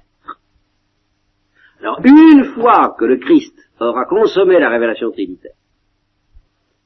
Alors 1.81 1.99
une 2.03 2.45
fois 2.53 2.95
que 2.97 3.05
le 3.05 3.17
Christ 3.17 3.55
aura 3.79 4.05
consommé 4.05 4.59
la 4.59 4.69
révélation 4.69 5.11
trinitaire, 5.11 5.55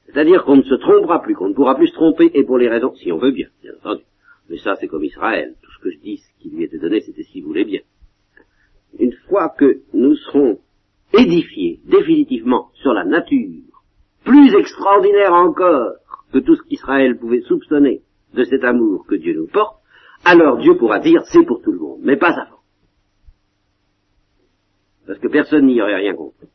c'est-à-dire 0.06 0.44
qu'on 0.44 0.56
ne 0.56 0.62
se 0.62 0.74
trompera 0.74 1.20
plus, 1.20 1.34
qu'on 1.34 1.48
ne 1.48 1.54
pourra 1.54 1.74
plus 1.74 1.88
se 1.88 1.94
tromper, 1.94 2.30
et 2.32 2.44
pour 2.44 2.56
les 2.56 2.68
raisons, 2.68 2.94
si 2.94 3.12
on 3.12 3.18
veut 3.18 3.32
bien, 3.32 3.48
bien 3.62 3.72
entendu. 3.74 4.02
Mais 4.48 4.56
ça, 4.58 4.76
c'est 4.76 4.86
comme 4.86 5.04
Israël. 5.04 5.54
Tout 5.60 5.70
ce 5.72 5.82
que 5.82 5.90
je 5.90 5.98
dis, 5.98 6.18
ce 6.18 6.42
qui 6.42 6.50
lui 6.50 6.64
était 6.64 6.78
donné, 6.78 7.00
c'était 7.00 7.24
s'il 7.24 7.44
voulait 7.44 7.64
bien. 7.64 7.80
Une 8.98 9.12
fois 9.28 9.50
que 9.50 9.80
nous 9.92 10.14
serons 10.14 10.58
édifiés 11.12 11.80
définitivement 11.84 12.70
sur 12.74 12.94
la 12.94 13.04
nature 13.04 13.82
plus 14.24 14.54
extraordinaire 14.54 15.32
encore 15.32 15.92
que 16.32 16.38
tout 16.38 16.56
ce 16.56 16.62
qu'Israël 16.62 17.18
pouvait 17.18 17.42
soupçonner 17.42 18.02
de 18.34 18.44
cet 18.44 18.64
amour 18.64 19.06
que 19.06 19.14
Dieu 19.14 19.34
nous 19.34 19.46
porte, 19.46 19.76
alors 20.24 20.58
Dieu 20.58 20.76
pourra 20.76 20.98
dire 20.98 21.22
c'est 21.26 21.44
pour 21.44 21.62
tout 21.62 21.72
le 21.72 21.78
monde, 21.78 22.00
mais 22.02 22.16
pas 22.16 22.32
avant. 22.32 22.55
Parce 25.06 25.18
que 25.18 25.28
personne 25.28 25.66
n'y 25.66 25.80
aurait 25.80 25.96
rien 25.96 26.14
compris. 26.14 26.48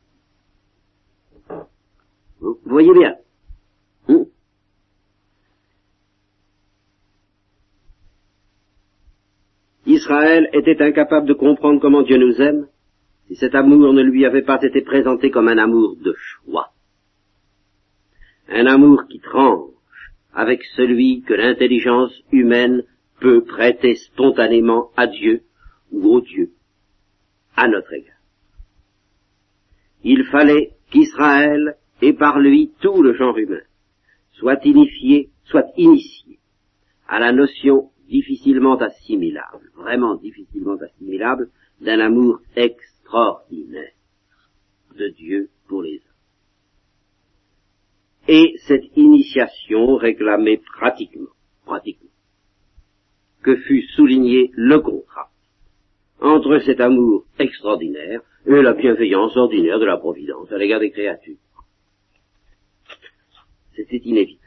Vous 2.40 2.58
voyez 2.64 2.92
bien. 2.92 3.16
Hein? 4.08 4.24
Israël 9.86 10.48
était 10.52 10.82
incapable 10.82 11.26
de 11.26 11.34
comprendre 11.34 11.80
comment 11.80 12.02
Dieu 12.02 12.18
nous 12.18 12.40
aime 12.40 12.66
si 13.28 13.36
cet 13.36 13.54
amour 13.54 13.92
ne 13.92 14.02
lui 14.02 14.26
avait 14.26 14.42
pas 14.42 14.60
été 14.62 14.82
présenté 14.82 15.30
comme 15.30 15.48
un 15.48 15.58
amour 15.58 15.96
de 15.96 16.14
choix 16.14 16.72
un 18.52 18.66
amour 18.66 19.06
qui 19.08 19.20
tranche 19.20 19.70
avec 20.34 20.62
celui 20.76 21.22
que 21.22 21.34
l'intelligence 21.34 22.12
humaine 22.30 22.82
peut 23.20 23.44
prêter 23.44 23.94
spontanément 23.94 24.90
à 24.96 25.06
Dieu 25.06 25.42
ou 25.90 26.16
au 26.16 26.20
Dieu, 26.20 26.50
à 27.56 27.68
notre 27.68 27.92
égard. 27.92 28.21
Il 30.04 30.24
fallait 30.24 30.72
qu'Israël, 30.90 31.76
et 32.00 32.12
par 32.12 32.40
lui 32.40 32.72
tout 32.80 33.02
le 33.02 33.14
genre 33.14 33.38
humain, 33.38 33.62
soit 34.32 34.64
initié, 34.64 35.30
soit 35.44 35.66
initié 35.76 36.38
à 37.06 37.20
la 37.20 37.32
notion 37.32 37.90
difficilement 38.08 38.76
assimilable, 38.76 39.70
vraiment 39.76 40.16
difficilement 40.16 40.76
assimilable, 40.76 41.50
d'un 41.80 42.00
amour 42.00 42.40
extraordinaire 42.56 43.92
de 44.96 45.08
Dieu 45.08 45.50
pour 45.68 45.82
les 45.82 45.96
hommes. 45.96 46.02
Et 48.28 48.54
cette 48.66 48.96
initiation 48.96 49.96
réclamait 49.96 50.58
pratiquement, 50.58 51.30
pratiquement, 51.64 52.10
que 53.42 53.56
fut 53.56 53.82
souligné 53.94 54.50
le 54.54 54.78
contrat 54.80 55.30
entre 56.20 56.58
cet 56.60 56.80
amour 56.80 57.24
extraordinaire 57.38 58.20
et 58.46 58.62
la 58.62 58.72
bienveillance 58.72 59.36
ordinaire 59.36 59.78
de 59.78 59.84
la 59.84 59.96
Providence 59.96 60.50
à 60.50 60.58
l'égard 60.58 60.80
des 60.80 60.90
créatures. 60.90 61.36
C'était 63.74 63.98
inévitable. 63.98 64.42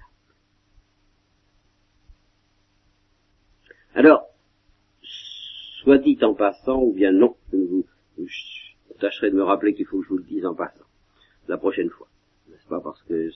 Alors, 3.95 4.25
soit 5.81 5.97
dit 5.99 6.17
en 6.21 6.33
passant, 6.33 6.81
ou 6.81 6.93
bien 6.93 7.11
non, 7.11 7.35
je, 7.53 7.57
vous, 7.57 7.85
tâcherai 8.99 9.31
de 9.31 9.35
me 9.35 9.43
rappeler 9.43 9.73
qu'il 9.73 9.85
faut 9.85 9.99
que 9.99 10.03
je 10.03 10.09
vous 10.09 10.17
le 10.17 10.23
dise 10.23 10.45
en 10.45 10.53
passant, 10.53 10.85
la 11.47 11.57
prochaine 11.57 11.89
fois. 11.89 12.07
N'est-ce 12.49 12.67
pas 12.67 12.81
parce 12.81 13.01
que 13.03 13.29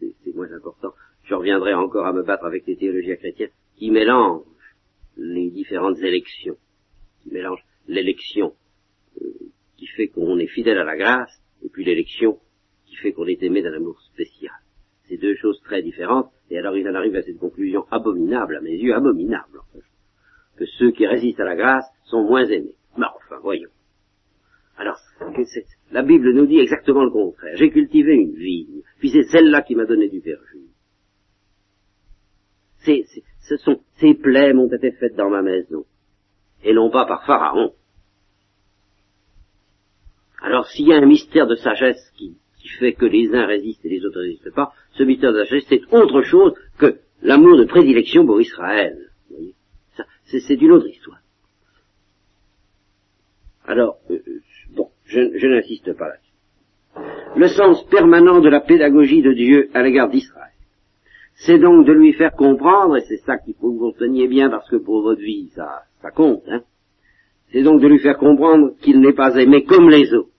c'est 0.00 0.34
moins 0.34 0.52
important. 0.52 0.92
Je 1.24 1.34
reviendrai 1.34 1.74
encore 1.74 2.06
à 2.06 2.12
me 2.12 2.22
battre 2.22 2.44
avec 2.44 2.66
les 2.66 2.76
théologiens 2.76 3.16
chrétiens 3.16 3.48
qui 3.76 3.90
mélangent 3.90 4.44
les 5.16 5.50
différentes 5.50 5.98
élections, 5.98 6.56
qui 7.22 7.30
mélangent 7.30 7.64
l'élection 7.86 8.54
euh, 9.20 9.52
qui 9.82 9.88
fait 9.88 10.06
qu'on 10.06 10.38
est 10.38 10.46
fidèle 10.46 10.78
à 10.78 10.84
la 10.84 10.96
grâce, 10.96 11.42
et 11.64 11.68
puis 11.68 11.84
l'élection 11.84 12.38
qui 12.86 12.94
fait 12.94 13.12
qu'on 13.12 13.26
est 13.26 13.42
aimé 13.42 13.62
d'un 13.62 13.72
amour 13.72 14.00
spécial. 14.02 14.54
C'est 15.08 15.16
deux 15.16 15.34
choses 15.34 15.60
très 15.64 15.82
différentes, 15.82 16.30
et 16.50 16.58
alors 16.58 16.76
ils 16.76 16.88
en 16.88 16.94
arrivent 16.94 17.16
à 17.16 17.22
cette 17.22 17.38
conclusion 17.38 17.84
abominable, 17.90 18.54
à 18.54 18.60
mes 18.60 18.76
yeux 18.76 18.94
abominable, 18.94 19.58
en 19.58 19.72
fait, 19.72 19.82
que 20.56 20.66
ceux 20.78 20.92
qui 20.92 21.04
résistent 21.04 21.40
à 21.40 21.44
la 21.44 21.56
grâce 21.56 21.84
sont 22.04 22.22
moins 22.22 22.46
aimés. 22.46 22.76
Mais 22.96 23.06
enfin, 23.06 23.40
voyons. 23.42 23.70
Alors, 24.76 24.98
la 25.90 26.02
Bible 26.02 26.32
nous 26.32 26.46
dit 26.46 26.60
exactement 26.60 27.02
le 27.02 27.10
contraire. 27.10 27.56
J'ai 27.56 27.70
cultivé 27.70 28.14
une 28.14 28.36
vigne, 28.36 28.82
puis 29.00 29.10
c'est 29.10 29.24
celle-là 29.24 29.62
qui 29.62 29.74
m'a 29.74 29.84
donné 29.84 30.08
du 30.08 30.20
verjus. 30.20 30.68
ce 32.84 33.56
ces 33.96 34.14
plaies 34.14 34.52
m'ont 34.52 34.70
été 34.72 34.92
faites 34.92 35.16
dans 35.16 35.28
ma 35.28 35.42
maison, 35.42 35.84
et 36.62 36.72
non 36.72 36.88
pas 36.88 37.04
par 37.04 37.26
Pharaon. 37.26 37.72
Alors 40.42 40.66
s'il 40.66 40.88
y 40.88 40.92
a 40.92 40.96
un 40.96 41.06
mystère 41.06 41.46
de 41.46 41.54
sagesse 41.54 42.10
qui, 42.16 42.36
fait 42.78 42.94
que 42.94 43.04
les 43.04 43.32
uns 43.34 43.46
résistent 43.46 43.84
et 43.84 43.90
les 43.90 44.04
autres 44.04 44.18
ne 44.18 44.24
résistent 44.24 44.54
pas, 44.54 44.72
ce 44.92 45.02
mystère 45.02 45.32
de 45.32 45.44
sagesse 45.44 45.66
c'est 45.68 45.82
autre 45.92 46.22
chose 46.22 46.54
que 46.78 46.98
l'amour 47.22 47.56
de 47.58 47.64
prédilection 47.64 48.26
pour 48.26 48.40
Israël. 48.40 48.98
C'est 50.24 50.54
une 50.54 50.72
autre 50.72 50.88
histoire. 50.88 51.20
Alors, 53.66 53.98
euh, 54.10 54.18
bon, 54.74 54.88
je, 55.04 55.36
je 55.36 55.46
n'insiste 55.46 55.92
pas 55.92 56.08
là-dessus. 56.08 57.38
Le 57.38 57.48
sens 57.48 57.86
permanent 57.88 58.40
de 58.40 58.48
la 58.48 58.60
pédagogie 58.60 59.22
de 59.22 59.32
Dieu 59.32 59.70
à 59.74 59.82
l'égard 59.82 60.08
d'Israël 60.08 60.52
C'est 61.34 61.58
donc 61.58 61.86
de 61.86 61.92
lui 61.92 62.14
faire 62.14 62.32
comprendre, 62.32 62.96
et 62.96 63.02
c'est 63.02 63.18
ça 63.18 63.36
qu'il 63.38 63.54
faut 63.54 63.72
que 63.72 63.78
vous 63.78 63.90
reteniez 63.90 64.26
bien 64.26 64.48
parce 64.48 64.68
que 64.70 64.76
pour 64.76 65.02
votre 65.02 65.20
vie, 65.20 65.50
ça, 65.54 65.82
ça 66.00 66.10
compte, 66.10 66.42
hein. 66.48 66.62
C'est 67.52 67.62
donc 67.62 67.82
de 67.82 67.86
lui 67.86 67.98
faire 67.98 68.16
comprendre 68.16 68.72
qu'il 68.80 69.00
n'est 69.00 69.12
pas 69.12 69.36
aimé 69.36 69.64
comme 69.64 69.90
les 69.90 70.14
autres. 70.14 70.31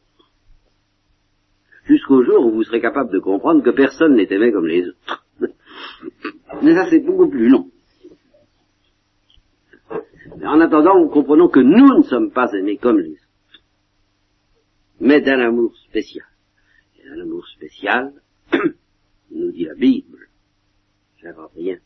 Jusqu'au 1.86 2.24
jour 2.24 2.46
où 2.46 2.52
vous 2.52 2.64
serez 2.64 2.82
capable 2.82 3.12
de 3.12 3.20
comprendre 3.20 3.62
que 3.62 3.70
personne 3.70 4.16
n'est 4.16 4.32
aimé 4.32 4.52
comme 4.52 4.68
les 4.68 4.88
autres. 4.88 5.26
Mais 6.62 6.76
ça, 6.76 6.90
c'est 6.90 7.00
beaucoup 7.00 7.30
plus 7.30 7.50
long. 7.50 7.70
Mais 10.38 10.48
en 10.48 10.60
attendant, 10.62 11.08
comprenons 11.10 11.50
que 11.50 11.60
nous 11.60 11.98
ne 11.98 12.04
sommes 12.04 12.32
pas 12.32 12.52
aimés 12.54 12.78
comme 12.78 13.00
les 13.00 13.12
autres, 13.12 13.62
mais 15.00 15.22
d'un 15.22 15.40
amour 15.40 15.76
spécial. 15.78 16.26
Et 16.98 17.08
un 17.08 17.22
amour 17.22 17.48
spécial, 17.48 18.14
nous 19.32 19.52
dit 19.52 19.66
la 19.66 19.76
Bible, 19.76 20.30
j'invente 21.22 21.52
rien, 21.56 21.78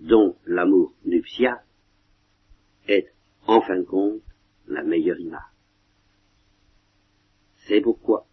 dont 0.00 0.36
l'amour 0.46 0.94
nuptial 1.04 1.62
est, 2.88 3.12
en 3.46 3.60
fin 3.60 3.78
de 3.78 3.84
compte, 3.84 4.22
la 4.68 4.82
meilleure 4.82 5.18
image. 5.18 5.40
C'est 7.68 7.80
pourquoi, 7.80 8.26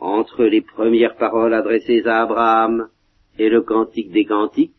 entre 0.00 0.44
les 0.44 0.60
premières 0.60 1.16
paroles 1.16 1.54
adressées 1.54 2.02
à 2.06 2.22
Abraham 2.22 2.88
et 3.38 3.48
le 3.48 3.62
cantique 3.62 4.10
des 4.10 4.24
cantiques, 4.24 4.74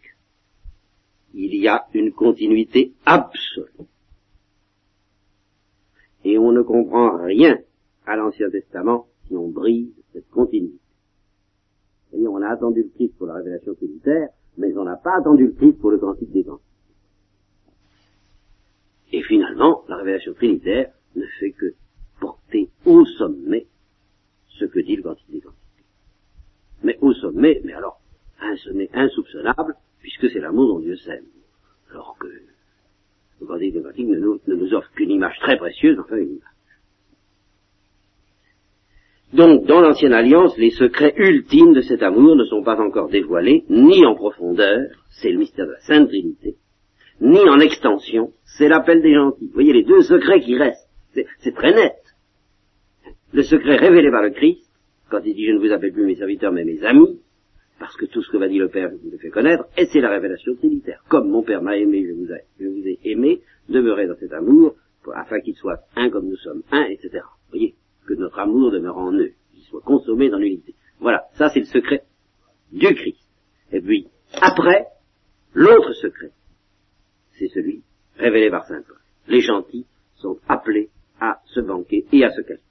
il 1.33 1.55
y 1.55 1.67
a 1.67 1.85
une 1.93 2.11
continuité 2.11 2.93
absolue. 3.05 3.87
Et 6.23 6.37
on 6.37 6.51
ne 6.51 6.61
comprend 6.61 7.17
rien 7.17 7.57
à 8.05 8.15
l'Ancien 8.15 8.49
Testament 8.49 9.07
si 9.27 9.35
on 9.35 9.49
brise 9.49 9.93
cette 10.13 10.29
continuité. 10.29 10.79
C'est-à-dire, 12.09 12.31
on 12.31 12.41
a 12.41 12.49
attendu 12.49 12.83
le 12.83 12.89
Christ 12.89 13.15
pour 13.17 13.27
la 13.27 13.35
révélation 13.35 13.75
trinitaire, 13.75 14.29
mais 14.57 14.75
on 14.75 14.83
n'a 14.83 14.97
pas 14.97 15.17
attendu 15.17 15.45
le 15.45 15.51
Christ 15.51 15.79
pour 15.79 15.91
le 15.91 15.99
cantique 15.99 16.31
des 16.31 16.43
cantiques. 16.43 16.65
Et 19.11 19.21
finalement, 19.23 19.83
la 19.87 19.97
révélation 19.97 20.33
trinitaire 20.33 20.91
ne 21.15 21.25
fait 21.39 21.51
que 21.51 21.73
porter 22.19 22.69
au 22.85 23.05
sommet 23.05 23.67
ce 24.59 24.65
que 24.65 24.79
dit 24.79 24.95
le 24.95 25.03
cantiques. 25.03 25.43
Mais 26.83 26.97
au 27.01 27.13
sommet, 27.13 27.61
mais 27.63 27.73
alors, 27.73 27.99
un 28.41 28.55
sommet 28.57 28.89
insoupçonnable, 28.93 29.75
puisque 29.99 30.29
c'est 30.29 30.39
l'amour 30.39 30.67
dont 30.67 30.79
Dieu 30.79 30.95
s'aime. 30.97 31.25
Alors 31.91 32.17
que 32.19 32.27
le 33.41 33.45
cantiques 33.81 34.07
ne 34.07 34.19
nous, 34.19 34.39
ne 34.47 34.55
nous 34.55 34.73
offre 34.73 34.91
qu'une 34.91 35.11
image 35.11 35.37
très 35.39 35.57
précieuse, 35.57 35.97
enfin 35.99 36.17
une 36.17 36.29
image. 36.29 36.43
Donc, 39.33 39.65
dans 39.65 39.81
l'ancienne 39.81 40.13
alliance, 40.13 40.57
les 40.57 40.71
secrets 40.71 41.13
ultimes 41.17 41.73
de 41.73 41.81
cet 41.81 42.01
amour 42.01 42.35
ne 42.35 42.45
sont 42.45 42.63
pas 42.63 42.79
encore 42.79 43.09
dévoilés, 43.09 43.63
ni 43.69 44.03
en 44.05 44.15
profondeur, 44.15 44.87
c'est 45.09 45.31
le 45.31 45.37
mystère 45.37 45.67
de 45.67 45.73
la 45.73 45.79
Sainte 45.81 46.07
Trinité, 46.07 46.55
ni 47.21 47.39
en 47.47 47.59
extension, 47.59 48.31
c'est 48.57 48.67
l'appel 48.67 49.01
des 49.01 49.13
gentils. 49.13 49.47
Vous 49.47 49.53
voyez 49.53 49.73
les 49.73 49.83
deux 49.83 50.01
secrets 50.01 50.41
qui 50.41 50.57
restent, 50.57 50.89
c'est 51.13 51.53
très 51.53 51.73
net. 51.73 51.95
Le 53.31 53.43
secret 53.43 53.77
révélé 53.77 54.09
par 54.09 54.23
le 54.23 54.31
Christ, 54.31 54.69
quand 55.09 55.21
il 55.23 55.35
dit 55.35 55.45
je 55.45 55.51
ne 55.51 55.59
vous 55.59 55.71
appelle 55.71 55.93
plus 55.93 56.05
mes 56.05 56.15
serviteurs 56.15 56.51
mais 56.51 56.63
mes 56.63 56.83
amis, 56.83 57.19
parce 57.79 57.95
que 57.95 58.05
tout 58.05 58.21
ce 58.21 58.31
que 58.31 58.37
va 58.37 58.47
dire 58.47 58.63
le 58.63 58.69
Père, 58.69 58.89
vous 58.89 59.11
le 59.11 59.17
fais 59.17 59.29
connaître, 59.29 59.65
et 59.77 59.85
c'est 59.85 60.01
la 60.01 60.09
révélation 60.09 60.55
trinitaire. 60.55 61.03
Comme 61.07 61.29
mon 61.29 61.43
Père 61.43 61.61
m'a 61.61 61.77
aimé, 61.77 62.05
je 62.07 62.13
vous, 62.13 62.31
ai, 62.31 62.41
je 62.59 62.67
vous 62.67 62.87
ai 62.87 62.99
aimé, 63.03 63.41
demeurez 63.69 64.07
dans 64.07 64.17
cet 64.17 64.33
amour, 64.33 64.75
afin 65.15 65.39
qu'il 65.39 65.55
soit 65.55 65.79
un 65.95 66.09
comme 66.09 66.27
nous 66.27 66.37
sommes 66.37 66.63
un, 66.71 66.83
etc. 66.83 67.09
Vous 67.13 67.57
voyez 67.57 67.75
que 68.05 68.13
notre 68.15 68.39
amour 68.39 68.71
demeure 68.71 68.97
en 68.97 69.13
eux, 69.13 69.31
qu'il 69.53 69.63
soit 69.63 69.81
consommé 69.81 70.29
dans 70.29 70.37
l'unité. 70.37 70.75
Voilà, 70.99 71.25
ça 71.33 71.49
c'est 71.49 71.59
le 71.59 71.65
secret 71.65 72.03
du 72.71 72.93
Christ. 72.93 73.23
Et 73.71 73.81
puis, 73.81 74.07
après, 74.41 74.87
l'autre 75.53 75.93
secret, 75.93 76.31
c'est 77.37 77.47
celui 77.47 77.83
révélé 78.17 78.49
par 78.49 78.65
Saint 78.65 78.81
Paul. 78.81 78.97
Les 79.27 79.41
gentils 79.41 79.85
sont 80.15 80.39
appelés 80.47 80.89
à 81.19 81.39
se 81.45 81.59
banquer 81.59 82.05
et 82.11 82.23
à 82.23 82.31
se 82.31 82.41
cacher. 82.41 82.63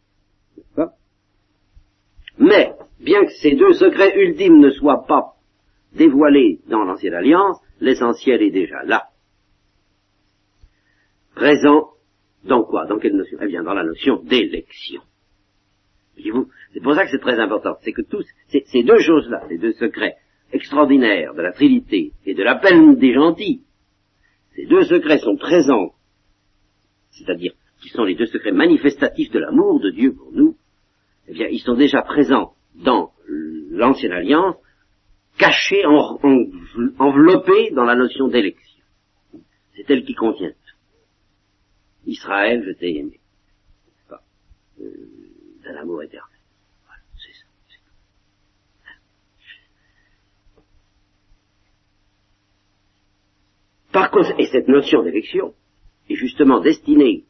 Mais, 2.39 2.73
bien 3.09 3.25
que 3.25 3.33
ces 3.41 3.55
deux 3.55 3.73
secrets 3.73 4.15
ultimes 4.17 4.59
ne 4.59 4.71
soient 4.71 5.07
pas 5.07 5.35
dévoilés 5.95 6.61
dans 6.69 6.85
l'ancienne 6.85 7.15
alliance, 7.15 7.59
l'essentiel 7.81 8.43
est 8.43 8.51
déjà 8.51 8.83
là. 8.85 9.09
Présent 11.35 11.89
dans 12.45 12.63
quoi? 12.65 12.87
Dans 12.87 12.99
quelle 12.99 13.17
notion? 13.17 13.39
Eh 13.41 13.47
bien, 13.47 13.63
dans 13.63 13.75
la 13.75 13.85
notion 13.85 14.23
d'élection. 14.23 15.01
Voyez-vous 16.15 16.49
C'est 16.73 16.83
pour 16.83 16.95
ça 16.95 17.05
que 17.05 17.11
c'est 17.11 17.21
très 17.21 17.39
important. 17.41 17.77
C'est 17.83 17.93
que 17.93 18.03
tous 18.03 18.25
ces 18.49 18.83
deux 18.83 18.99
choses-là, 18.99 19.43
ces 19.49 19.59
deux 19.59 19.73
secrets 19.73 20.17
extraordinaires 20.53 21.35
de 21.35 21.43
la 21.43 21.53
Trinité 21.53 22.13
et 22.27 22.35
de 22.35 22.43
l'appel 22.43 22.97
des 22.97 23.15
gentils, 23.15 23.63
ces 24.55 24.67
deux 24.67 24.85
secrets 24.85 25.19
sont 25.19 25.37
présents, 25.37 25.93
c'est-à-dire 27.13 27.53
qui 27.81 27.89
sont 27.91 28.05
les 28.05 28.17
deux 28.17 28.27
secrets 28.27 28.53
manifestatifs 28.53 29.31
de 29.31 29.39
l'amour 29.39 29.81
de 29.81 29.91
Dieu 29.91 30.15
pour 30.15 30.33
nous, 30.33 30.57
eh 31.29 31.33
bien, 31.33 31.47
ils 31.49 31.61
sont 31.61 31.75
déjà 31.75 32.03
présents 32.03 32.55
dans 32.79 33.13
l'ancienne 33.71 34.13
alliance, 34.13 34.57
cachés, 35.39 35.85
en, 35.87 36.19
enveloppés 36.99 37.71
dans 37.73 37.85
la 37.85 37.95
notion 37.95 38.29
d'élection. 38.29 38.85
C'est 39.75 39.89
elle 39.91 40.05
qui 40.05 40.15
contient 40.15 40.51
tout. 40.51 40.77
Israël, 42.07 42.65
je 42.67 42.73
t'ai 42.73 42.97
aimé. 42.97 43.21
Pas, 44.09 44.23
euh, 44.81 44.85
d'un 45.65 45.77
amour 45.77 46.03
éternel. 46.03 46.39
Voilà, 46.85 47.03
c'est 47.17 47.33
ça. 47.33 47.47
Par 53.93 54.11
contre, 54.11 54.35
et 54.39 54.47
cette 54.47 54.69
notion 54.69 55.03
d'élection 55.03 55.55
est 56.09 56.15
justement 56.15 56.61
destinée 56.61 57.25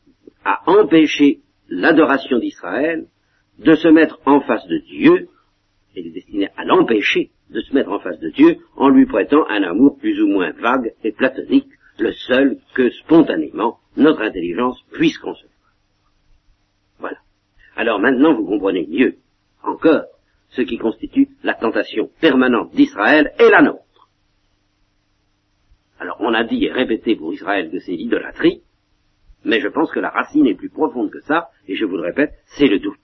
à 0.44 0.62
empêcher 0.70 1.40
l'adoration 1.68 2.38
d'Israël 2.38 3.06
de 3.58 3.74
se 3.74 3.88
mettre 3.88 4.20
en 4.24 4.40
face 4.40 4.66
de 4.66 4.78
Dieu, 4.78 5.28
elle 5.98 6.06
est 6.08 6.12
destinée 6.12 6.48
à 6.56 6.64
l'empêcher 6.64 7.30
de 7.50 7.60
se 7.60 7.74
mettre 7.74 7.90
en 7.90 8.00
face 8.00 8.18
de 8.20 8.30
Dieu 8.30 8.58
en 8.76 8.88
lui 8.88 9.06
prêtant 9.06 9.46
un 9.48 9.62
amour 9.62 9.98
plus 9.98 10.20
ou 10.22 10.28
moins 10.28 10.52
vague 10.52 10.92
et 11.02 11.12
platonique, 11.12 11.68
le 11.98 12.12
seul 12.12 12.58
que 12.74 12.90
spontanément 12.90 13.78
notre 13.96 14.22
intelligence 14.22 14.80
puisse 14.92 15.18
concevoir. 15.18 15.52
Voilà. 16.98 17.18
Alors 17.76 17.98
maintenant 17.98 18.34
vous 18.34 18.46
comprenez 18.46 18.86
mieux 18.86 19.16
encore 19.62 20.04
ce 20.50 20.62
qui 20.62 20.78
constitue 20.78 21.28
la 21.42 21.54
tentation 21.54 22.10
permanente 22.20 22.72
d'Israël 22.72 23.32
et 23.38 23.50
la 23.50 23.62
nôtre. 23.62 24.08
Alors 25.98 26.16
on 26.20 26.32
a 26.32 26.44
dit 26.44 26.64
et 26.64 26.72
répété 26.72 27.16
pour 27.16 27.34
Israël 27.34 27.70
que 27.70 27.80
c'est 27.80 27.92
l'idolâtrie, 27.92 28.62
mais 29.44 29.60
je 29.60 29.68
pense 29.68 29.90
que 29.90 30.00
la 30.00 30.10
racine 30.10 30.46
est 30.46 30.54
plus 30.54 30.70
profonde 30.70 31.10
que 31.10 31.20
ça, 31.20 31.48
et 31.66 31.74
je 31.74 31.84
vous 31.84 31.96
le 31.96 32.02
répète, 32.02 32.32
c'est 32.46 32.68
le 32.68 32.78
doute 32.78 32.98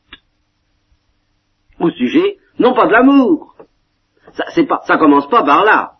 au 1.80 1.90
sujet, 1.90 2.38
non 2.58 2.74
pas 2.74 2.86
de 2.86 2.92
l'amour. 2.92 3.56
Ça, 4.34 4.44
c'est 4.54 4.66
ça 4.86 4.96
commence 4.96 5.28
pas 5.28 5.44
par 5.44 5.64
là. 5.64 5.94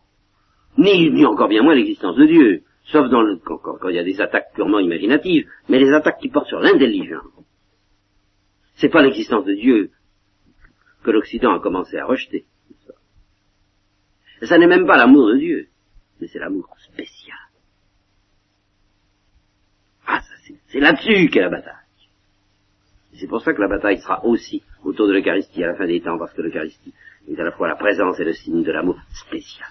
Ni, 0.77 1.25
encore 1.25 1.49
bien 1.49 1.63
moins 1.63 1.75
l'existence 1.75 2.17
de 2.17 2.27
Dieu. 2.27 2.63
Sauf 2.85 3.09
dans 3.09 3.23
le, 3.23 3.37
quand, 3.37 3.89
il 3.89 3.97
y 3.97 3.99
a 3.99 4.05
des 4.05 4.21
attaques 4.21 4.53
purement 4.55 4.79
imaginatives, 4.79 5.49
mais 5.69 5.79
les 5.79 5.93
attaques 5.93 6.19
qui 6.19 6.29
portent 6.29 6.49
sur 6.49 6.61
l'intelligence. 6.61 7.25
C'est 8.77 8.91
pas 8.91 9.03
l'existence 9.03 9.45
de 9.45 9.55
Dieu 9.55 9.91
que 11.03 11.11
l'Occident 11.11 11.55
a 11.55 11.61
commencé 11.61 11.97
à 11.97 12.05
rejeter. 12.05 12.45
Et 14.43 14.47
ça 14.47 14.59
n'est 14.59 14.67
même 14.67 14.87
pas 14.87 14.97
l'amour 14.97 15.29
de 15.29 15.39
Dieu, 15.39 15.69
mais 16.21 16.27
c'est 16.27 16.39
l'amour 16.39 16.69
spécial. 16.79 17.39
Ah, 20.07 20.21
c'est 20.67 20.81
là-dessus 20.81 21.31
qu'est 21.31 21.41
la 21.41 21.51
bataille. 21.51 21.73
C'est 23.15 23.29
pour 23.29 23.41
ça 23.41 23.55
que 23.55 23.61
la 23.61 23.69
bataille 23.69 24.01
sera 24.01 24.25
aussi 24.25 24.63
autour 24.85 25.09
de 25.09 25.13
l'Eucharistie 25.13 25.65
à 25.65 25.69
la 25.69 25.75
fin 25.75 25.87
des 25.87 26.01
temps, 26.01 26.19
parce 26.19 26.33
que 26.33 26.43
l'Eucharistie 26.43 26.93
est 27.29 27.41
à 27.41 27.45
la 27.45 27.53
fois 27.53 27.69
la 27.69 27.77
présence 27.77 28.19
et 28.21 28.25
le 28.25 28.35
signe 28.35 28.63
de 28.63 28.73
l'amour 28.73 28.99
spécial. 29.15 29.69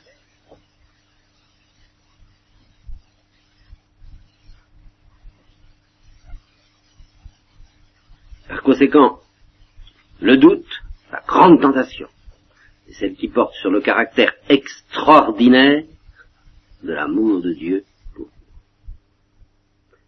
Par 8.48 8.62
conséquent, 8.62 9.20
le 10.22 10.38
doute, 10.38 10.68
la 11.12 11.22
grande 11.26 11.62
tentation, 11.62 12.08
c'est 12.88 12.94
celle 12.94 13.16
qui 13.16 13.28
porte 13.28 13.56
sur 13.56 13.72
le 13.72 13.82
caractère 13.82 14.34
extraordinaire 14.50 15.84
de 16.84 16.94
l'amour 16.94 17.42
de 17.42 17.54
Dieu 17.54 17.84
pour 18.16 18.28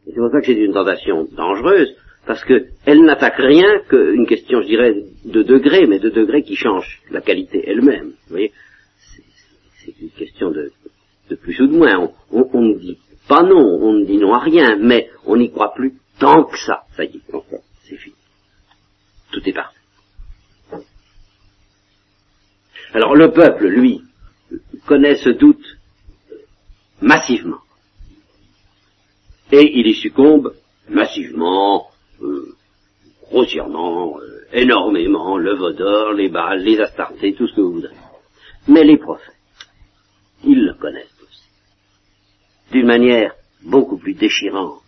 Et 0.06 0.12
c'est 0.12 0.16
pour 0.16 0.32
ça 0.32 0.42
que 0.42 0.48
c'est 0.48 0.54
une 0.54 0.74
tentation 0.74 1.28
dangereuse, 1.32 1.96
parce 2.26 2.44
qu'elle 2.44 3.04
n'attaque 3.04 3.38
rien 3.38 3.80
qu'une 3.88 4.26
question, 4.26 4.62
je 4.62 4.68
dirais, 4.68 4.96
de 5.26 5.44
degré, 5.44 5.86
mais 5.86 6.00
de 6.00 6.10
degré 6.10 6.44
qui 6.44 6.56
change 6.56 7.02
la 7.12 7.22
qualité 7.22 7.64
elle-même. 7.68 8.08
Vous 8.08 8.30
voyez, 8.30 8.52
c'est 9.78 9.94
une 10.02 10.10
question 10.10 10.52
de, 10.52 10.72
plus 11.36 11.60
ou 11.62 11.68
de 11.68 11.78
moins. 11.78 12.12
On, 12.32 12.62
ne 12.62 12.80
dit 12.80 12.98
pas 13.28 13.44
non, 13.44 13.80
on 13.82 13.94
ne 13.94 14.06
dit 14.06 14.18
non 14.18 14.34
à 14.34 14.40
rien, 14.40 14.76
mais 14.78 15.10
on 15.26 15.38
n'y 15.38 15.52
croit 15.52 15.74
plus 15.74 15.94
tant 16.20 16.44
que 16.46 16.58
ça. 16.58 16.84
Ça 16.96 17.04
y 17.04 17.18
est, 17.18 17.22
c'est 17.84 17.98
fini. 17.98 18.16
Tout 19.32 19.48
est 19.48 19.54
parfait. 19.54 19.80
Alors 22.94 23.16
le 23.16 23.32
peuple, 23.32 23.68
lui, 23.68 24.02
connaît 24.88 25.16
ce 25.16 25.30
doute 25.30 25.78
massivement. 27.02 27.60
Et 29.52 29.80
il 29.80 29.86
y 29.86 29.94
succombe 29.94 30.56
massivement, 30.90 31.90
euh, 32.22 32.56
grossièrement, 33.30 34.20
euh, 34.20 34.48
énormément, 34.54 35.38
le 35.38 35.56
Vaudor, 35.56 36.14
les 36.14 36.30
Baals, 36.30 36.64
les 36.64 36.80
Astartés, 36.80 37.34
tout 37.34 37.48
ce 37.48 37.56
que 37.56 37.62
vous 37.62 37.74
voudrez. 37.74 37.96
Mais 38.68 38.84
les 38.84 38.98
prophètes, 38.98 39.36
ils 40.44 40.64
le 40.64 40.74
connaissent 40.74 41.18
aussi. 41.22 41.44
D'une 42.72 42.88
manière 42.88 43.34
beaucoup 43.64 43.98
plus 43.98 44.14
déchirante. 44.14 44.82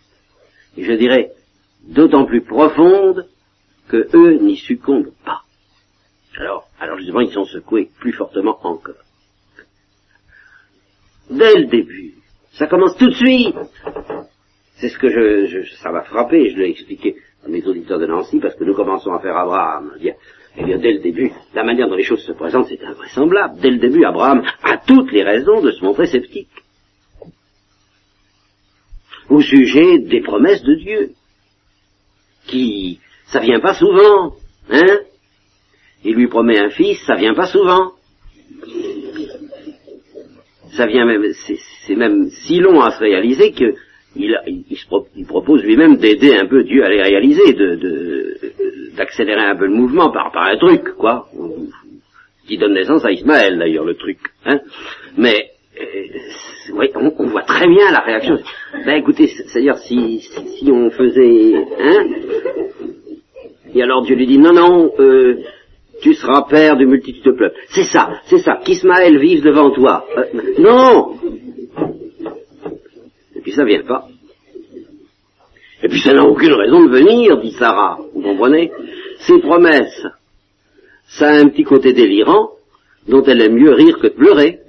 Et 0.76 0.84
je 0.84 0.92
dirais, 0.92 1.32
d'autant 1.84 2.24
plus 2.24 2.42
profonde 2.42 3.26
que 3.88 4.08
eux 4.14 4.38
n'y 4.38 4.56
succombent 4.56 5.12
pas. 5.24 5.42
Alors, 6.38 6.68
alors 6.78 6.98
justement, 6.98 7.20
ils 7.20 7.32
sont 7.32 7.44
secoués 7.44 7.90
plus 7.98 8.12
fortement 8.12 8.58
encore. 8.62 8.94
Dès 11.30 11.54
le 11.54 11.66
début, 11.66 12.14
ça 12.52 12.66
commence 12.66 12.96
tout 12.96 13.08
de 13.08 13.14
suite. 13.14 13.54
C'est 14.80 14.88
ce 14.88 14.98
que 14.98 15.08
je, 15.08 15.46
je 15.46 15.74
ça 15.76 15.90
m'a 15.90 16.02
frappé, 16.02 16.50
je 16.50 16.56
l'ai 16.58 16.70
expliqué 16.70 17.16
à 17.44 17.48
mes 17.48 17.64
auditeurs 17.66 17.98
de 17.98 18.06
Nancy, 18.06 18.38
parce 18.40 18.54
que 18.54 18.64
nous 18.64 18.74
commençons 18.74 19.12
à 19.12 19.20
faire 19.20 19.36
Abraham. 19.36 19.92
Eh 20.00 20.14
eh 20.56 20.64
bien, 20.64 20.78
dès 20.78 20.92
le 20.92 21.00
début, 21.00 21.30
la 21.54 21.62
manière 21.62 21.88
dont 21.88 21.94
les 21.94 22.04
choses 22.04 22.24
se 22.24 22.32
présentent, 22.32 22.66
c'est 22.68 22.82
invraisemblable. 22.82 23.60
Dès 23.60 23.70
le 23.70 23.78
début, 23.78 24.04
Abraham 24.04 24.42
a 24.62 24.78
toutes 24.78 25.12
les 25.12 25.22
raisons 25.22 25.60
de 25.60 25.70
se 25.70 25.84
montrer 25.84 26.06
sceptique 26.06 26.48
au 29.28 29.40
sujet 29.40 29.98
des 29.98 30.20
promesses 30.20 30.62
de 30.62 30.74
Dieu, 30.74 31.10
qui, 32.46 32.98
ça 33.26 33.40
vient 33.40 33.60
pas 33.60 33.74
souvent, 33.74 34.34
hein? 34.70 34.98
Il 36.04 36.14
lui 36.14 36.28
promet 36.28 36.58
un 36.58 36.70
fils, 36.70 36.98
ça 37.06 37.16
vient 37.16 37.34
pas 37.34 37.46
souvent. 37.46 37.92
Ça 40.76 40.86
vient 40.86 41.04
même, 41.04 41.24
c'est 41.86 41.96
même 41.96 42.30
si 42.30 42.60
long 42.60 42.80
à 42.80 42.92
se 42.92 43.00
réaliser 43.00 43.52
que 43.52 43.74
il, 44.18 45.26
propose 45.26 45.62
lui-même 45.62 45.96
d'aider 45.96 46.34
un 46.36 46.46
peu 46.46 46.64
Dieu 46.64 46.84
à 46.84 46.88
les 46.88 47.02
réaliser, 47.02 47.54
d'accélérer 48.96 49.44
un 49.44 49.56
peu 49.56 49.66
le 49.66 49.74
mouvement 49.74 50.10
par, 50.10 50.32
un 50.36 50.56
truc, 50.56 50.94
quoi, 50.96 51.28
qui 52.46 52.58
donne 52.58 52.74
naissance 52.74 53.04
à 53.04 53.12
Ismaël 53.12 53.58
d'ailleurs, 53.58 53.84
le 53.84 53.94
truc. 53.94 54.18
Hein 54.44 54.60
Mais 55.16 55.50
euh, 55.80 56.74
oui, 56.74 56.90
on, 56.94 57.26
voit 57.26 57.42
très 57.42 57.66
bien 57.68 57.90
la 57.92 58.00
réaction. 58.00 58.38
Ben 58.84 58.96
écoutez, 58.96 59.28
c'est-à-dire 59.28 59.76
si, 59.78 60.20
on 60.70 60.90
faisait, 60.90 61.54
hein, 61.78 62.04
et 63.74 63.82
alors 63.82 64.02
Dieu 64.02 64.16
lui 64.16 64.26
dit 64.26 64.38
non 64.38 64.52
non, 64.52 64.90
euh, 64.98 65.36
tu 66.02 66.14
seras 66.14 66.46
père 66.48 66.76
de 66.76 66.84
multitude 66.84 67.24
de 67.24 67.32
peuples. 67.32 67.56
C'est 67.68 67.84
ça, 67.84 68.20
c'est 68.24 68.38
ça, 68.38 68.60
qu'Ismaël 68.64 69.18
vive 69.18 69.42
devant 69.42 69.70
toi. 69.70 70.04
Euh, 70.16 70.24
non 70.58 71.14
ça 73.52 73.64
vient 73.64 73.82
pas. 73.82 74.08
Et 75.82 75.88
puis 75.88 76.00
ça 76.00 76.12
n'a 76.12 76.24
aucune 76.24 76.52
raison 76.52 76.84
de 76.84 76.90
venir, 76.90 77.40
dit 77.40 77.52
Sarah, 77.52 77.98
vous 78.12 78.22
comprenez 78.22 78.72
Ces 79.20 79.38
promesses, 79.38 80.06
ça 81.06 81.28
a 81.28 81.38
un 81.38 81.48
petit 81.48 81.64
côté 81.64 81.92
délirant, 81.92 82.50
dont 83.06 83.22
elle 83.24 83.40
aime 83.42 83.54
mieux 83.54 83.72
rire 83.72 83.98
que 83.98 84.08
de 84.08 84.12
pleurer 84.12 84.60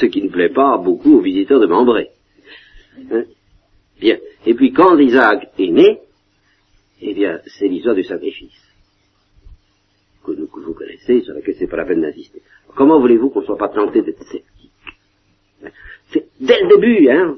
ce 0.00 0.06
qui 0.06 0.22
ne 0.22 0.28
plaît 0.28 0.50
pas 0.50 0.78
beaucoup 0.78 1.18
aux 1.18 1.20
visiteurs 1.20 1.60
de 1.60 1.66
Membré. 1.66 2.10
Hein? 3.10 3.24
Bien. 4.00 4.18
Et 4.46 4.54
puis 4.54 4.72
quand 4.72 4.98
Isaac 4.98 5.50
est 5.58 5.70
né, 5.70 6.00
eh 7.02 7.14
bien, 7.14 7.40
c'est 7.46 7.68
l'histoire 7.68 7.94
du 7.94 8.04
sacrifice. 8.04 8.50
Que, 10.24 10.32
vous 10.32 10.74
connaissez, 10.74 11.22
sur 11.22 11.34
laquelle 11.34 11.56
c'est 11.58 11.66
pas 11.66 11.78
la 11.78 11.86
peine 11.86 12.02
d'insister. 12.02 12.42
Comment 12.76 13.00
voulez-vous 13.00 13.30
qu'on 13.30 13.40
ne 13.40 13.46
soit 13.46 13.56
pas 13.56 13.68
tenté 13.68 14.02
d'être 14.02 14.22
C'est 16.12 16.26
dès 16.40 16.60
le 16.62 16.68
début, 16.68 17.08
hein, 17.10 17.36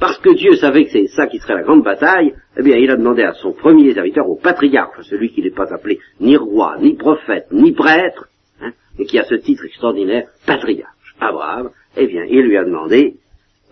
parce 0.00 0.18
que 0.18 0.34
Dieu 0.34 0.56
savait 0.56 0.84
que 0.84 0.90
c'est 0.90 1.06
ça 1.08 1.26
qui 1.26 1.38
serait 1.38 1.54
la 1.54 1.62
grande 1.62 1.82
bataille, 1.82 2.34
eh 2.56 2.62
bien, 2.62 2.76
il 2.76 2.90
a 2.90 2.96
demandé 2.96 3.22
à 3.22 3.32
son 3.34 3.52
premier 3.52 3.92
serviteur, 3.94 4.28
au 4.28 4.36
patriarche, 4.36 5.02
celui 5.02 5.30
qui 5.30 5.42
n'est 5.42 5.50
pas 5.50 5.72
appelé 5.72 6.00
ni 6.20 6.36
roi, 6.36 6.76
ni 6.80 6.94
prophète, 6.94 7.46
ni 7.52 7.72
prêtre, 7.72 8.28
hein, 8.60 8.72
mais 8.98 9.04
qui 9.04 9.18
a 9.18 9.24
ce 9.24 9.36
titre 9.36 9.64
extraordinaire, 9.64 10.28
patriarche, 10.46 11.14
Abraham, 11.20 11.70
eh 11.96 12.06
bien, 12.06 12.24
il 12.24 12.42
lui 12.42 12.56
a 12.56 12.64
demandé 12.64 13.14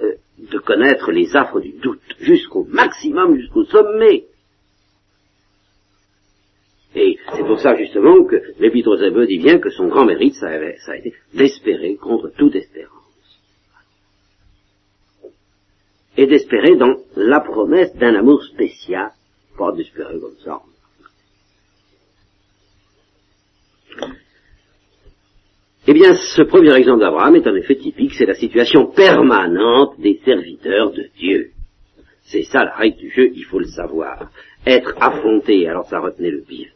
euh, 0.01 0.13
de 0.39 0.59
connaître 0.59 1.11
les 1.11 1.35
affres 1.37 1.61
du 1.61 1.73
doute 1.73 2.01
jusqu'au 2.21 2.65
maximum, 2.71 3.37
jusqu'au 3.37 3.65
sommet. 3.65 4.25
Et 6.95 7.19
c'est 7.35 7.45
pour 7.45 7.59
ça 7.59 7.75
justement 7.75 8.25
que 8.25 8.37
l'Épître 8.59 8.91
aux 8.91 9.03
Hébreux 9.03 9.27
dit 9.27 9.39
bien 9.39 9.59
que 9.59 9.71
son 9.71 9.89
grand 9.89 10.05
mérite, 10.05 10.35
ça, 10.35 10.49
a 10.49 10.97
été 10.97 11.15
d'espérer 11.35 11.97
contre 11.97 12.31
toute 12.37 12.55
espérance. 12.55 13.02
Et 16.17 16.27
d'espérer 16.27 16.77
dans 16.77 16.95
la 17.17 17.41
promesse 17.41 17.95
d'un 17.97 18.15
amour 18.15 18.43
spécial, 18.45 19.13
pas 19.57 19.73
d'espérer 19.73 20.19
comme 20.21 20.37
ça. 20.45 20.61
Eh 25.87 25.93
bien, 25.95 26.15
ce 26.15 26.43
premier 26.43 26.75
exemple 26.77 27.01
d'Abraham 27.01 27.35
est 27.37 27.47
en 27.47 27.57
effet 27.57 27.75
typique, 27.75 28.15
c'est 28.15 28.27
la 28.27 28.35
situation 28.35 28.87
permanente 28.87 29.99
des 29.99 30.21
serviteurs 30.25 30.93
de 30.93 31.09
Dieu. 31.19 31.51
C'est 32.25 32.45
ça 32.45 32.65
la 32.65 32.75
règle 32.77 32.99
du 32.99 33.11
jeu, 33.11 33.31
il 33.35 33.45
faut 33.45 33.59
le 33.59 33.67
savoir. 33.67 34.31
Être 34.65 34.95
affronté, 35.01 35.67
alors 35.69 35.89
ça 35.89 35.99
retenait 35.99 36.31
le 36.31 36.43
pire, 36.43 36.71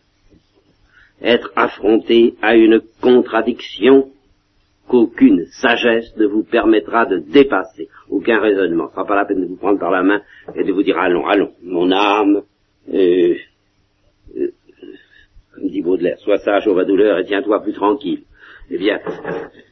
être 1.23 1.53
affronté 1.55 2.35
à 2.43 2.57
une 2.57 2.83
contradiction 3.01 4.11
qu'aucune 4.89 5.47
sagesse 5.47 6.17
ne 6.17 6.27
vous 6.27 6.45
permettra 6.45 7.07
de 7.07 7.19
dépasser, 7.19 7.89
aucun 8.09 8.41
raisonnement. 8.41 8.89
Ce 8.89 8.95
sera 8.95 9.07
pas 9.07 9.17
la 9.17 9.25
peine 9.25 9.43
de 9.43 9.47
vous 9.47 9.57
prendre 9.57 9.79
par 9.79 9.91
la 9.91 10.03
main 10.03 10.23
et 10.55 10.65
de 10.65 10.73
vous 10.73 10.83
dire 10.83 10.99
allons, 10.99 11.27
allons, 11.27 11.53
mon 11.63 11.91
âme, 11.91 12.43
euh, 12.93 13.35
euh, 14.37 14.51
comme 15.55 15.69
dit 15.69 15.83
Baudelaire, 15.83 16.19
sois 16.19 16.39
sage, 16.39 16.67
au 16.69 16.85
douleur 16.85 17.19
et 17.19 17.25
tiens-toi 17.25 17.63
plus 17.63 17.73
tranquille 17.73 18.23
eh 18.71 18.79
bien, 18.79 19.01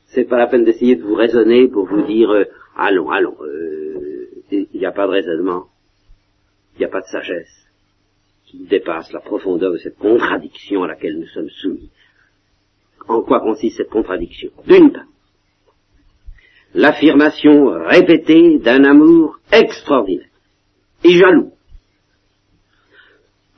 c'est 0.06 0.24
pas 0.24 0.38
la 0.38 0.46
peine 0.46 0.64
d'essayer 0.64 0.96
de 0.96 1.02
vous 1.02 1.14
raisonner 1.14 1.68
pour 1.68 1.86
vous 1.86 2.02
dire 2.02 2.30
euh, 2.30 2.44
allons, 2.76 3.10
allons, 3.10 3.36
euh, 3.42 4.28
il 4.50 4.68
n'y 4.74 4.86
a 4.86 4.92
pas 4.92 5.06
de 5.06 5.12
raisonnement, 5.12 5.64
il 6.74 6.80
n'y 6.80 6.84
a 6.84 6.88
pas 6.88 7.00
de 7.00 7.06
sagesse 7.06 7.66
qui 8.46 8.66
dépasse 8.66 9.12
la 9.12 9.20
profondeur 9.20 9.72
de 9.72 9.78
cette 9.78 9.98
contradiction 9.98 10.84
à 10.84 10.88
laquelle 10.88 11.18
nous 11.18 11.26
sommes 11.26 11.50
soumis. 11.50 11.90
En 13.08 13.20
quoi 13.22 13.40
consiste 13.40 13.76
cette 13.76 13.90
contradiction? 13.90 14.50
D'une 14.66 14.92
part, 14.92 15.04
l'affirmation 16.74 17.70
répétée 17.86 18.58
d'un 18.58 18.84
amour 18.84 19.38
extraordinaire 19.52 20.28
et 21.04 21.10
jaloux. 21.10 21.52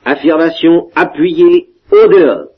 Affirmation 0.05 0.89
appuyée 0.95 1.69
au 1.91 2.07
dehors 2.07 2.49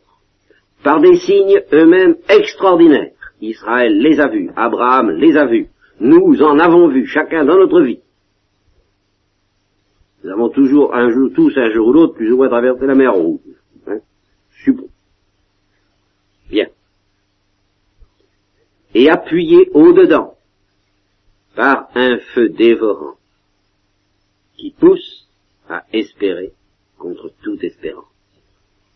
par 0.83 0.99
des 0.99 1.15
signes 1.17 1.61
eux-mêmes 1.73 2.15
extraordinaires. 2.29 3.11
Israël 3.41 3.97
les 3.97 4.19
a 4.19 4.27
vus, 4.27 4.49
Abraham 4.55 5.11
les 5.11 5.37
a 5.37 5.45
vus, 5.45 5.67
nous 5.99 6.41
en 6.41 6.59
avons 6.59 6.87
vu, 6.87 7.05
chacun 7.05 7.45
dans 7.45 7.57
notre 7.57 7.81
vie. 7.81 7.99
Nous 10.23 10.31
avons 10.31 10.49
toujours 10.49 10.93
un 10.93 11.09
jour, 11.09 11.29
tous 11.33 11.57
un 11.57 11.69
jour 11.71 11.87
ou 11.87 11.93
l'autre, 11.93 12.15
plus 12.15 12.31
ou 12.31 12.37
moins 12.37 12.49
traversé 12.49 12.85
la 12.85 12.95
mer 12.95 13.13
rouge. 13.13 13.39
Hein 13.87 13.99
Bien. 16.49 16.67
Et 18.93 19.09
appuyé 19.09 19.69
au-dedans 19.73 20.37
par 21.55 21.89
un 21.95 22.17
feu 22.33 22.49
dévorant 22.49 23.17
qui 24.57 24.71
pousse 24.71 25.27
à 25.69 25.85
espérer 25.93 26.53
contre 26.97 27.31
toute 27.43 27.63
espérance. 27.63 28.05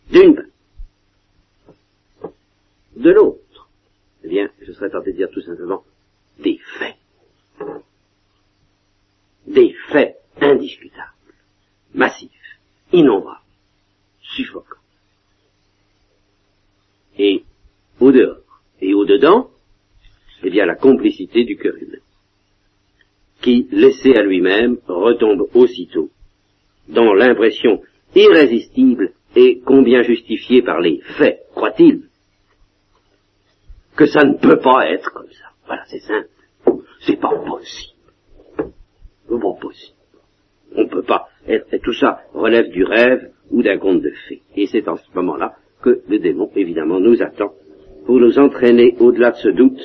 D'une 0.10 0.36
part 0.36 0.46
de 2.96 3.10
l'autre 3.10 3.70
Eh 4.24 4.30
bien, 4.30 4.50
je 4.62 4.72
serais 4.72 4.89
tenté 4.89 5.12
de 5.12 5.18
dire 5.18 5.30
tout 5.32 5.41
simplement 5.41 5.84
des 6.39 6.60
faits. 6.80 6.98
Des 9.48 9.74
faits 9.89 10.18
indiscutables, 10.41 11.12
massifs, 11.94 12.60
innombrables, 12.91 13.39
suffocants. 14.22 14.78
Et 17.18 17.44
au 18.00 18.12
dehors 18.12 18.62
et 18.82 18.94
au 18.94 19.06
dedans, 19.06 19.52
eh 20.44 20.50
bien 20.50 20.66
la 20.66 20.76
complicité 20.76 21.44
du 21.44 21.58
cœur 21.58 21.76
humain, 21.76 22.00
qui, 23.41 23.68
laissé 23.72 24.16
à 24.16 24.24
lui-même, 24.24 24.78
retombe 24.88 25.48
aussitôt 25.54 26.10
dans 26.88 27.14
l'impression 27.14 27.82
irrésistible 28.16 29.14
et 29.36 29.62
combien 29.66 30.04
justifiée 30.04 30.62
par 30.62 30.80
les 30.80 31.00
faits, 31.18 31.39
croit-il, 31.54 32.04
que 33.96 34.06
ça 34.06 34.24
ne 34.24 34.38
peut 34.38 34.60
pas 34.60 34.89
être 34.89 35.12
comme 35.14 35.32
ça. 35.32 35.50
Voilà, 35.66 35.84
c'est 35.88 36.00
simple. 36.00 36.30
C'est 37.02 37.20
pas 37.20 37.36
possible. 37.38 37.94
C'est 38.58 39.39
pas 39.39 39.54
possible. 39.60 39.98
On 40.76 40.84
ne 40.84 40.89
peut 40.89 41.04
pas 41.04 41.28
être, 41.48 41.72
et 41.74 41.80
tout 41.80 41.94
ça 41.94 42.22
relève 42.34 42.70
du 42.70 42.84
rêve 42.84 43.32
ou 43.52 43.62
d'un 43.62 43.78
conte 43.78 44.02
de 44.02 44.12
fées. 44.28 44.41
Et 44.56 44.68
c'est 44.68 44.88
en 44.88 44.98
ce 44.98 45.06
moment-là 45.16 45.56
que 45.82 46.02
le 46.08 46.20
démon, 46.20 46.50
évidemment, 46.56 47.00
nous 47.00 47.22
attend 47.22 47.54
pour 48.06 48.20
nous 48.20 48.39
entraîner 48.39 48.96
au-delà 49.00 49.32
de 49.32 49.38
ce 49.38 49.50
doute 49.50 49.82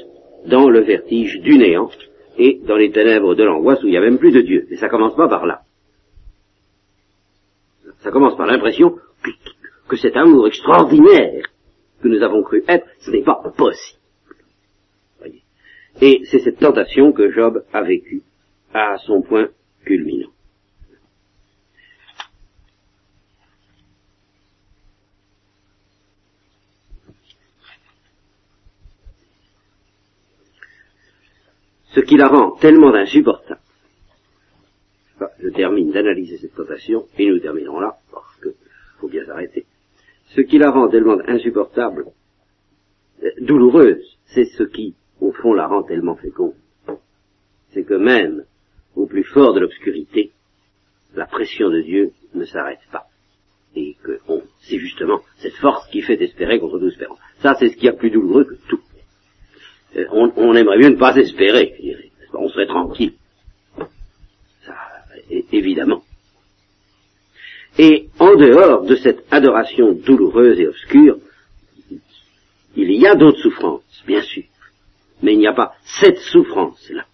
dans 0.47 0.69
le 0.69 0.81
vertige 0.81 1.41
du 1.41 1.59
néant 1.59 1.91
et 2.39 2.61
dans 2.65 2.77
les 2.77 2.91
ténèbres 2.91 3.35
de 3.35 3.45
l'angoisse 3.45 3.83
où 3.83 3.87
il 3.87 3.91
n'y 3.91 3.97
a 3.97 4.01
même 4.01 4.19
plus 4.19 4.33
de 4.33 4.41
Dieu. 4.41 4.67
Et 4.71 4.77
ça 4.77 4.89
commence 4.89 5.17
pas 5.17 5.29
par 5.29 5.47
là. 5.47 5.63
Ça 7.99 8.11
commence 8.11 8.37
par 8.37 8.47
l'impression 8.47 8.97
que, 9.23 9.31
que 9.89 9.97
cet 9.97 10.17
amour 10.17 10.47
extraordinaire 10.47 11.45
que 12.01 12.09
nous 12.09 12.23
avons 12.23 12.43
cru 12.43 12.63
être, 12.69 12.87
ce 13.01 13.11
n'est 13.11 13.25
pas 13.25 13.43
possible. 13.57 13.99
Et 16.01 16.23
c'est 16.25 16.39
cette 16.39 16.61
tentation 16.61 17.13
que 17.13 17.33
Job 17.33 17.65
a 17.73 17.83
vécue 17.83 18.23
à 18.73 18.99
son 18.99 19.23
point 19.23 19.49
culminant. 19.85 20.31
Ce 31.99 32.05
qui 32.05 32.17
la 32.17 32.29
rend 32.29 32.53
tellement 32.53 32.95
insupportable. 32.95 33.61
je 35.41 35.49
termine 35.49 35.91
d'analyser 35.91 36.39
cette 36.39 36.55
tentation 36.55 37.07
et 37.19 37.29
nous 37.29 37.41
terminerons 37.41 37.81
là, 37.81 37.97
parce 38.13 38.41
qu'il 38.41 38.53
faut 39.01 39.09
bien 39.09 39.25
s'arrêter. 39.27 39.67
Ce 40.27 40.41
qui 40.43 40.59
la 40.59 40.71
rend 40.71 40.89
tellement 40.89 41.19
insupportable, 41.27 42.05
euh, 43.25 43.31
douloureuse, 43.41 44.17
c'est 44.27 44.45
ce 44.45 44.63
qui 44.63 44.95
au 45.21 45.33
fond, 45.33 45.55
la 45.55 45.67
rend 45.67 45.83
tellement 45.83 46.15
féconde. 46.15 46.55
C'est 47.71 47.83
que 47.83 47.95
même 47.95 48.45
au 48.95 49.07
plus 49.07 49.25
fort 49.25 49.53
de 49.53 49.59
l'obscurité, 49.59 50.31
la 51.17 51.27
pression 51.27 51.69
de 51.69 51.81
Dieu 51.81 52.13
ne 52.33 52.45
s'arrête 52.45 52.87
pas. 52.93 53.07
Et 53.75 53.97
que 54.05 54.21
c'est 54.61 54.79
justement 54.79 55.21
cette 55.39 55.57
force 55.57 55.89
qui 55.91 56.03
fait 56.03 56.23
espérer 56.23 56.61
contre 56.61 56.79
toute 56.79 56.93
espérance. 56.93 57.19
Ça, 57.41 57.57
c'est 57.59 57.71
ce 57.71 57.77
qui 57.77 57.87
y 57.87 57.89
a 57.89 57.93
plus 57.93 58.13
douloureux 58.13 58.45
que 58.45 58.55
tout. 58.69 58.83
Euh, 59.99 60.31
on, 60.37 60.55
aimerait 60.55 60.79
bien 60.79 60.91
ne 60.91 60.97
pas 60.97 61.17
espérer, 61.17 61.75
on 62.35 62.49
serait 62.49 62.67
tranquille. 62.67 63.15
Évidemment. 65.53 66.03
Et 67.79 68.09
en 68.19 68.35
dehors 68.35 68.85
de 68.85 68.97
cette 68.97 69.25
adoration 69.31 69.93
douloureuse 69.93 70.59
et 70.59 70.67
obscure, 70.67 71.19
il 72.77 72.93
y 72.93 73.07
a 73.07 73.15
d'autres 73.15 73.41
souffrances, 73.41 74.03
bien 74.07 74.23
sûr. 74.23 74.45
Mais 75.23 75.33
il 75.33 75.39
n'y 75.39 75.47
a 75.47 75.53
pas 75.53 75.75
cette 75.85 76.19
souffrance-là. 76.19 77.05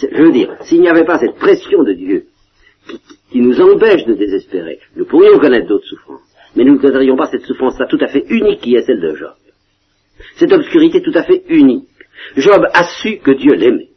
Je 0.00 0.22
veux 0.22 0.32
dire, 0.32 0.56
s'il 0.62 0.80
n'y 0.80 0.88
avait 0.88 1.04
pas 1.04 1.18
cette 1.18 1.36
pression 1.36 1.82
de 1.82 1.92
Dieu 1.92 2.26
qui, 3.30 3.40
nous 3.40 3.60
empêche 3.60 4.04
de 4.06 4.14
désespérer, 4.14 4.80
nous 4.96 5.04
pourrions 5.04 5.38
connaître 5.38 5.68
d'autres 5.68 5.86
souffrances. 5.86 6.20
Mais 6.56 6.64
nous 6.64 6.74
ne 6.74 6.78
connaîtrions 6.78 7.16
pas 7.16 7.26
cette 7.26 7.44
souffrance-là 7.44 7.86
tout 7.86 7.98
à 8.00 8.08
fait 8.08 8.24
unique 8.30 8.60
qui 8.60 8.74
est 8.74 8.82
celle 8.82 9.00
de 9.00 9.14
Job. 9.14 9.34
Cette 10.36 10.52
obscurité 10.52 11.02
tout 11.02 11.12
à 11.14 11.22
fait 11.22 11.44
unique. 11.48 11.88
Job 12.36 12.66
a 12.72 12.84
su 12.84 13.18
que 13.18 13.32
Dieu 13.32 13.54
l'aimait. 13.54 13.90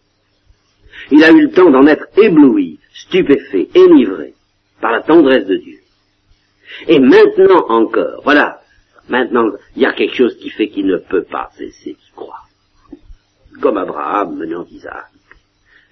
Il 1.12 1.24
a 1.24 1.32
eu 1.32 1.42
le 1.42 1.52
temps 1.52 1.70
d'en 1.70 1.86
être 1.88 2.08
ébloui, 2.18 2.80
stupéfait, 2.94 3.70
énivré 3.74 4.34
par 4.80 4.92
la 4.92 5.02
tendresse 5.02 5.46
de 5.46 5.58
Dieu. 5.58 5.80
Et 6.88 7.00
maintenant 7.00 7.66
encore, 7.70 8.22
voilà, 8.24 8.62
maintenant, 9.10 9.52
il 9.76 9.82
y 9.82 9.86
a 9.86 9.94
quelque 9.94 10.16
chose 10.16 10.38
qui 10.38 10.50
fait 10.50 10.70
qu'il 10.70 10.86
ne 10.86 10.98
peut 10.98 11.24
pas 11.24 11.50
cesser 11.58 11.94
d'y 11.94 12.12
croire 12.16 12.48
comme 13.62 13.78
Abraham 13.78 14.36
menant 14.36 14.66
Isaac. 14.70 15.06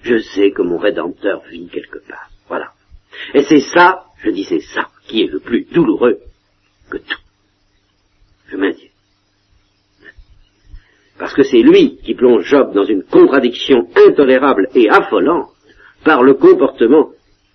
Je 0.01 0.19
sais 0.19 0.51
que 0.51 0.61
mon 0.61 0.77
Rédempteur 0.77 1.41
vit 1.49 1.67
quelque 1.67 1.99
part. 1.99 2.29
Voilà. 2.47 2.73
Et 3.33 3.43
c'est 3.43 3.61
ça, 3.61 4.05
je 4.23 4.31
dis 4.31 4.43
c'est 4.43 4.61
ça, 4.61 4.89
qui 5.07 5.23
est 5.23 5.31
le 5.31 5.39
plus 5.39 5.65
douloureux 5.65 6.19
que 6.89 6.97
tout. 6.97 7.19
Je 8.47 8.57
maintiens. 8.57 8.88
Parce 11.19 11.33
que 11.33 11.43
c'est 11.43 11.61
lui 11.61 11.97
qui 12.03 12.15
plonge 12.15 12.45
Job 12.45 12.73
dans 12.73 12.85
une 12.85 13.03
contradiction 13.03 13.87
intolérable 14.07 14.69
et 14.73 14.89
affolante 14.89 15.49
par 16.03 16.23
le 16.23 16.33
comportement 16.33 17.09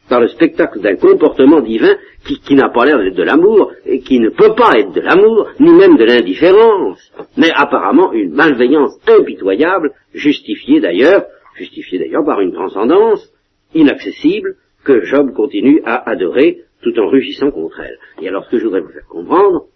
par 0.09 0.21
le 0.21 0.29
spectacle 0.29 0.81
d'un 0.81 0.97
comportement 0.97 1.61
divin 1.61 1.95
qui, 2.25 2.55
n'a 2.55 2.69
pas 2.69 2.85
l'air 2.85 2.99
d'être 2.99 3.17
de 3.17 3.23
l'amour, 3.23 3.73
et 3.87 4.01
qui 4.01 4.21
ne 4.21 4.31
peut 4.31 4.55
pas 4.55 4.73
être 4.79 4.93
de 4.93 5.01
l'amour, 5.01 5.49
ni 5.61 5.73
même 5.73 5.97
de 5.97 6.05
l'indifférence, 6.05 7.13
mais 7.37 7.51
apparemment 7.55 8.13
une 8.13 8.33
malveillance 8.33 8.99
impitoyable, 9.09 9.93
justifiée 10.13 10.81
d'ailleurs, 10.81 11.25
justifiée 11.57 11.99
d'ailleurs 11.99 12.25
par 12.25 12.41
une 12.41 12.53
transcendance 12.53 13.31
inaccessible 13.75 14.57
que 14.85 15.05
Job 15.05 15.33
continue 15.33 15.81
à 15.85 16.09
adorer 16.11 16.61
tout 16.83 16.99
en 16.99 17.09
rugissant 17.09 17.51
contre 17.51 17.81
elle. 17.81 17.99
Et 18.23 18.29
alors 18.29 18.45
ce 18.45 18.51
que 18.51 18.59
je 18.59 18.65
voudrais 18.65 18.81
vous 18.81 18.93
faire 18.93 19.09
comprendre, 19.09 19.67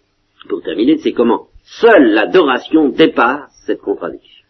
pour 0.47 0.61
terminer, 0.61 0.97
c'est 0.97 1.13
comment 1.13 1.47
seule 1.63 2.13
l'adoration 2.13 2.89
dépasse 2.89 3.51
cette 3.65 3.81
contradiction. 3.81 4.45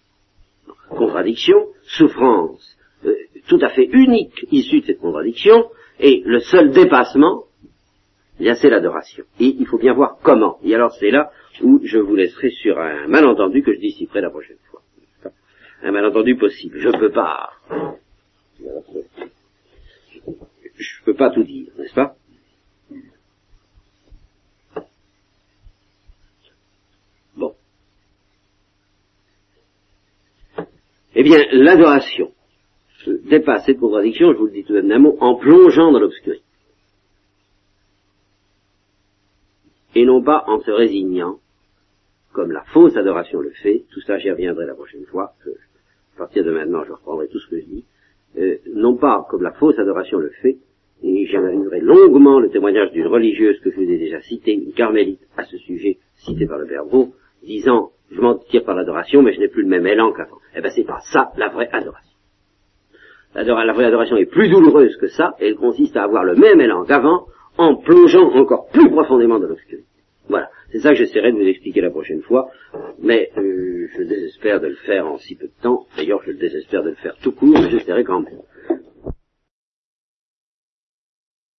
Contradiction, 0.89 1.67
souffrance, 1.83 2.77
euh, 3.05 3.15
tout 3.47 3.59
à 3.61 3.69
fait 3.69 3.85
unique 3.85 4.45
issue 4.51 4.81
de 4.81 4.85
cette 4.85 4.99
contradiction, 4.99 5.69
et 5.99 6.21
le 6.25 6.39
seul 6.39 6.71
dépassement, 6.71 7.45
eh 8.39 8.55
c'est 8.55 8.69
l'adoration. 8.69 9.25
Et 9.39 9.55
il 9.59 9.67
faut 9.67 9.77
bien 9.77 9.93
voir 9.93 10.17
comment. 10.23 10.59
Et 10.63 10.73
alors 10.73 10.93
c'est 10.93 11.11
là 11.11 11.31
où 11.61 11.81
je 11.83 11.97
vous 11.97 12.15
laisserai 12.15 12.51
sur 12.51 12.79
un 12.79 13.07
malentendu 13.07 13.63
que 13.63 13.73
je 13.73 13.79
dissiperai 13.79 14.21
la 14.21 14.29
prochaine 14.29 14.57
fois. 14.69 14.81
Un 15.81 15.91
malentendu 15.91 16.37
possible. 16.37 16.79
Je 16.79 16.87
ne 16.87 16.97
peux 16.97 17.11
pas. 17.11 17.49
Je 20.79 21.01
ne 21.01 21.05
peux 21.05 21.15
pas 21.15 21.29
tout 21.31 21.43
dire, 21.43 21.71
n'est-ce 21.77 21.93
pas 21.93 22.15
Bon. 27.35 27.55
Eh 31.15 31.23
bien, 31.23 31.39
l'adoration 31.51 32.31
dépasse 33.29 33.65
cette 33.65 33.79
contradiction, 33.79 34.33
je 34.33 34.37
vous 34.37 34.45
le 34.45 34.51
dis 34.51 34.63
tout 34.63 34.73
de 34.73 34.81
même 34.81 34.89
d'un 34.89 34.99
mot, 34.99 35.17
en 35.19 35.35
plongeant 35.35 35.91
dans 35.91 35.99
l'obscurité. 35.99 36.43
Et 39.95 40.05
non 40.05 40.21
pas 40.21 40.43
en 40.47 40.59
se 40.59 40.69
résignant, 40.69 41.39
comme 42.31 42.51
la 42.51 42.63
fausse 42.65 42.95
adoration 42.95 43.39
le 43.39 43.51
fait, 43.51 43.85
tout 43.91 44.01
ça 44.01 44.17
j'y 44.19 44.29
reviendrai 44.29 44.67
la 44.67 44.75
prochaine 44.75 45.05
fois, 45.05 45.33
à 46.15 46.17
partir 46.17 46.43
de 46.43 46.51
maintenant 46.51 46.83
je 46.83 46.91
reprendrai 46.91 47.27
tout 47.27 47.39
ce 47.39 47.49
que 47.49 47.59
je 47.59 47.65
dis, 47.65 47.85
euh, 48.37 48.57
non 48.75 48.97
pas 48.97 49.25
comme 49.29 49.41
la 49.41 49.53
fausse 49.53 49.79
adoration 49.79 50.19
le 50.19 50.29
fait, 50.41 50.57
et 51.01 51.25
j'analyserai 51.25 51.79
longuement 51.79 52.39
le 52.39 52.49
témoignage 52.49 52.91
d'une 52.91 53.07
religieuse 53.07 53.59
que 53.61 53.71
je 53.71 53.77
vous 53.77 53.89
ai 53.89 53.97
déjà 53.97 54.21
citée, 54.21 54.53
une 54.53 54.73
carmélite, 54.73 55.21
à 55.37 55.43
ce 55.45 55.57
sujet, 55.57 55.97
citée 56.17 56.45
par 56.45 56.59
le 56.59 56.65
Verbeau, 56.65 57.13
disant, 57.41 57.91
je 58.11 58.21
m'en 58.21 58.35
tire 58.35 58.63
par 58.63 58.75
l'adoration, 58.75 59.21
mais 59.21 59.33
je 59.33 59.39
n'ai 59.39 59.47
plus 59.47 59.63
le 59.63 59.69
même 59.69 59.85
élan 59.85 60.11
qu'avant. 60.11 60.37
Eh 60.55 60.61
ben 60.61 60.71
c'est 60.75 60.85
pas 60.85 60.99
ça 61.11 61.31
la 61.37 61.49
vraie 61.49 61.69
adoration. 61.71 62.09
La, 63.35 63.73
vraie 63.73 63.85
adoration 63.85 64.17
est 64.17 64.25
plus 64.25 64.49
douloureuse 64.49 64.97
que 64.97 65.07
ça, 65.07 65.35
et 65.39 65.47
elle 65.47 65.55
consiste 65.55 65.95
à 65.95 66.03
avoir 66.03 66.23
le 66.23 66.35
même 66.35 66.59
élan 66.59 66.83
qu'avant, 66.83 67.27
en 67.57 67.75
plongeant 67.75 68.31
encore 68.33 68.67
plus 68.69 68.89
profondément 68.89 69.39
dans 69.39 69.47
l'obscurité. 69.47 69.85
Voilà, 70.27 70.49
c'est 70.71 70.79
ça 70.79 70.89
que 70.89 70.95
j'essaierai 70.95 71.31
de 71.31 71.37
vous 71.37 71.47
expliquer 71.47 71.81
la 71.81 71.91
prochaine 71.91 72.21
fois, 72.21 72.49
mais 72.99 73.29
euh, 73.37 73.87
je 73.95 74.03
désespère 74.03 74.59
de 74.59 74.67
le 74.67 74.75
faire 74.75 75.07
en 75.07 75.17
si 75.17 75.35
peu 75.35 75.47
de 75.47 75.61
temps, 75.61 75.85
d'ailleurs 75.95 76.21
je 76.25 76.31
désespère 76.31 76.83
de 76.83 76.89
le 76.89 76.95
faire 76.95 77.15
tout 77.21 77.31
court, 77.31 77.53
mais 77.53 77.69
j'essaierai 77.69 78.03
quand 78.03 78.21
même. 78.21 78.39